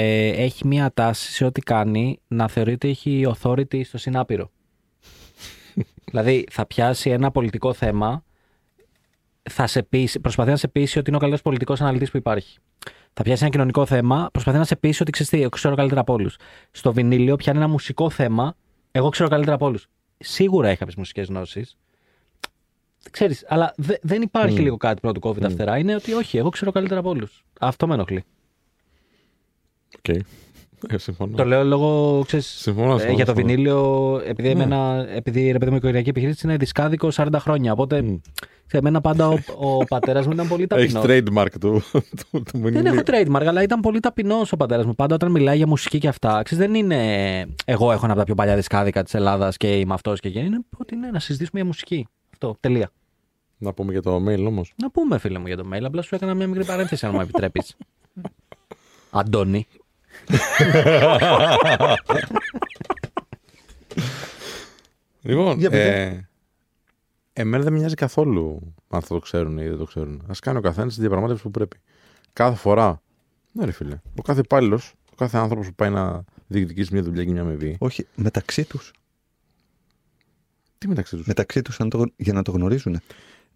Ε, 0.00 0.28
έχει 0.28 0.66
μία 0.66 0.90
τάση 0.94 1.32
σε 1.32 1.44
ό,τι 1.44 1.60
κάνει 1.60 2.20
να 2.28 2.48
θεωρείται 2.48 2.88
έχει 2.88 3.26
authority 3.34 3.84
στο 3.84 3.98
συνάπειρο. 3.98 4.50
δηλαδή 6.10 6.46
θα 6.50 6.66
πιάσει 6.66 7.10
ένα 7.10 7.30
πολιτικό 7.30 7.72
θέμα, 7.72 8.24
θα 9.50 9.66
σε 9.66 9.82
πείσει, 9.82 10.20
προσπαθεί 10.20 10.50
να 10.50 10.56
σε 10.56 10.68
πείσει 10.68 10.98
ότι 10.98 11.06
είναι 11.08 11.16
ο 11.16 11.20
καλύτερος 11.20 11.42
πολιτικός 11.44 11.80
αναλυτής 11.80 12.10
που 12.10 12.16
υπάρχει. 12.16 12.58
Θα 13.12 13.22
πιάσει 13.22 13.42
ένα 13.42 13.50
κοινωνικό 13.52 13.86
θέμα, 13.86 14.28
προσπαθεί 14.32 14.58
να 14.58 14.64
σε 14.64 14.76
πείσει 14.76 15.02
ότι 15.02 15.10
ξέρεις 15.10 15.30
τι, 15.30 15.40
εγώ 15.40 15.48
ξέρω 15.48 15.74
καλύτερα 15.74 16.00
από 16.00 16.12
όλους. 16.12 16.36
Στο 16.70 16.92
βινίλιο 16.92 17.36
πιάνει 17.36 17.58
ένα 17.58 17.68
μουσικό 17.68 18.10
θέμα, 18.10 18.54
εγώ 18.92 19.08
ξέρω 19.08 19.28
καλύτερα 19.28 19.54
από 19.54 19.66
όλους. 19.66 19.86
Σίγουρα 20.18 20.68
έχει 20.68 20.78
κάποιες 20.78 20.94
μουσικές 20.98 21.26
γνώσεις. 21.28 21.76
Ξέρεις, 23.10 23.44
αλλά 23.48 23.72
δε- 23.76 23.96
δεν 24.02 24.22
υπάρχει 24.22 24.56
Mm. 24.58 24.62
λίγο 24.62 24.76
κάτι 24.76 25.00
που 25.00 25.06
να 25.06 25.12
του 25.12 25.20
κόβει 25.20 25.40
τα 25.40 25.48
φτερά. 25.50 25.78
Είναι 25.78 25.94
ότι 25.94 26.12
όχι, 26.12 26.38
εγώ 26.38 26.48
ξέρω 26.48 26.70
καλύτερα 26.72 27.00
από 27.00 27.08
όλους. 27.08 27.44
Αυτό 27.60 27.86
με 27.86 27.94
ενοχλεί. 27.94 28.24
Οκ. 29.96 30.08
Ε, 30.88 30.98
συμφωνώ. 30.98 31.36
Το 31.36 31.44
λέω 31.44 31.64
λόγω, 31.64 32.22
ξέρεις, 32.26 32.46
Συμφωνώ, 32.46 32.86
ε, 32.94 32.98
συμφωνώ, 32.98 33.14
για 33.16 33.24
το 33.24 33.32
συμφωνώ. 33.34 33.54
βινίλιο, 33.54 34.20
επειδή, 34.26 34.48
Ναι. 34.54 34.62
εμένα, 34.62 35.06
επειδή 35.14 35.50
ρε 35.50 35.58
παιδί 35.58 35.66
μου 35.66 35.74
η 35.74 35.76
οικογενειακή 35.76 36.08
επιχείρηση 36.08 36.40
είναι 36.46 36.56
δισκάδικο 36.56 37.08
40 37.12 37.28
χρόνια. 37.38 37.72
Οπότε, 37.72 38.02
Μμ. 38.02 38.16
σε 38.66 38.76
εμένα 38.76 39.00
πάντα 39.00 39.28
ο, 39.28 39.38
ο 39.58 39.84
πατέρας 39.84 40.26
μου 40.26 40.32
ήταν 40.32 40.48
πολύ 40.48 40.66
Έχεις 40.70 40.92
ταπεινός. 40.92 41.22
trademark 41.44 41.50
του, 41.60 41.82
του, 41.92 42.42
του 42.42 42.58
Δεν 42.58 42.60
μηνύου. 42.72 42.86
έχω 42.86 43.02
trademark, 43.06 43.44
αλλά 43.46 43.62
ήταν 43.62 43.80
πολύ 43.80 44.00
ταπεινός 44.00 44.52
ο 44.52 44.56
πατέρας 44.56 44.84
μου. 44.84 44.94
Πάντα 44.94 45.14
όταν 45.14 45.30
μιλάει 45.30 45.56
για 45.56 45.66
μουσική 45.66 45.98
και 45.98 46.08
αυτά, 46.08 46.42
ξέρεις, 46.44 46.66
δεν 46.66 46.74
είναι 46.74 46.96
εγώ 47.64 47.92
έχω 47.92 48.00
ένα 48.04 48.10
από 48.12 48.18
τα 48.18 48.24
πιο 48.24 48.34
παλιά 48.34 48.56
δισκάδικα 48.56 49.02
της 49.02 49.14
Ελλάδας 49.14 49.56
και 49.56 49.78
είμαι 49.78 49.94
αυτός 49.94 50.20
και 50.20 50.28
εκείνο. 50.28 50.44
Είναι 50.44 50.60
ότι 50.76 50.94
είναι 50.94 51.10
να 51.10 51.18
συζητήσουμε 51.18 51.58
για 51.60 51.68
μουσική. 51.68 52.06
Αυτό. 52.32 52.56
Τελεία. 52.60 52.90
Να 53.58 53.72
πούμε 53.72 53.92
για 53.92 54.02
το 54.02 54.16
mail 54.16 54.44
όμως. 54.46 54.72
Να 54.76 54.90
πούμε, 54.90 55.18
φίλε 55.18 55.38
μου, 55.38 55.46
για 55.46 55.56
το 55.56 55.64
mail. 55.72 55.82
Απλά 55.84 56.02
σου 56.02 56.14
έκανα 56.14 56.34
μια 56.34 56.46
μικρή 56.46 56.64
παρένθεση, 56.64 57.06
αν 57.06 57.12
μου 57.14 57.20
επιτρέπεις. 57.20 57.76
Αντώνη. 59.10 59.66
Λοιπόν, 65.22 65.58
Για 65.58 65.70
πείτε. 65.70 66.02
ε, 66.02 66.28
εμένα 67.32 67.62
δεν 67.62 67.72
με 67.72 67.78
νοιάζει 67.78 67.94
καθόλου 67.94 68.74
αν 68.88 69.00
θα 69.00 69.06
το 69.08 69.18
ξέρουν 69.18 69.58
ή 69.58 69.68
δεν 69.68 69.78
το 69.78 69.84
ξέρουν. 69.84 70.20
Α 70.26 70.32
κάνει 70.40 70.58
ο 70.58 70.60
καθένας 70.60 70.94
τη 70.94 71.00
διαπραγμάτευση 71.00 71.42
που 71.42 71.50
πρέπει. 71.50 71.76
Κάθε 72.32 72.56
φορά. 72.56 73.02
Ναι, 73.52 73.64
ρε 73.64 73.70
φίλε. 73.72 74.00
Ο 74.18 74.22
κάθε 74.22 74.40
υπάλληλος, 74.40 74.94
ο 75.12 75.14
κάθε 75.16 75.38
άνθρωπος 75.38 75.66
που 75.66 75.74
πάει 75.74 75.90
να 75.90 76.24
διεκδικήσει 76.46 76.92
μια 76.92 77.02
δουλειά 77.02 77.24
και 77.24 77.30
μια 77.30 77.40
αμοιβή. 77.40 77.76
Όχι, 77.80 78.06
μεταξύ 78.14 78.64
τους. 78.64 78.92
Τι 80.78 80.88
μεταξύ 80.88 81.16
τους; 81.16 81.26
Μεταξύ 81.26 81.62
τους 81.62 81.78
για 82.16 82.32
να 82.32 82.42
το 82.42 82.50
γνωρίζουν. 82.50 83.00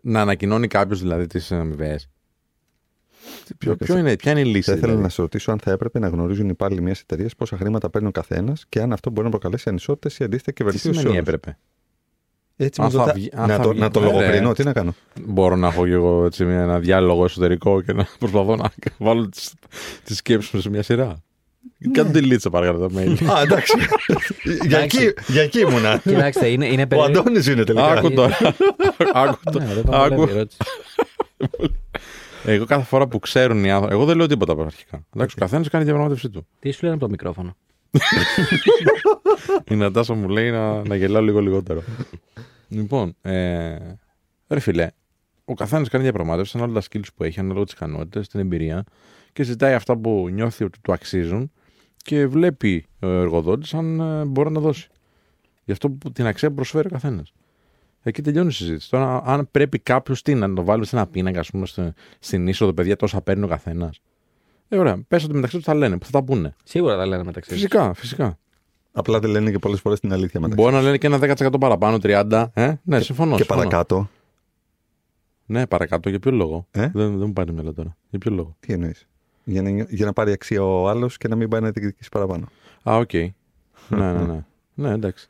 Να 0.03 0.21
ανακοινώνει 0.21 0.67
κάποιος 0.69 1.01
δηλαδή 1.01 1.27
τις 1.27 1.53
αμοιβές. 1.53 2.09
Ποιο, 3.59 3.75
Δεν 3.77 3.87
ποιο 3.87 3.99
είναι, 3.99 4.16
ποια 4.16 4.31
είναι 4.31 4.41
η 4.41 4.45
λύση. 4.45 4.62
Θα 4.62 4.73
ήθελα 4.73 4.87
δηλαδή; 4.87 5.03
να 5.03 5.09
σε 5.09 5.20
ρωτήσω 5.23 5.51
αν 5.53 5.59
θα 5.59 5.70
έπρεπε 5.70 5.99
να 5.99 6.09
γνωρίζουν 6.09 6.45
οι 6.47 6.51
υπάλληλοι 6.53 6.81
μιας 6.83 7.01
εταιρείας 7.01 7.37
πόσα 7.37 7.57
χρήματα 7.57 7.91
παίρνει 7.91 8.09
ο 8.09 8.11
καθένας 8.11 8.64
και 8.68 8.81
αν 8.81 8.93
αυτό 8.93 9.11
μπορεί 9.11 9.25
να 9.25 9.31
προκαλέσει 9.31 9.68
ανισότητες 9.68 10.18
ή 10.18 10.25
αντίθετα 10.25 10.47
Τι 10.51 10.53
κυβερνήσει 10.53 10.93
σημαίνει 10.95 11.16
έπρεπε; 11.18 11.59
Έτσι 12.57 12.81
Αν 12.83 12.89
μου 12.93 12.99
θα 12.99 13.05
το 13.07 13.12
βγει- 13.14 13.33
θα... 13.35 13.43
αν 13.43 13.49
να, 13.49 13.57
θα 13.57 13.62
το, 13.62 13.68
βγει- 13.68 13.81
να 13.81 13.91
το 13.91 14.01
Ναι, 14.01 14.07
λογοκρινώ, 14.07 14.49
ρε. 14.49 14.55
τι 14.55 14.64
να 14.64 14.73
κάνω; 14.73 14.95
Μπορώ 15.27 15.57
να 15.57 15.68
έχω 15.68 15.85
και 15.87 15.93
εγώ 15.93 16.25
έτσι, 16.25 16.45
μια- 16.45 16.61
ένα 16.62 16.79
διάλογο 16.81 17.25
εσωτερικό 17.25 17.81
και 17.81 17.93
να 17.93 18.07
προσπαθώ 18.18 18.57
να 18.57 18.70
βάλω 18.99 19.29
τις, 19.29 19.53
τις 20.05 20.16
σκέψεις 20.16 20.51
μου 20.53 20.61
σε 20.61 20.68
μια 20.68 20.83
σειρά. 20.83 21.23
Κάντε 21.93 22.20
delete 22.23 22.41
σε 22.41 22.51
παρακαλώ 22.51 22.89
τα 22.89 22.99
mail. 23.01 23.16
Α, 23.37 23.41
εντάξει. 23.43 23.73
για, 24.68 24.79
εκεί, 24.79 25.12
για 25.27 25.43
εκεί 25.43 25.61
ήμουνα. 25.61 25.99
Κοιτάξτε, 25.99 26.49
είναι, 26.49 26.66
είναι 26.66 26.83
Ο 26.83 26.87
περί- 26.87 27.03
Αντώνης 27.03 27.47
είναι 27.47 27.64
τελικά. 27.64 27.87
Άκου 27.93 28.11
τώρα. 28.12 28.37
Άκου 29.12 29.41
το- 29.53 29.61
Ναι, 32.45 32.59
δεν 32.59 32.66
το 32.66 32.74
άκου. 32.74 32.82
βολεύει 32.82 32.82
η 32.82 32.82
ερώτηση. 32.82 32.82
Εγώ 32.82 32.82
κάθε 32.82 32.84
φορά 32.84 33.09
που 33.09 33.18
ξέρουν 33.18 33.64
οι 33.64 33.70
άνθρωποι. 33.70 33.95
Εγώ 33.95 34.05
δεν 34.05 34.16
λέω 34.16 34.26
τίποτα 34.26 34.64
αρχικά. 34.64 35.07
Εντάξει, 35.14 35.36
ο 35.38 35.40
καθένας 35.40 35.68
κάνει 35.68 35.84
τη 35.84 35.90
διαπραγμάτευσή 35.90 36.30
του. 36.30 36.47
Τι 36.59 36.70
σου 36.70 36.80
λένε 36.82 36.95
από 36.95 37.05
το 37.05 37.11
μικρόφωνο; 37.11 37.57
Η 39.70 39.74
Νατάσα 39.74 40.14
μου 40.14 40.28
λέει 40.28 40.51
να, 40.51 40.84
να 40.84 40.97
γελάω 40.97 41.22
λίγο 41.22 41.40
λιγότερο. 41.40 41.82
λοιπόν, 42.68 43.16
ε, 43.22 43.76
ρε 44.49 44.61
φιλέ, 44.61 44.90
ο 45.45 45.55
καθένας 45.55 45.88
κάνει 45.88 46.05
διαπραγμάτευση 46.05 46.57
ανάλογα 46.57 46.80
τα 46.80 46.86
skills 46.90 47.07
που 47.16 47.24
έχει, 47.24 47.40
ανάλογα 47.40 47.64
τις 47.64 47.72
ικανότητες, 47.72 48.28
την 48.28 48.40
εμπειρία 48.40 48.84
και 49.32 49.43
ζητάει 49.43 49.74
αυτά 49.74 49.97
που 49.97 50.28
νιώθει 50.32 50.64
ότι 50.64 50.80
του 50.80 50.93
αξίζουν 50.93 51.53
και 51.97 52.26
βλέπει 52.26 52.86
ο 53.01 53.07
εργοδότης 53.07 53.74
αν 53.74 54.01
ε, 54.01 54.24
μπορεί 54.24 54.49
να 54.49 54.55
τα 54.55 54.61
δώσει. 54.61 54.88
Γι' 55.64 55.72
αυτό 55.72 55.90
που 55.90 56.12
την 56.12 56.26
αξία 56.26 56.49
που 56.49 56.55
προσφέρει 56.55 56.86
ο 56.86 56.90
καθένας. 56.90 57.32
Εκεί 58.03 58.23
τελειώνει 58.23 58.49
η 58.49 58.53
συζήτηση. 58.53 58.91
Τώρα, 58.91 59.23
αν 59.25 59.49
πρέπει 59.51 59.79
κάποιος 59.79 60.23
τι 60.23 60.35
να 60.35 60.55
το 60.55 60.65
βάλουμε 60.65 60.85
σε 60.87 60.97
ένα 60.97 61.07
πίνακα, 61.07 61.41
ας 61.41 61.51
πούμε, 61.51 61.67
στο- 61.67 61.93
στην 62.19 62.47
είσοδο, 62.49 62.73
παιδιά, 62.73 62.97
τόσα 62.97 63.21
παίρνει 63.21 63.45
ο 63.45 63.49
καθένας. 63.49 64.01
Ε, 64.69 64.77
ωραία. 64.79 65.03
Πες 65.09 65.25
ότι 65.25 65.35
μεταξύ 65.35 65.57
τους 65.57 65.65
θα 65.65 65.75
λένε, 65.75 65.99
που 65.99 66.05
θα 66.05 66.11
τα 66.11 66.23
πούνε. 66.23 66.55
Σίγουρα 66.65 66.97
τα 66.97 67.07
λένε 67.07 67.25
μεταξύ 67.25 67.49
τους. 67.51 67.59
Φυσικά, 67.59 67.93
φυσικά. 67.95 68.39
Απλά 68.93 69.19
δεν 69.19 69.31
λένε 69.31 69.51
και 69.51 69.59
πολλές 69.59 69.81
φορές 69.81 70.01
την 70.01 70.13
αλήθεια 70.13 70.41
μεταξύ. 70.41 70.63
Μπορεί 70.65 70.75
να 70.75 70.83
λένε 70.83 70.97
και 70.99 71.07
ένα 71.07 71.19
10% 71.19 71.59
παραπάνω, 71.61 71.99
30%. 71.99 72.51
Ε; 72.55 72.73
Ναι, 72.83 73.01
συμφωνώ. 73.01 73.31
Και 73.37 73.43
συμφωνώ. 73.43 73.61
παρακάτω. 73.69 74.09
Ναι, 75.47 75.67
παρακάτω. 75.67 76.09
Για 76.09 76.19
ποιο 76.19 76.31
λόγο; 76.31 76.67
Ε; 76.71 76.81
Δεν, 76.81 77.19
δεν 77.19 77.27
μου 77.27 77.33
πάει 77.33 77.45
το 77.45 77.53
μυαλό 77.53 77.73
τώρα. 77.73 77.97
Για 78.11 78.19
ποιο 78.19 78.31
λόγο; 78.31 78.57
Τι 78.61 78.73
εννοείς; 78.73 79.07
Για 79.45 79.63
να, 79.63 79.71
νιώ- 79.71 79.91
για 79.91 80.07
να 80.07 80.13
πάρει 80.13 80.33
αξία 80.33 80.63
ο 80.65 80.89
άλλος 80.89 81.17
και 81.17 81.29
να 81.29 81.37
μην 81.37 81.49
πάει 81.49 81.61
να 81.61 81.71
διεκδικήσει 81.71 82.09
παραπάνω. 82.09 82.47
Α, 82.83 82.97
οκ. 82.97 83.13
ναι, 83.13 83.33
ναι, 83.89 84.13
ναι. 84.13 84.45
Ναι, 84.75 84.91
εντάξει. 84.91 85.29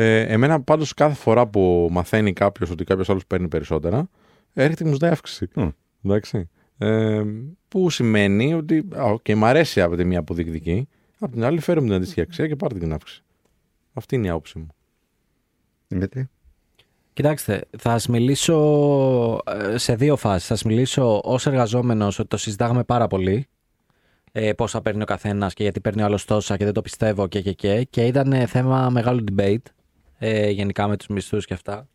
Ε, 0.00 0.20
εμένα 0.20 0.60
πάντως 0.60 0.94
κάθε 0.94 1.14
φορά 1.14 1.46
που 1.46 1.88
μαθαίνει 1.90 2.32
κάποιος 2.32 2.70
ότι 2.70 2.84
κάποιος 2.84 3.08
άλλος 3.08 3.26
παίρνει 3.26 3.48
περισσότερα, 3.48 4.08
έρχεται 4.52 4.82
και 4.82 4.88
μου 4.88 4.94
ζητάει 4.94 5.10
αύξηση. 5.10 5.48
Μμ. 5.54 5.68
Εντάξει. 6.04 6.48
Ε, 6.78 7.22
που 7.68 7.90
σημαίνει 7.90 8.54
ότι, 8.54 8.88
α, 8.96 9.04
οκ, 9.04 9.28
μ' 9.28 9.44
αρέσει 9.44 9.80
από 9.80 9.96
τη 9.96 10.04
μία 10.04 10.22
που 10.22 10.34
διεκδικεί, 10.34 10.88
από 11.18 11.32
την 11.32 11.44
άλλη 11.44 11.60
φέρε 11.60 11.80
μου 11.80 11.86
την 11.86 11.96
αντίστοιχη 11.96 12.20
αξία 12.20 12.46
και 12.46 12.56
πάρτε 12.56 12.78
την 12.78 12.92
αύξηση. 12.92 13.22
Αυτή 13.92 14.14
είναι 14.14 14.26
η 14.26 14.30
άποψή 14.30 14.58
μου. 14.58 14.66
Δημήτρη. 15.88 16.28
Κοιτάξτε, 17.12 17.64
θα 17.78 17.90
σας 17.90 18.06
μιλήσω 18.06 18.58
ε, 19.72 19.78
σε 19.78 19.94
δύο 19.94 20.16
φάσεις. 20.16 20.46
Θα 20.46 20.54
σας 20.54 20.64
μιλήσω 20.64 21.20
ως 21.24 21.46
εργαζόμενος 21.46 22.18
ότι 22.18 22.28
το 22.28 22.36
συζητάγαμε 22.36 22.84
πάρα 22.84 23.06
πολύ. 23.06 23.46
Ε, 24.32 24.52
πόσα 24.52 24.80
παίρνει 24.80 25.02
ο 25.02 25.04
καθένας 25.04 25.54
και 25.54 25.62
γιατί 25.62 25.80
παίρνει 25.80 26.02
ο 26.02 26.04
άλλος 26.04 26.24
τόσα 26.24 26.56
και 26.56 26.64
δεν 26.64 26.72
το 26.72 26.82
πιστεύω 26.82 27.26
και 27.26 27.40
και 27.40 27.52
και. 27.52 27.86
Και 27.90 28.06
ήταν 28.06 28.32
ε, 28.32 28.46
θέμα 28.46 28.90
μεγάλου 28.90 29.24
debate 29.32 29.56
ε, 30.18 30.50
γενικά 30.50 30.88
με 30.88 30.96
τους 30.96 31.06
μισθούς 31.06 31.46
και 31.46 31.54
αυτά. 31.54 31.88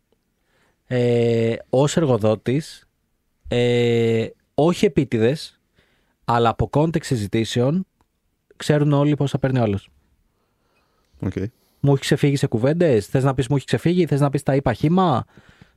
Ε, 0.86 1.54
ως 1.68 1.96
εργοδότης, 1.96 2.88
ε, 3.48 4.26
όχι 4.54 4.84
επίτηδες, 4.84 5.60
αλλά 6.24 6.48
από 6.48 6.68
context 6.68 7.06
συζητήσεων, 7.06 7.86
ξέρουν 8.56 8.92
όλοι 8.92 9.14
πόσα 9.14 9.38
παίρνει 9.38 9.58
ο 9.58 9.62
άλλος. 9.62 9.88
Οκ. 11.20 11.32
Μου 11.80 11.92
έχει 11.92 12.00
ξεφύγει 12.00 12.36
σε 12.36 12.46
κουβέντες; 12.46 13.06
Θες 13.06 13.24
να 13.24 13.34
πεις 13.34 13.48
μου 13.48 13.56
έχει 13.56 13.66
ξεφύγει, 13.66 14.06
θες 14.06 14.20
να 14.20 14.30
πεις 14.30 14.42
τα 14.42 14.54
είπα 14.54 14.72
χύμα; 14.72 15.24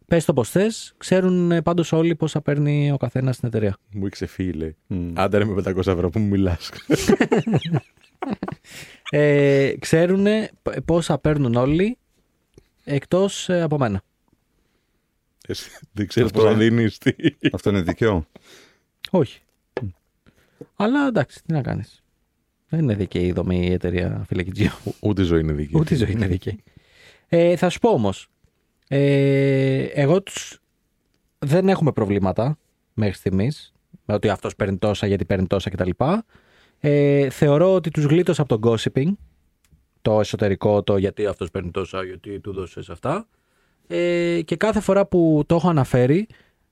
Πες 0.07 0.25
το 0.25 0.33
πώς 0.33 0.49
θες. 0.49 0.93
Ξέρουν 0.97 1.61
πάντως 1.63 1.91
όλοι 1.91 2.15
πόσα 2.15 2.41
παίρνει 2.41 2.91
ο 2.91 2.97
καθένας 2.97 3.35
στην 3.35 3.47
εταιρεία. 3.47 3.77
Μου 3.91 3.99
έχει 4.01 4.09
ξεφύγει, 4.09 4.51
λέει. 4.51 4.75
Μμ. 4.87 5.11
Άντε 5.13 5.37
ρε 5.37 5.45
με 5.45 5.61
500 5.65 5.77
ευρώ 5.77 6.09
που 6.09 6.19
μου 6.19 6.27
μιλάς. 6.27 6.69
Ε, 9.09 9.73
ξέρουν 9.79 10.25
πόσα 10.85 11.17
παίρνουν 11.17 11.55
όλοι 11.55 11.97
εκτός 12.87 13.49
από 13.49 13.77
μένα. 13.77 14.01
Εσύ 15.47 15.69
δεν 15.91 16.07
ξέρεις 16.07 16.29
Αυτό 16.31 16.43
πώς 16.43 16.53
θα 16.57 16.63
είναι. 16.63 16.69
δίνει. 16.69 16.89
Αυτό 17.53 17.69
είναι 17.69 17.81
δίκαιο. 17.81 18.27
Όχι. 19.11 19.41
Αλλά 20.75 21.07
εντάξει, 21.07 21.43
τι 21.43 21.53
να 21.53 21.61
κάνεις. 21.61 22.03
Δεν 22.69 22.79
είναι 22.79 22.95
δίκαιη 22.95 23.25
η 23.25 23.31
δομή 23.31 23.65
η 23.67 23.71
εταιρεία 23.71 24.23
φυλακιτζίου. 24.27 24.71
Ούτε 24.99 25.21
η 25.21 25.25
ζωή 25.25 25.39
είναι 25.39 25.53
δική. 25.53 25.77
Ούτε 25.77 25.93
η 25.93 25.97
ζωή 25.97 26.11
είναι 26.11 26.27
δίκαιη. 26.27 26.63
Ε, 27.27 27.55
θα 27.55 27.69
σου 27.69 27.79
πω 27.79 27.89
όμως. 27.89 28.29
Ε, 28.87 29.81
εγώ 29.83 30.21
τους 30.23 30.59
δεν 31.39 31.69
έχουμε 31.69 31.91
προβλήματα 31.91 32.57
μέχρι 32.93 33.15
στιγμής. 33.15 33.73
Με 34.05 34.13
ότι 34.13 34.29
αυτός 34.29 34.55
παίρνει 34.55 34.77
τόσα 34.77 35.07
γιατί 35.07 35.25
παίρνει 35.25 35.47
τόσα 35.47 35.69
κτλ. 35.69 35.89
Ε, 36.79 37.29
θεωρώ 37.29 37.73
ότι 37.73 37.89
τους 37.91 38.03
γλίτωσα 38.03 38.41
από 38.41 38.57
το 38.59 38.69
gossiping. 38.71 39.11
Το 40.07 40.19
εσωτερικό, 40.19 40.83
το 40.83 40.97
γιατί 40.97 41.25
αυτός 41.25 41.51
παίρνει 41.51 41.71
τόσα, 41.71 42.03
γιατί 42.03 42.39
του 42.39 42.53
δώσες 42.53 42.89
αυτά. 42.89 43.27
Ε, 43.87 44.41
και 44.45 44.55
κάθε 44.55 44.79
φορά 44.79 45.05
που 45.05 45.43
το 45.45 45.55
έχω 45.55 45.69
αναφέρει, 45.69 46.27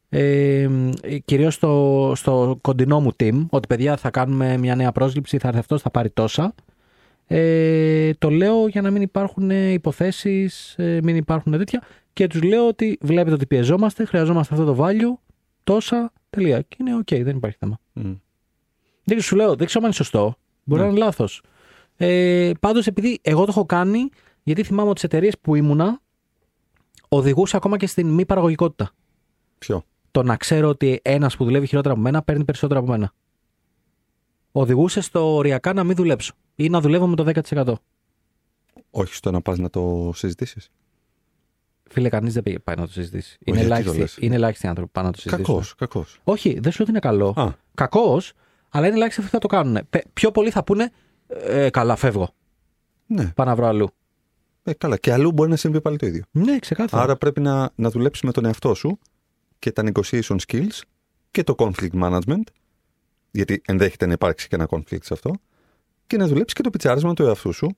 ε, 0.09 0.69
κυρίως 1.25 1.53
στο, 1.53 2.13
στο 2.15 2.57
κοντινό 2.61 2.99
μου 2.99 3.11
team, 3.19 3.45
ότι 3.49 3.67
παιδιά 3.67 3.97
θα 3.97 4.09
κάνουμε 4.09 4.57
μια 4.57 4.75
νέα 4.75 4.91
πρόσληψη, 4.91 5.37
θα 5.37 5.47
έρθει 5.47 5.59
αυτός, 5.59 5.81
θα 5.81 5.89
πάρει 5.89 6.09
τόσα. 6.09 6.55
Ε, 7.27 8.13
το 8.13 8.29
λέω 8.29 8.67
για 8.67 8.81
να 8.81 8.91
μην 8.91 9.01
υπάρχουν 9.01 9.51
ε, 9.51 9.71
υποθέσεις, 9.71 10.75
ε, 10.77 10.99
μην 11.03 11.15
υπάρχουν 11.15 11.51
τέτοια 11.51 11.83
και 12.13 12.27
τους 12.27 12.41
λέω 12.41 12.67
ότι 12.67 12.97
βλέπετε 13.01 13.35
ότι 13.35 13.45
πιεζόμαστε, 13.45 14.05
χρειαζόμαστε 14.05 14.53
αυτό 14.53 14.65
το 14.65 14.85
value, 14.85 15.19
τόσα, 15.63 16.13
τελεία. 16.29 16.61
Και 16.61 16.77
είναι 16.79 16.95
οκ, 16.95 17.09
δεν 17.09 17.35
υπάρχει 17.35 17.57
θέμα. 17.59 17.79
Μμ. 17.93 18.13
Δεν 19.03 19.21
σου 19.21 19.35
λέω, 19.35 19.55
δεν 19.55 19.67
ξέρω 19.67 19.79
αν 19.79 19.85
είναι 19.85 19.93
σωστό. 19.93 20.35
Μπορεί 20.63 20.81
να 20.81 20.87
είναι 20.87 20.97
λάθος. 20.97 21.41
Ε, 21.97 22.51
Πάντως, 22.59 22.87
επειδή 22.87 23.19
εγώ 23.21 23.39
το 23.45 23.47
έχω 23.49 23.65
κάνει, 23.65 24.09
γιατί 24.43 24.63
θυμάμαι 24.63 24.89
ότι 24.89 24.99
στις 24.99 25.05
εταιρείες 25.05 25.37
που 25.41 25.55
ήμουνα, 25.55 26.01
οδηγούσε 27.09 27.57
ακόμα 27.57 27.77
και 27.77 27.87
στην 27.87 28.07
μη 28.07 28.25
παραγωγικότητα. 28.25 28.91
Ποιο; 29.57 29.83
Το 30.11 30.23
να 30.23 30.37
ξέρω 30.37 30.69
ότι 30.69 30.99
ένας 31.03 31.35
που 31.37 31.43
δουλεύει 31.43 31.67
χειρότερα 31.67 31.93
από 31.93 32.03
μένα 32.03 32.21
παίρνει 32.23 32.43
περισσότερα 32.45 32.79
από 32.79 32.89
μένα. 32.89 33.13
Οδηγούσε 34.51 35.01
στο 35.01 35.35
οριακά 35.35 35.73
να 35.73 35.83
μην 35.83 35.95
δουλέψω 35.95 36.33
ή 36.55 36.69
να 36.69 36.81
δουλεύω 36.81 37.07
με 37.07 37.15
το 37.15 37.23
10%. 37.23 37.73
Όχι 38.91 39.13
στο 39.13 39.31
να 39.31 39.41
πας 39.41 39.57
να 39.57 39.69
το 39.69 40.11
συζητήσεις. 40.15 40.69
Φίλε, 41.89 42.09
κανείς 42.09 42.33
δεν 42.33 42.43
πήγε 42.43 42.59
πάει 42.59 42.75
να 42.75 42.85
το 42.85 42.91
συζητήσει. 42.91 43.37
Είναι 43.45 43.57
γιατί 43.57 43.69
το 43.69 43.75
ελάχιστοι, 43.75 43.99
λες; 43.99 44.17
είναι 44.19 44.35
ελάχιστοι 44.35 44.67
άνθρωποι 44.67 44.91
που 44.91 44.93
πάνε 44.93 45.07
να 45.07 45.13
το 45.13 45.19
συζητήσουν. 45.21 45.53
Κακός, 45.55 45.75
κακός. 45.75 46.19
Όχι, 46.23 46.49
δεν 46.59 46.71
σου 46.71 46.83
λέω 46.83 46.87
ότι 46.87 46.89
είναι 46.89 46.99
καλό. 46.99 47.33
Α. 47.35 47.53
Κακός, 47.73 48.33
Αλλά 48.69 48.85
είναι 48.87 48.95
ελάχιστοι 48.95 49.21
αυτοί 49.23 49.37
που 49.37 49.41
θα 49.41 49.47
το 49.47 49.55
κάνουν. 49.63 49.87
Πε- 49.89 50.05
Πιο 50.13 50.31
πολλοί 50.31 50.49
θα 50.49 50.63
πούνε 50.63 50.91
ε, 51.27 51.69
Καλά, 51.69 51.95
φεύγω. 51.95 52.33
Ναι, 53.07 53.31
Πάω 53.35 53.45
να 53.45 53.55
βρω 53.55 53.65
αλλού. 53.67 53.89
ε, 54.63 54.73
καλά. 54.73 54.97
Και 54.97 55.11
αλλού 55.13 55.31
μπορεί 55.31 55.49
να 55.49 55.55
συμβεί 55.55 55.81
πάλι 55.81 55.97
το 55.97 56.05
ίδιο. 56.05 56.23
Ναι, 56.31 56.59
ξεκάθαρα. 56.59 57.03
Άρα 57.03 57.15
πρέπει 57.15 57.41
να, 57.41 57.71
να 57.75 57.89
δουλέψεις 57.89 58.23
με 58.23 58.31
τον 58.31 58.45
εαυτό 58.45 58.73
σου 58.73 58.99
και 59.59 59.71
τα 59.71 59.83
negotiation 59.85 60.35
skills 60.47 60.81
και 61.31 61.43
το 61.43 61.55
conflict 61.57 62.01
management, 62.01 62.43
γιατί 63.31 63.61
ενδέχεται 63.65 64.05
να 64.05 64.13
υπάρξει 64.13 64.47
και 64.47 64.55
ένα 64.55 64.67
conflict 64.69 65.03
σε 65.03 65.13
αυτό, 65.13 65.31
και 66.07 66.17
να 66.17 66.27
δουλέψεις 66.27 66.53
και 66.53 66.61
το 66.61 66.69
πιτσάρισμα 66.69 67.13
του 67.13 67.23
εαυτού 67.23 67.53
σου 67.53 67.77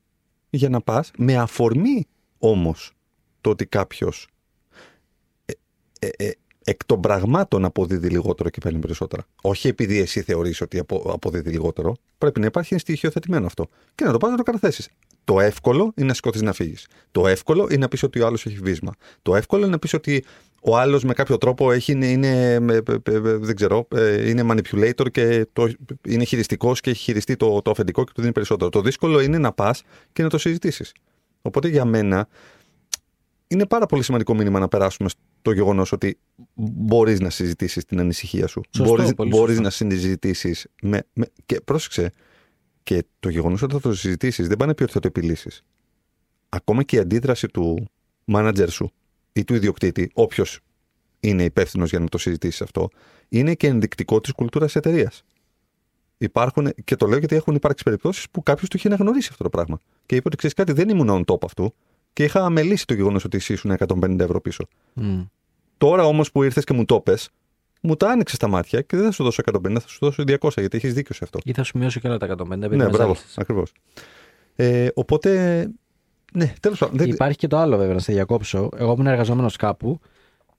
για 0.49 0.69
να 0.69 0.81
πας 0.81 1.11
με 1.17 1.35
αφορμή 1.37 2.07
όμως 2.37 2.93
το 3.41 3.49
ότι 3.49 3.65
κάποιος 3.65 4.27
ε, 5.45 5.53
ε, 5.99 6.09
ε, 6.27 6.31
εκ 6.70 6.86
των 6.86 7.01
πραγμάτων 7.01 7.65
αποδίδει 7.65 8.09
λιγότερο 8.09 8.49
και 8.49 8.59
παίρνει 8.63 8.80
περισσότερα. 8.80 9.26
Όχι 9.41 9.68
επειδή 9.68 9.99
εσύ 9.99 10.22
θεωρείς 10.22 10.61
ότι 10.61 10.80
απο, 10.80 11.11
αποδίδει 11.13 11.49
λιγότερο, 11.49 11.95
πρέπει 12.18 12.39
να 12.39 12.45
υπάρχει 12.45 12.78
στοιχειοθετημένο 12.78 13.45
αυτό. 13.45 13.70
Και 13.95 14.03
να 14.03 14.11
το 14.11 14.18
πας 14.18 14.32
να 14.32 14.38
το 14.38 14.43
καταθέσεις. 14.43 14.89
Το 15.24 15.39
εύκολο 15.39 15.91
είναι 15.95 16.07
να 16.07 16.13
σηκωθείς 16.13 16.41
να 16.41 16.53
φύγεις. 16.53 16.88
Το 17.11 17.28
εύκολο 17.28 17.68
είναι 17.70 17.78
να 17.78 17.88
πεις 17.88 18.03
ότι 18.03 18.22
ο 18.22 18.26
άλλος 18.26 18.45
έχει 18.45 18.57
βίσμα. 18.61 18.91
Το 19.22 19.36
εύκολο 19.36 19.61
είναι 19.61 19.72
να 19.72 19.80
πεις 19.80 19.93
ότι 19.93 20.24
ο 20.61 20.78
άλλος 20.78 21.03
με 21.03 21.13
κάποιο 21.13 21.38
τρόπο 21.38 21.72
έχει, 21.72 21.91
είναι, 21.91 22.07
είναι, 22.07 22.53
ε, 22.53 22.55
ε, 22.55 22.97
ε, 23.03 23.20
δεν 23.20 23.55
ξέρω, 23.55 23.88
ε, 23.95 24.30
είναι 24.30 24.43
manipulator 24.51 25.11
και 25.11 25.47
το, 25.53 25.72
είναι 26.07 26.24
χειριστικός 26.24 26.82
και 26.82 26.89
έχει 26.89 27.03
χειριστεί 27.03 27.36
το, 27.36 27.61
το 27.61 27.72
αφεντικό 27.72 28.03
και 28.03 28.11
του 28.13 28.22
δίνει 28.22 28.34
περισσότερο. 28.34 28.70
Το 28.70 28.82
δύσκολο 28.82 29.20
είναι 29.20 29.38
να 29.38 29.51
πας 29.51 29.84
και 30.13 30.24
να 30.24 30.30
το 30.30 30.38
συζητήσεις. 30.38 30.91
Οπότε 31.41 31.68
για 31.68 31.86
μένα 31.86 32.28
είναι 33.47 33.65
πάρα 33.65 33.86
πολύ 33.86 34.03
σημαντικό 34.03 34.36
μήνυμα 34.36 34.59
να 34.59 34.68
περάσουμε 34.68 35.09
στο 35.47 35.55
γεγονός 35.55 35.91
ότι 35.91 36.19
μπορείς 36.53 37.19
να 37.19 37.29
συζητήσεις 37.29 37.85
την 37.85 37.99
ανησυχία 37.99 38.47
σου. 38.47 38.61
Σωστό, 38.69 38.95
μπορείς, 38.95 39.13
πολύ 39.13 39.29
μπορείς 39.29 39.55
σωστό. 39.55 39.83
να 39.85 39.89
συζητήσει. 39.89 40.69
Με, 40.81 41.03
με, 41.13 41.27
και 41.45 41.61
πρόσεξε, 41.61 42.11
και 42.83 43.03
το 43.19 43.29
γεγονός 43.29 43.61
ότι 43.61 43.73
θα 43.73 43.79
το 43.79 43.93
συζητήσεις 43.95 44.47
δεν 44.47 44.57
πάνε 44.57 44.71
να 44.71 44.75
πει 44.75 44.83
ότι 44.83 44.91
θα 44.91 44.99
το 44.99 45.07
επιλύσεις. 45.07 45.63
Ακόμα 46.49 46.83
και 46.83 46.95
η 46.95 46.99
αντίδραση 46.99 47.47
του 47.47 47.87
manager 48.25 48.67
σου 48.69 48.91
ή 49.33 49.43
του 49.43 49.55
ιδιοκτήτη, 49.55 50.11
όποιος 50.13 50.59
είναι 51.19 51.43
υπεύθυνος 51.43 51.89
για 51.89 51.99
να 51.99 52.07
το 52.07 52.17
συζητήσεις 52.17 52.61
αυτό, 52.61 52.89
είναι 53.29 53.53
και 53.53 53.67
ενδεικτικό 53.67 54.21
της 54.21 54.31
κουλτούρας 54.31 54.75
εταιρείας. 54.75 55.23
Υπάρχουν, 56.17 56.73
και 56.83 56.95
το 56.95 57.07
λέω 57.07 57.17
γιατί 57.17 57.35
έχουν 57.35 57.55
υπάρξει 57.55 57.83
περιπτώσεις 57.83 58.29
που 58.29 58.43
κάποιος 58.43 58.69
του 58.69 58.77
είχε 58.77 58.87
αναγνωρίσει 58.87 59.27
αυτό 59.31 59.43
το 59.43 59.49
πράγμα. 59.49 59.79
Και 60.05 60.15
είπε 60.15 60.27
ότι 60.27 60.37
ξέρεις 60.37 60.55
κάτι, 60.55 60.71
δεν 60.71 60.89
ήμουν 60.89 61.09
on 61.09 61.33
top 61.33 61.43
αυτού 61.43 61.73
και 62.13 62.23
είχα 62.23 62.45
αμελήσει 62.45 62.85
το 62.85 62.93
γεγονός 62.93 63.23
ότι 63.23 63.37
εσύ 63.37 63.53
ήσουν 63.53 63.75
150 63.87 64.19
ευρώ 64.19 64.41
πίσω. 64.41 64.67
Μμ. 64.93 65.21
Τώρα 65.78 66.05
όμως 66.05 66.32
που 66.32 66.43
ήρθες 66.43 66.63
και 66.63 66.73
μου 66.73 66.86
το 66.86 66.99
πες, 66.99 67.30
μου 67.82 67.95
τα 67.95 68.09
άνοιξε 68.09 68.38
τα 68.38 68.47
μάτια 68.47 68.82
και 68.82 68.95
δεν 68.97 69.05
θα 69.05 69.11
σου 69.11 69.23
δώσω 69.23 69.41
150, 69.53 69.80
θα 69.80 69.88
σου 69.88 69.97
δώσω 70.01 70.23
200 70.28 70.49
γιατί 70.57 70.78
έχεις 70.78 70.93
δίκιο 70.93 71.15
σε 71.15 71.23
αυτό. 71.23 71.39
Ή 71.43 71.53
θα 71.53 71.63
σου 71.63 71.78
μειώσω 71.78 71.99
και 71.99 72.07
όλα 72.07 72.17
τα 72.17 72.25
150 72.25 72.51
επειδή 72.51 72.75
Ναι, 72.75 72.84
με 72.84 72.89
μπράβο. 72.89 73.13
ζάλισες. 73.13 73.38
Ακριβώς. 73.38 73.71
Ε, 74.55 74.88
οπότε. 74.93 75.30
Ναι, 76.34 76.53
τέλος 76.59 76.78
πάντων. 76.80 76.97
δεν- 76.97 77.09
Υπάρχει 77.09 77.38
και 77.38 77.47
το 77.47 77.57
άλλο 77.57 77.78
βέβαια, 77.78 77.93
να 77.93 77.99
σε 77.99 78.13
διακόψω. 78.13 78.69
Εγώ 78.78 78.91
ήμουν 78.91 79.07
εργαζόμενος 79.07 79.55
κάπου. 79.55 79.99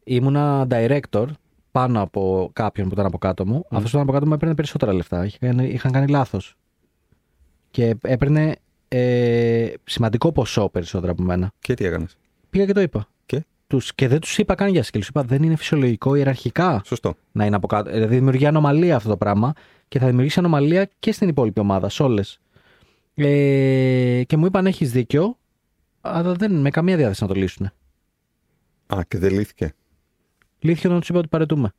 Ήμουνα 0.04 0.66
director 0.70 1.26
πάνω 1.70 2.00
από 2.02 2.50
κάποιον 2.52 2.86
που 2.88 2.92
ήταν 2.94 3.06
από 3.06 3.18
κάτω 3.18 3.46
μου. 3.46 3.64
Αυτός 3.70 3.82
που 3.82 3.88
ήταν 3.88 4.00
από 4.00 4.12
κάτω 4.12 4.26
μου 4.26 4.32
έπαιρνε 4.32 4.54
περισσότερα 4.54 4.92
λεφτά. 4.92 5.24
Είχε 5.24 5.38
κάνει- 5.40 5.72
Είχαν 5.72 5.92
κάνει 5.92 6.06
λάθος. 6.08 6.56
Και 7.70 7.94
έπαιρνε 8.02 8.54
ε, 8.88 9.72
σημαντικό 9.84 10.32
ποσό 10.32 10.68
περισσότερα 10.68 11.12
από 11.12 11.22
μένα. 11.22 11.50
Και 11.60 11.74
τι 11.74 11.84
έκανες; 11.84 12.16
Πήγα 12.50 12.64
και 12.66 12.72
το 12.72 12.80
είπα. 12.80 13.08
Και; 13.68 13.76
Τους, 13.76 13.94
και 13.94 14.08
δεν 14.08 14.20
τους 14.20 14.38
είπα 14.38 14.54
καν 14.54 14.68
για 14.68 14.82
skills. 14.82 14.98
Τους 14.98 15.08
είπα 15.08 15.22
δεν 15.22 15.42
είναι 15.42 15.56
φυσιολογικό 15.56 16.14
ιεραρχικά 16.14 16.82
Σωστό. 16.84 17.14
να 17.32 17.44
είναι 17.46 17.56
από 17.56 17.66
κάτω. 17.66 17.90
Δηλαδή 17.90 18.14
δημιουργεί 18.14 18.46
ανομαλία 18.46 18.96
αυτό 18.96 19.08
το 19.08 19.16
πράγμα 19.16 19.52
και 19.88 19.98
θα 19.98 20.06
δημιουργήσει 20.06 20.38
ανομαλία 20.38 20.90
και 20.98 21.12
στην 21.12 21.28
υπόλοιπη 21.28 21.60
ομάδα, 21.60 21.88
σε 21.88 22.02
όλες. 22.02 22.40
Ε, 23.14 24.22
και 24.26 24.36
μου 24.36 24.46
είπαν 24.46 24.66
έχεις 24.66 24.92
δίκιο, 24.92 25.38
αλλά 26.00 26.32
δεν 26.34 26.54
με 26.60 26.70
καμία 26.70 26.96
διάθεση 26.96 27.22
να 27.22 27.28
το 27.28 27.34
λύσουν. 27.34 27.70
Α, 28.86 29.00
και 29.08 29.18
δεν 29.18 29.32
λύθηκε. 29.32 29.74
Λύθηκε 30.58 30.86
όταν 30.86 31.00
τους 31.00 31.08
είπα 31.08 31.18
ότι 31.18 31.28
παρετούμε. 31.28 31.72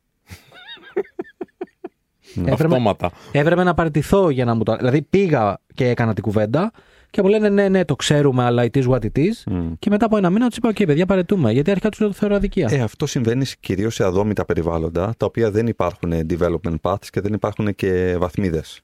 Ναι. 2.34 2.50
Έπρεπε, 2.52 2.74
Αυτόματα. 2.74 3.10
έπρεπε 3.32 3.64
να 3.64 3.74
παραιτηθώ 3.74 4.30
για 4.30 4.44
να 4.44 4.54
μου 4.54 4.62
το. 4.62 4.76
Δηλαδή 4.76 5.02
πήγα 5.02 5.58
και 5.74 5.88
έκανα 5.88 6.14
την 6.14 6.22
κουβέντα 6.22 6.72
και 7.10 7.22
μου 7.22 7.28
λένε 7.28 7.48
ναι, 7.48 7.68
ναι, 7.68 7.84
το 7.84 7.96
ξέρουμε, 7.96 8.44
αλλά 8.44 8.64
it 8.72 8.76
is 8.76 8.88
what 8.88 8.98
it 8.98 9.18
is. 9.18 9.32
Μμ. 9.46 9.72
Και 9.78 9.90
μετά 9.90 10.04
από 10.04 10.16
ένα 10.16 10.30
μήνα 10.30 10.48
τους 10.48 10.56
είπα: 10.56 10.70
OK, 10.70 10.86
παιδιά, 10.86 11.06
παρετούμε. 11.06 11.52
Γιατί 11.52 11.70
αρχικά 11.70 11.88
τους 11.88 12.00
λέω 12.00 12.08
το 12.08 12.14
θεωρώ 12.14 12.34
αδικία. 12.34 12.68
Ε, 12.70 12.80
αυτό 12.80 13.06
συμβαίνει 13.06 13.46
κυρίως 13.60 13.94
σε 13.94 14.04
αδόμητα 14.04 14.44
περιβάλλοντα, 14.44 15.14
τα 15.16 15.26
οποία 15.26 15.50
δεν 15.50 15.66
υπάρχουν 15.66 16.12
development 16.12 16.76
paths 16.82 17.06
και 17.10 17.20
δεν 17.20 17.32
υπάρχουν 17.32 17.74
και 17.74 18.16
βαθμίδες. 18.18 18.80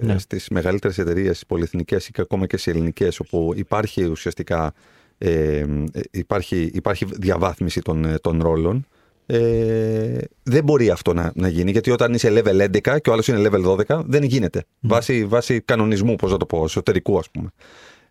Ναι. 0.00 0.18
Στις 0.18 0.48
μεγαλύτερες 0.48 0.98
εταιρείες, 0.98 1.44
πολυεθνικές 1.46 2.08
ή 2.08 2.12
και 2.12 2.20
ακόμα 2.20 2.46
και 2.46 2.56
σε 2.56 2.70
ελληνικές, 2.70 3.20
όπου 3.20 3.52
υπάρχει 3.56 4.04
ουσιαστικά 4.04 4.72
ε, 5.18 5.58
ε, 5.58 6.00
υπάρχει, 6.10 6.70
υπάρχει 6.74 7.04
διαβάθμιση 7.04 7.80
των, 7.80 8.04
ε, 8.04 8.18
των 8.18 8.42
ρόλων. 8.42 8.86
Ε, 9.30 10.18
δεν 10.42 10.64
μπορεί 10.64 10.90
αυτό 10.90 11.12
να, 11.14 11.32
να 11.34 11.48
γίνει, 11.48 11.70
γιατί 11.70 11.90
όταν 11.90 12.14
είσαι 12.14 12.28
level 12.32 12.60
11 12.62 12.80
και 13.00 13.10
ο 13.10 13.12
άλλος 13.12 13.28
είναι 13.28 13.48
level 13.52 13.76
12, 13.88 14.02
δεν 14.06 14.22
γίνεται. 14.22 14.64
Βάσει, 14.80 15.24
βάσει 15.24 15.60
κανονισμού, 15.60 16.16
πώς 16.16 16.30
να 16.30 16.36
το 16.36 16.46
πω, 16.46 16.64
εσωτερικού, 16.64 17.18
ας 17.18 17.30
πούμε. 17.30 17.50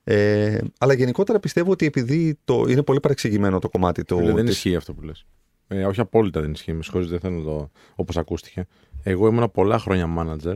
Ε, 0.03 0.59
αλλά 0.77 0.93
γενικότερα 0.93 1.39
πιστεύω 1.39 1.71
ότι 1.71 1.85
επειδή 1.85 2.37
το, 2.43 2.65
είναι 2.67 2.83
πολύ 2.83 2.99
παρεξηγημένο 2.99 3.59
το 3.59 3.69
κομμάτι 3.69 4.03
του. 4.03 4.17
Φίλε, 4.17 4.31
δεν 4.33 4.45
της- 4.45 4.53
ισχύει 4.55 4.75
αυτό 4.75 4.93
που 4.93 5.01
λες. 5.01 5.25
Ε, 5.67 5.85
όχι 5.85 5.99
απόλυτα 5.99 6.41
δεν 6.41 6.51
ισχύει. 6.51 6.73
Με 6.73 6.83
συγχωρείτε, 6.83 7.09
δεν 7.11 7.19
θέλω 7.19 7.41
το. 7.43 7.71
όπως 7.95 8.17
ακούστηκε. 8.17 8.67
Εγώ 9.03 9.27
ήμουν 9.27 9.51
πολλά 9.51 9.79
χρόνια 9.79 10.07
manager 10.17 10.55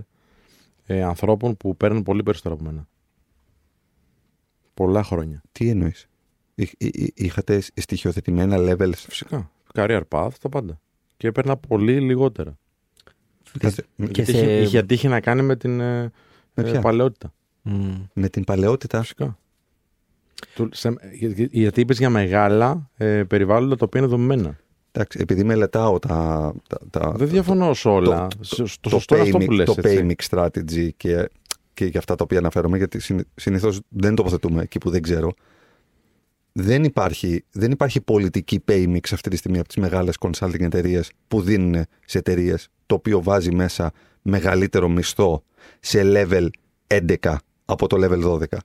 ε, 0.86 1.04
ανθρώπων 1.04 1.58
που 1.58 1.78
παίρνουν 1.78 2.04
πολύ 2.04 2.24
περισσότερο 2.24 2.56
από 2.56 2.64
μένα. 2.64 2.88
Πολλά 4.74 5.04
χρόνια. 5.04 5.42
Τι 5.52 5.70
εννοείς; 5.70 6.08
Είχατε 7.14 7.62
στοιχειοθετημένα 7.74 8.58
levels; 8.60 8.94
Φυσικά. 8.96 9.52
Career 9.74 10.02
path, 10.10 10.30
τα 10.42 10.50
πάντα. 10.50 10.80
Και 11.18 11.28
έπαιρνα 11.28 11.58
πολύ 11.58 12.00
λιγότερα. 12.00 12.58
Κάτσε, 13.60 13.82
Και 13.96 14.04
Γιατί 14.12 14.32
σε- 14.32 14.38
είχε, 14.38 14.62
είχε 14.62 14.84
τύχει 14.84 15.08
να 15.08 15.20
κάνει 15.20 15.42
με 15.42 15.56
την 15.56 15.80
ε, 15.80 16.12
Με 16.54 16.64
ε, 16.64 16.72
ποια; 16.72 16.80
παλαιότητα. 16.82 17.34
Μμ. 17.62 17.94
Με 18.14 18.30
την 18.30 18.44
παλαιότητα. 18.44 19.02
Φυσικά. 19.02 19.38
Του- 20.56 20.70
σε- 20.72 20.94
για- 21.12 21.48
γιατί 21.52 21.82
είπες 21.82 21.98
για 21.98 22.10
μεγάλα 22.10 22.90
ε, 22.98 23.24
περιβάλλοντα 23.24 23.76
τα 23.76 23.86
οποία 23.86 24.00
είναι 24.02 24.10
δομημένα. 24.10 24.58
Εντάξει, 24.92 25.20
επειδή 25.22 25.44
μελετάω 25.44 26.00
τα. 26.00 26.52
τα, 26.68 26.78
τα 26.90 27.12
Δεν 27.16 27.28
διαφωνώ 27.30 27.74
σε 27.74 27.88
όλα. 27.90 28.28
το- 28.28 28.44
Στο 28.44 28.64
το 28.82 28.90
σωστό 28.90 29.16
είναι 29.16 29.24
pay 29.24 29.28
αυτό 29.28 29.38
mix- 29.40 29.46
που 29.46 29.52
λες. 29.52 29.66
Το 29.66 29.76
έτσι. 29.78 30.06
pay 30.08 30.12
mix 30.12 30.38
strategy 30.38 30.90
και, 30.98 31.30
και 31.74 31.86
για 31.86 32.00
αυτά 32.00 32.16
τα 32.16 32.24
οποία 32.24 32.38
αναφέρομαι, 32.38 32.78
γιατί 32.78 33.00
συνήθως 33.36 33.80
δεν 33.90 34.16
τοποθετούμε 34.16 34.62
εκεί 34.62 34.78
που 34.78 34.90
δεν 34.90 35.02
ξέρω. 35.02 35.34
Δεν 36.54 36.84
υπάρχει, 36.84 37.44
δεν 37.52 37.72
υπάρχει 37.72 38.02
πολιτική 38.02 38.64
pay 38.68 38.88
mix 38.88 39.00
αυτή 39.12 39.30
τη 39.30 39.36
στιγμή 39.36 39.58
από 39.60 39.68
τις 39.68 39.78
μεγάλες 39.78 40.16
consulting 40.20 40.60
εταιρείες 40.62 41.12
που 41.28 41.42
δίνουν 41.42 41.86
σε 42.06 42.18
εταιρείες 42.18 42.68
το 42.86 42.96
οποίο 42.96 43.22
βάζει 43.24 43.52
μέσα 43.52 43.92
μεγαλύτερο 44.22 44.90
μισθό 44.90 45.44
σε 45.80 46.02
level 46.04 46.48
11 46.88 47.36
από 47.66 47.88
το 47.88 47.98
level 48.00 48.24
12. 48.24 48.58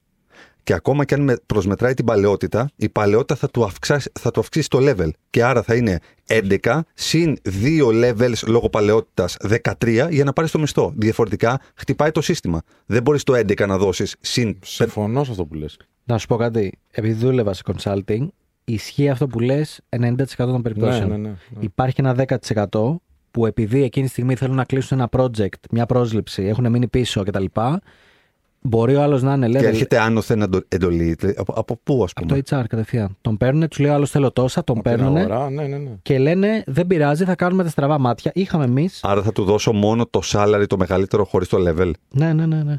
Και 0.63 0.73
ακόμα 0.75 1.05
και 1.05 1.15
αν 1.15 1.21
με- 1.21 1.37
προσμετράει 1.47 1.95
την 1.95 2.05
παλαιότητα, 2.05 2.71
η 2.77 2.89
παλαιότητα 2.89 3.35
θα 3.35 3.51
του, 3.51 3.65
αυξάσει, 3.65 4.11
θα 4.21 4.31
του 4.31 4.41
αυξήσει 4.41 4.69
το 4.69 4.79
level. 4.81 5.11
Και 5.31 5.45
άρα 5.45 5.63
θα 5.63 5.75
είναι 5.75 5.99
11 6.29 6.81
συν 6.95 7.37
2 7.63 7.87
levels 7.89 8.43
λόγω 8.47 8.69
παλαιότητας 8.69 9.37
13 9.81 10.09
για 10.11 10.25
να 10.25 10.33
πάρεις 10.33 10.51
το 10.51 10.59
μισθό. 10.59 10.93
Διαφορετικά 10.97 11.61
χτυπάει 11.75 12.11
το 12.11 12.21
σύστημα. 12.21 12.63
Δεν 12.87 13.03
μπορείς 13.03 13.23
το 13.23 13.35
11 13.35 13.67
να 13.67 13.79
δώσεις 13.79 14.17
συν. 14.21 14.59
Συμφωνώ 14.63 15.25
σε 15.25 15.31
αυτό 15.31 15.45
που 15.45 15.55
λες. 15.55 15.77
Να 16.09 16.19
σου 16.19 16.27
πω 16.27 16.37
κάτι. 16.37 16.73
Επειδή 16.91 17.15
δούλευα 17.27 17.53
σε 17.53 17.63
consulting, 17.67 18.27
ισχύει 18.65 19.09
αυτό 19.09 19.27
που 19.27 19.41
λες 19.41 19.81
90% 19.89 20.15
των 20.37 20.53
Ναι, 20.53 20.61
περιπτώσεων. 20.63 21.09
ναι, 21.09 21.17
ναι, 21.17 21.29
ναι. 21.29 21.35
Υπάρχει 21.61 22.01
ένα 22.01 22.15
10% 22.69 22.97
που 23.31 23.47
επειδή 23.47 23.83
εκείνη 23.83 24.07
τη 24.07 24.13
στιγμή 24.13 24.35
θέλουν 24.35 24.57
να 24.57 24.65
κλείσουν 24.65 24.99
ένα 24.99 25.09
project, 25.13 25.55
μια 25.71 25.87
πρόσληψη, 25.87 26.43
έχουν 26.43 26.71
μείνει 26.71 26.87
πίσω 26.89 27.23
κτλ. 27.23 27.45
Μπορεί 28.61 28.95
ο 28.97 29.03
άλλος 29.03 29.23
να 29.23 29.35
είναι 29.35 29.49
Και 29.49 29.59
level. 29.59 29.65
έρχεται 29.65 29.99
άνωθεν 29.99 30.43
εντο- 30.43 30.61
εντολή. 30.69 31.15
Δηλαδή, 31.19 31.37
Από, 31.39 31.53
από 31.53 31.77
πού, 31.83 32.03
ας 32.05 32.13
Από 32.15 32.27
πούμε; 32.27 32.43
το 32.43 32.57
HR 32.59 32.65
κατευθείαν. 32.69 33.17
Τον 33.21 33.37
παίρνουν, 33.37 33.69
τους 33.69 33.79
λέει 33.79 33.91
ο 33.91 33.95
άλλος 33.95 34.11
θέλω 34.11 34.31
τόσα, 34.31 34.65
τον 34.65 34.79
Από 34.79 34.89
την 34.89 34.97
παίρνουν 34.99 35.17
αγορά, 35.17 35.51
ναι, 35.51 35.67
ναι, 35.67 35.77
ναι. 35.77 35.91
και 36.03 36.19
λένε 36.19 36.63
δεν 36.67 36.87
πειράζει, 36.87 37.25
θα 37.25 37.35
κάνουμε 37.35 37.63
τα 37.63 37.69
στραβά 37.69 37.99
μάτια. 37.99 38.31
Είχαμε 38.35 38.65
εμείς. 38.65 39.01
Άρα 39.03 39.23
θα 39.23 39.33
του 39.33 39.45
δώσω 39.45 39.73
μόνο 39.73 40.07
το 40.07 40.21
salary 40.25 40.65
το 40.67 40.77
μεγαλύτερο 40.77 41.25
χωρίς 41.25 41.49
το 41.49 41.59
level. 41.69 41.91
Ναι, 42.11 42.33
ναι, 42.33 42.47
ναι. 42.47 42.63
ναι. 42.63 42.77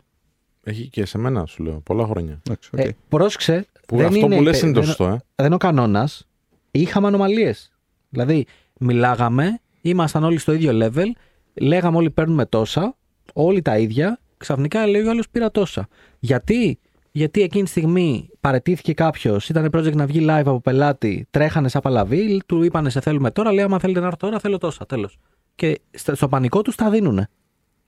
Έχει 0.70 0.88
και 0.90 1.06
σε 1.06 1.18
μένα, 1.18 1.46
σου 1.46 1.64
λέω, 1.64 1.80
πολλά 1.80 2.06
χρόνια. 2.06 2.42
Εντάξει, 2.48 2.70
οκ. 2.74 2.80
Ε, 2.80 2.96
πρόσεξε. 3.10 3.66
Που 3.88 3.98
δεν 3.98 4.06
αυτό 4.06 4.18
είναι, 4.20 4.36
που 4.36 4.42
λες 4.42 4.58
υπε- 4.58 4.64
είναι 4.64 4.74
το 4.74 4.80
δεν- 4.80 4.90
σωστό, 4.90 5.04
ε. 5.06 5.18
δεν 5.36 5.46
είναι 5.46 5.56
ο 5.56 5.58
κανόνας. 5.58 6.28
Είχαμε 6.72 7.08
ανομαλίες. 7.08 7.72
Δηλαδή, 8.10 8.46
μιλάγαμε, 8.80 9.60
ήμασταν 9.82 10.24
όλοι 10.24 10.38
στο 10.38 10.52
ίδιο 10.54 10.72
level, 10.88 11.06
λέγαμε 11.54 11.98
όλοι 11.98 12.10
παίρνουμε 12.10 12.46
τόσα, 12.46 12.96
όλοι 13.34 13.62
τα 13.62 13.78
ίδια, 13.78 14.20
ξαφνικά 14.38 14.88
λέει 14.88 15.02
ο 15.02 15.10
άλλος 15.10 15.30
πήρα 15.30 15.52
τόσα. 15.52 15.88
Γιατί; 16.20 16.80
Γιατί 17.12 17.42
εκείνη 17.42 17.64
τη 17.64 17.70
στιγμή 17.70 18.30
παρετήθηκε 18.40 18.94
κάποιος, 18.94 19.50
ήταν 19.50 19.70
project 19.74 19.96
να 19.96 20.06
βγει 20.06 20.26
live 20.30 20.42
από 20.46 20.60
πελάτη, 20.62 21.28
τρέχανε 21.30 21.70
σαν 21.70 21.82
παλαβοί, 21.82 22.42
του 22.46 22.64
είπανε 22.64 22.90
σε 22.90 23.02
θέλουμε 23.02 23.32
τώρα, 23.32 23.52
λέει 23.54 23.64
άμα 23.64 23.80
θέλετε 23.80 24.00
να 24.00 24.06
έρθω 24.06 24.18
τώρα, 24.18 24.40
θέλω 24.40 24.58
τόσα, 24.58 24.86
τέλος. 24.86 25.18
Και 25.56 25.80
στα- 25.92 26.16
στο 26.16 26.28
πανικό 26.28 26.62
τους 26.62 26.76
τα 26.76 26.90
δίνουνε. 26.90 27.30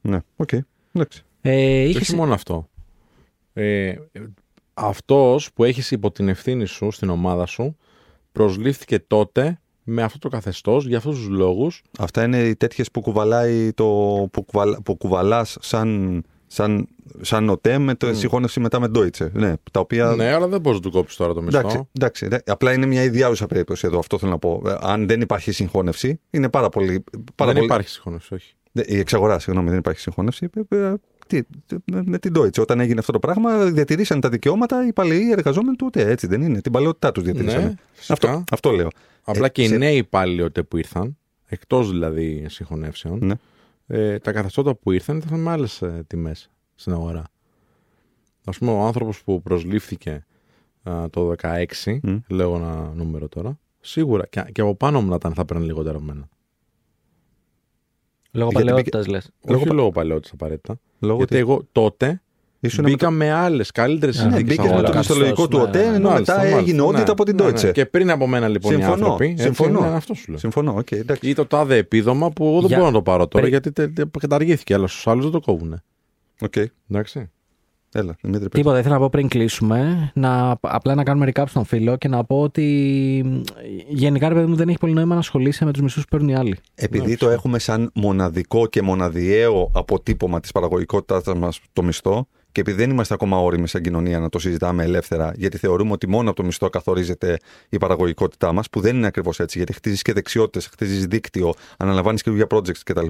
Ναι, 0.01 0.19
οκ. 0.35 0.49
Εντάξει. 0.93 1.23
Ε, 1.41 1.51
Και 1.51 1.83
είχες- 1.83 2.01
όχι 2.01 2.15
μόνο 2.15 2.33
αυτό. 2.33 2.69
Ε, 3.53 3.93
αυτός 4.73 5.53
που 5.53 5.63
έχεις 5.63 5.91
υπό 5.91 6.11
την 6.11 6.27
ευθύνη 6.27 6.65
σου 6.65 6.91
στην 6.91 7.09
ομάδα 7.09 7.45
σου 7.45 7.77
προσλήφθηκε 8.31 8.99
τότε 8.99 9.59
με 9.83 10.03
αυτό 10.03 10.17
το 10.17 10.29
καθεστώς 10.29 10.87
για 10.87 10.97
αυτούς 10.97 11.17
τους 11.17 11.27
λόγους 11.27 11.81
Αυτά 11.99 12.23
είναι 12.23 12.39
οι 12.39 12.55
τέτοιες 12.55 12.91
που 12.91 13.01
κουβαλάει 13.01 13.73
το. 13.73 13.85
που, 14.31 14.43
κουβαλ, 14.43 14.75
που 14.83 14.95
κουβαλάς 14.97 15.57
σαν, 15.61 16.21
σαν, 16.47 16.87
σαν 17.21 17.49
οτέ 17.49 17.77
με 17.77 17.95
το 17.95 18.13
συγχώνευση 18.13 18.59
μετά 18.59 18.79
με 18.79 18.87
Deutsche. 18.95 19.31
Ναι, 19.31 19.53
τα 19.71 19.79
οποία. 19.79 20.15
Ναι, 20.15 20.31
αλλά 20.33 20.47
δεν 20.47 20.61
μπορείς 20.61 20.79
να 20.79 20.85
του 20.85 20.91
κόψεις 20.91 21.17
τώρα 21.17 21.33
το 21.33 21.41
μισθό. 21.41 21.59
Εντάξει, 21.59 21.87
εντάξει, 21.91 22.27
ναι. 22.27 22.37
απλά 22.45 22.73
είναι 22.73 22.85
μια 22.85 23.03
ιδιάζουσα 23.03 23.45
περίπτωση 23.47 23.87
εδώ. 23.87 23.99
Αυτό 23.99 24.17
θέλω 24.17 24.31
να 24.31 24.39
πω. 24.39 24.61
Ε, 24.65 24.75
Αν 24.79 25.07
δεν 25.07 25.21
υπάρχει 25.21 25.51
συγχώνευση, 25.51 26.19
είναι 26.29 26.49
πάρα 26.49 26.69
πολύ. 26.69 27.03
Πάρα 27.35 27.51
δεν 27.51 27.53
πολύ... 27.53 27.65
υπάρχει 27.65 27.89
συγχώνευση, 27.89 28.33
όχι. 28.33 28.53
Ναι, 28.71 28.83
Η 28.85 28.97
εξαγορά, 28.99 29.39
συγγνώμη, 29.39 29.69
δεν 29.69 29.77
υπάρχει 29.77 29.99
συγχώνευση. 29.99 30.49
Ε, 31.31 31.37
ε, 31.37 31.41
τι, 31.65 31.75
με, 31.85 32.01
με 32.05 32.17
την 32.19 32.33
Deutsche. 32.37 32.59
Όταν 32.59 32.79
έγινε 32.79 32.99
αυτό 32.99 33.11
το 33.11 33.19
πράγμα, 33.19 33.65
διατηρήσαν 33.65 34.19
τα 34.19 34.29
δικαιώματα 34.29 34.87
οι 34.87 34.93
παλαιοί 34.93 35.31
εργαζόμενοι 35.31 35.75
του 35.75 35.85
ΟΤΕ. 35.87 36.09
Έτσι 36.09 36.27
δεν 36.27 36.41
είναι. 36.41 36.61
Την 36.61 36.71
παλαιότητά 36.71 37.11
τους 37.11 37.23
διατηρήσαν. 37.23 37.63
Ναι, 37.63 37.73
φυσικά. 37.91 38.13
αυτό, 38.13 38.43
αυτό 38.51 38.71
λέω. 38.71 38.87
Απλά 39.23 39.45
Ε, 39.45 39.49
και 39.49 39.63
οι 39.63 39.67
σε- 39.67 39.77
νέοι 39.77 39.97
υπάλληλοι 39.97 40.41
ότε 40.41 40.63
που 40.63 40.77
ήρθαν, 40.77 41.17
εκτός 41.47 41.89
δηλαδή 41.91 42.45
συγχωνεύσεων, 42.49 43.19
Ναι. 43.25 43.35
ε, 43.87 44.19
τα 44.19 44.31
καθεστώτα 44.31 44.75
που 44.75 44.91
ήρθαν 44.91 45.17
ήταν 45.17 45.39
με 45.39 45.49
άλλες 45.51 45.81
ε, 45.81 46.03
τιμές 46.07 46.49
στην 46.75 46.93
αγορά. 46.93 47.23
Ας 48.45 48.57
πούμε, 48.57 48.71
ο 48.71 48.79
άνθρωπος 48.85 49.23
που 49.23 49.41
προσλήφθηκε 49.41 50.25
α, 50.83 51.09
το 51.09 51.33
16, 51.41 51.99
Μμ. 52.03 52.15
λέω 52.27 52.55
ένα 52.55 52.91
νούμερο 52.95 53.27
τώρα, 53.27 53.59
σίγουρα 53.79 54.27
και, 54.27 54.43
και 54.51 54.61
από 54.61 54.75
πάνω 54.75 55.01
μου 55.01 55.09
να 55.09 55.15
ήταν 55.15 55.33
θα 55.33 55.45
παίρνει 55.45 55.65
λιγότερο 55.65 55.97
από 55.97 56.05
μένα. 56.05 56.29
Λόγω 58.31 58.49
Γιατί 58.51 58.65
παλαιότητας 58.65 59.07
λες. 59.07 59.29
Λόγω 59.47 59.61
Όχι 59.61 59.69
λόγω 59.73 59.91
παλαιότητας 59.91 60.31
απαραίτητα. 60.31 60.79
Λόγω 60.99 61.17
γιατί 61.17 61.33
ότι 61.35 61.41
εγώ 61.43 61.67
τότε 61.71 62.21
ήσουν 62.59 62.83
με 62.83 62.89
μπήκα 62.89 63.09
με, 63.09 63.31
άλλες 63.31 63.71
καλύτερες 63.71 64.17
Ναι, 64.17 64.23
Ναι, 64.23 64.29
συνθήκες 64.29 64.55
μπήκες 64.57 64.65
με 64.71 64.81
το 64.81 64.87
αγοράς. 64.87 65.07
καθεστώς, 65.07 65.17
μισθολογικό 65.29 65.47
του 65.47 65.57
ναι, 65.57 65.63
ΟΤΕ, 65.63 65.89
ναι, 65.89 65.95
ενώ 65.95 66.09
Μάλιστα, 66.09 66.33
μετά 66.33 66.35
μάλιστα, 66.35 66.59
έγινε 66.59 66.77
ναι. 66.77 66.87
όντι 66.99 67.11
από 67.11 67.23
την 67.25 67.35
Ναι, 67.35 67.43
ναι. 67.43 67.49
Deutsche. 67.51 67.71
Και 67.71 67.85
πριν 67.85 68.11
από 68.11 68.27
μένα 68.27 68.47
λοιπόν 68.47 68.71
οι 68.71 68.75
Συμφωνώ, 68.75 68.93
άνθρωποι. 69.03 69.29
έτσι, 69.29 69.43
συμφωνώ. 69.43 69.79
ναι, 69.79 69.87
αυτό 69.87 70.13
σου 70.13 70.25
λέω. 70.29 70.37
Συμφωνώ, 70.39 70.73
οκ, 70.77 70.91
εντάξει. 70.91 71.29
Ή 71.29 71.33
το 71.33 71.45
τάδε 71.45 71.75
επίδομα 71.77 72.31
που 72.31 72.45
εγώ 72.45 72.59
δεν 72.59 72.67
Για- 72.67 72.77
μπορώ 72.77 72.89
να 72.89 72.95
το 72.95 73.01
πάρω 73.01 73.27
τώρα 73.27 73.39
Πρι- 73.47 73.49
γιατί 73.49 73.71
τε- 73.71 73.93
τε- 73.95 74.17
καταργήθηκε, 74.19 74.73
αλλά 74.73 74.87
στους 74.87 75.07
άλλους 75.07 75.23
δεν 75.23 75.31
το 75.31 75.39
κόβουνε. 75.39 75.83
Οκ, 76.41 76.53
Εντάξει. 76.89 77.29
Έλα, 77.91 78.15
Δημήτρη. 78.21 78.49
πες. 78.49 78.59
Τίποτα, 78.61 78.79
ήθελα 78.79 78.93
να 78.93 78.99
πω 78.99 79.09
πριν 79.09 79.27
κλείσουμε, 79.27 80.11
να, 80.15 80.57
απλά 80.61 80.95
να 80.95 81.03
κάνουμε 81.03 81.31
recap 81.33 81.43
στον 81.47 81.65
φίλο 81.65 81.97
και 81.97 82.07
να 82.07 82.23
πω 82.23 82.41
ότι 82.41 82.63
μ, 83.25 83.41
γενικά 83.87 84.27
ρε 84.27 84.33
παιδί 84.33 84.45
μου 84.45 84.55
δεν 84.55 84.67
έχει 84.69 84.77
πολύ 84.77 84.93
νόημα 84.93 85.13
να 85.13 85.19
ασχολείσαι 85.19 85.65
με 85.65 85.71
τους 85.71 85.81
μισθούς 85.81 86.03
που 86.03 86.09
παίρνουν 86.09 86.29
οι 86.29 86.35
άλλοι. 86.35 86.57
Επειδή 86.75 86.97
Ναι, 87.03 87.07
το 87.09 87.15
φυσικά. 87.15 87.31
έχουμε 87.33 87.59
σαν 87.59 87.91
μοναδικό 87.93 88.67
και 88.67 88.81
μοναδιαίο 88.81 89.71
αποτύπωμα 89.73 90.39
της 90.39 90.51
παραγωγικότητάς 90.51 91.23
μας 91.37 91.59
το 91.73 91.83
μισθό 91.83 92.27
και 92.51 92.61
επειδή 92.61 92.77
δεν 92.77 92.89
είμαστε 92.89 93.13
ακόμα 93.13 93.37
ώριμοι 93.37 93.67
σαν 93.67 93.81
κοινωνία 93.81 94.19
να 94.19 94.29
το 94.29 94.39
συζητάμε 94.39 94.83
ελεύθερα, 94.83 95.31
γιατί 95.35 95.57
θεωρούμε 95.57 95.91
ότι 95.91 96.07
μόνο 96.09 96.29
από 96.29 96.39
το 96.39 96.45
μισθό 96.45 96.69
καθορίζεται 96.69 97.37
η 97.69 97.77
παραγωγικότητά 97.77 98.51
μας, 98.53 98.69
που 98.69 98.79
δεν 98.79 98.95
είναι 98.95 99.07
ακριβώς 99.07 99.39
έτσι, 99.39 99.57
γιατί 99.57 99.73
χτίζεις 99.73 100.01
και 100.01 100.13
δεξιότητες, 100.13 100.67
χτίζεις 100.67 101.05
δίκτυο, 101.05 101.53
αναλαμβάνεις 101.77 102.21
και 102.23 102.31
projects 102.49 102.77
κτλ. 102.83 103.05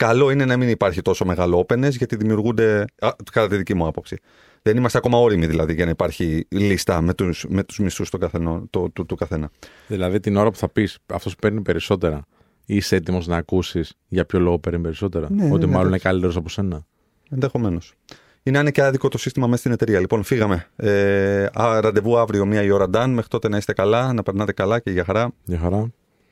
Καλό 0.00 0.30
είναι 0.30 0.44
να 0.44 0.56
μην 0.56 0.68
υπάρχει 0.68 1.02
τόσο 1.02 1.24
μεγάλο 1.24 1.66
openness, 1.66 1.90
γιατί 1.90 2.16
δημιουργούνται, 2.16 2.84
α, 2.98 3.10
κατά 3.32 3.48
τη 3.48 3.56
δική 3.56 3.74
μου 3.74 3.86
άποψη. 3.86 4.16
Δεν 4.62 4.76
είμαστε 4.76 4.98
ακόμα 4.98 5.18
όριμοι 5.18 5.46
δηλαδή 5.46 5.74
για 5.74 5.84
να 5.84 5.90
υπάρχει 5.90 6.46
λίστα 6.48 7.00
με 7.00 7.14
τους, 7.14 7.46
με 7.48 7.64
τους 7.64 7.78
μισθούς 7.78 8.10
του, 8.10 8.18
καθενό, 8.18 8.66
του, 8.70 8.90
του, 8.92 9.06
του 9.06 9.14
καθένα. 9.14 9.50
Δηλαδή 9.86 10.20
την 10.20 10.36
ώρα 10.36 10.50
που 10.50 10.56
θα 10.56 10.68
πεις 10.68 10.98
αυτός 11.06 11.36
παίρνει 11.36 11.60
περισσότερα, 11.60 12.24
είσαι 12.66 12.96
έτοιμος 12.96 13.26
να 13.26 13.36
ακούσεις 13.36 13.92
για 14.08 14.24
ποιο 14.24 14.40
λόγο 14.40 14.58
παίρνει 14.58 14.80
περισσότερα; 14.80 15.26
Ναι, 15.30 15.42
ότι 15.44 15.50
ναι, 15.50 15.66
μάλλον 15.66 15.70
είναι 15.70 15.86
εντάξει. 15.86 16.04
καλύτερος 16.04 16.36
από 16.36 16.48
σένα. 16.48 16.86
Ενδεχομένως. 17.30 17.94
Είναι 18.42 18.56
αν 18.56 18.62
είναι 18.62 18.72
και 18.72 18.82
άδικο 18.82 19.08
το 19.08 19.18
σύστημα 19.18 19.46
μέσα 19.46 19.58
στην 19.58 19.72
εταιρεία. 19.72 20.00
Λοιπόν, 20.00 20.22
φύγαμε. 20.22 20.66
Ε, 20.76 21.46
α, 21.52 21.80
ραντεβού 21.80 22.18
αύριο, 22.18 22.46
μία 22.46 22.62
η 22.62 22.70
ώρα, 22.70 22.88
Ντάν. 22.88 23.10
Μέχρι 23.10 23.28
τότε 23.28 23.48
να 23.48 23.56
είστε 23.56 23.72
καλά, 23.72 24.12
να 24.12 24.22
περνάτε 24.22 24.52
καλά 24.52 24.78
και 24.78 24.90
για 24.90 25.04
χαρά. 25.04 25.32
Για 25.44 25.58
χαρά. 25.58 25.90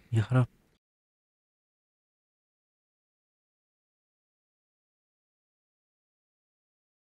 Για 0.08 0.22
χαρά. 0.22 0.46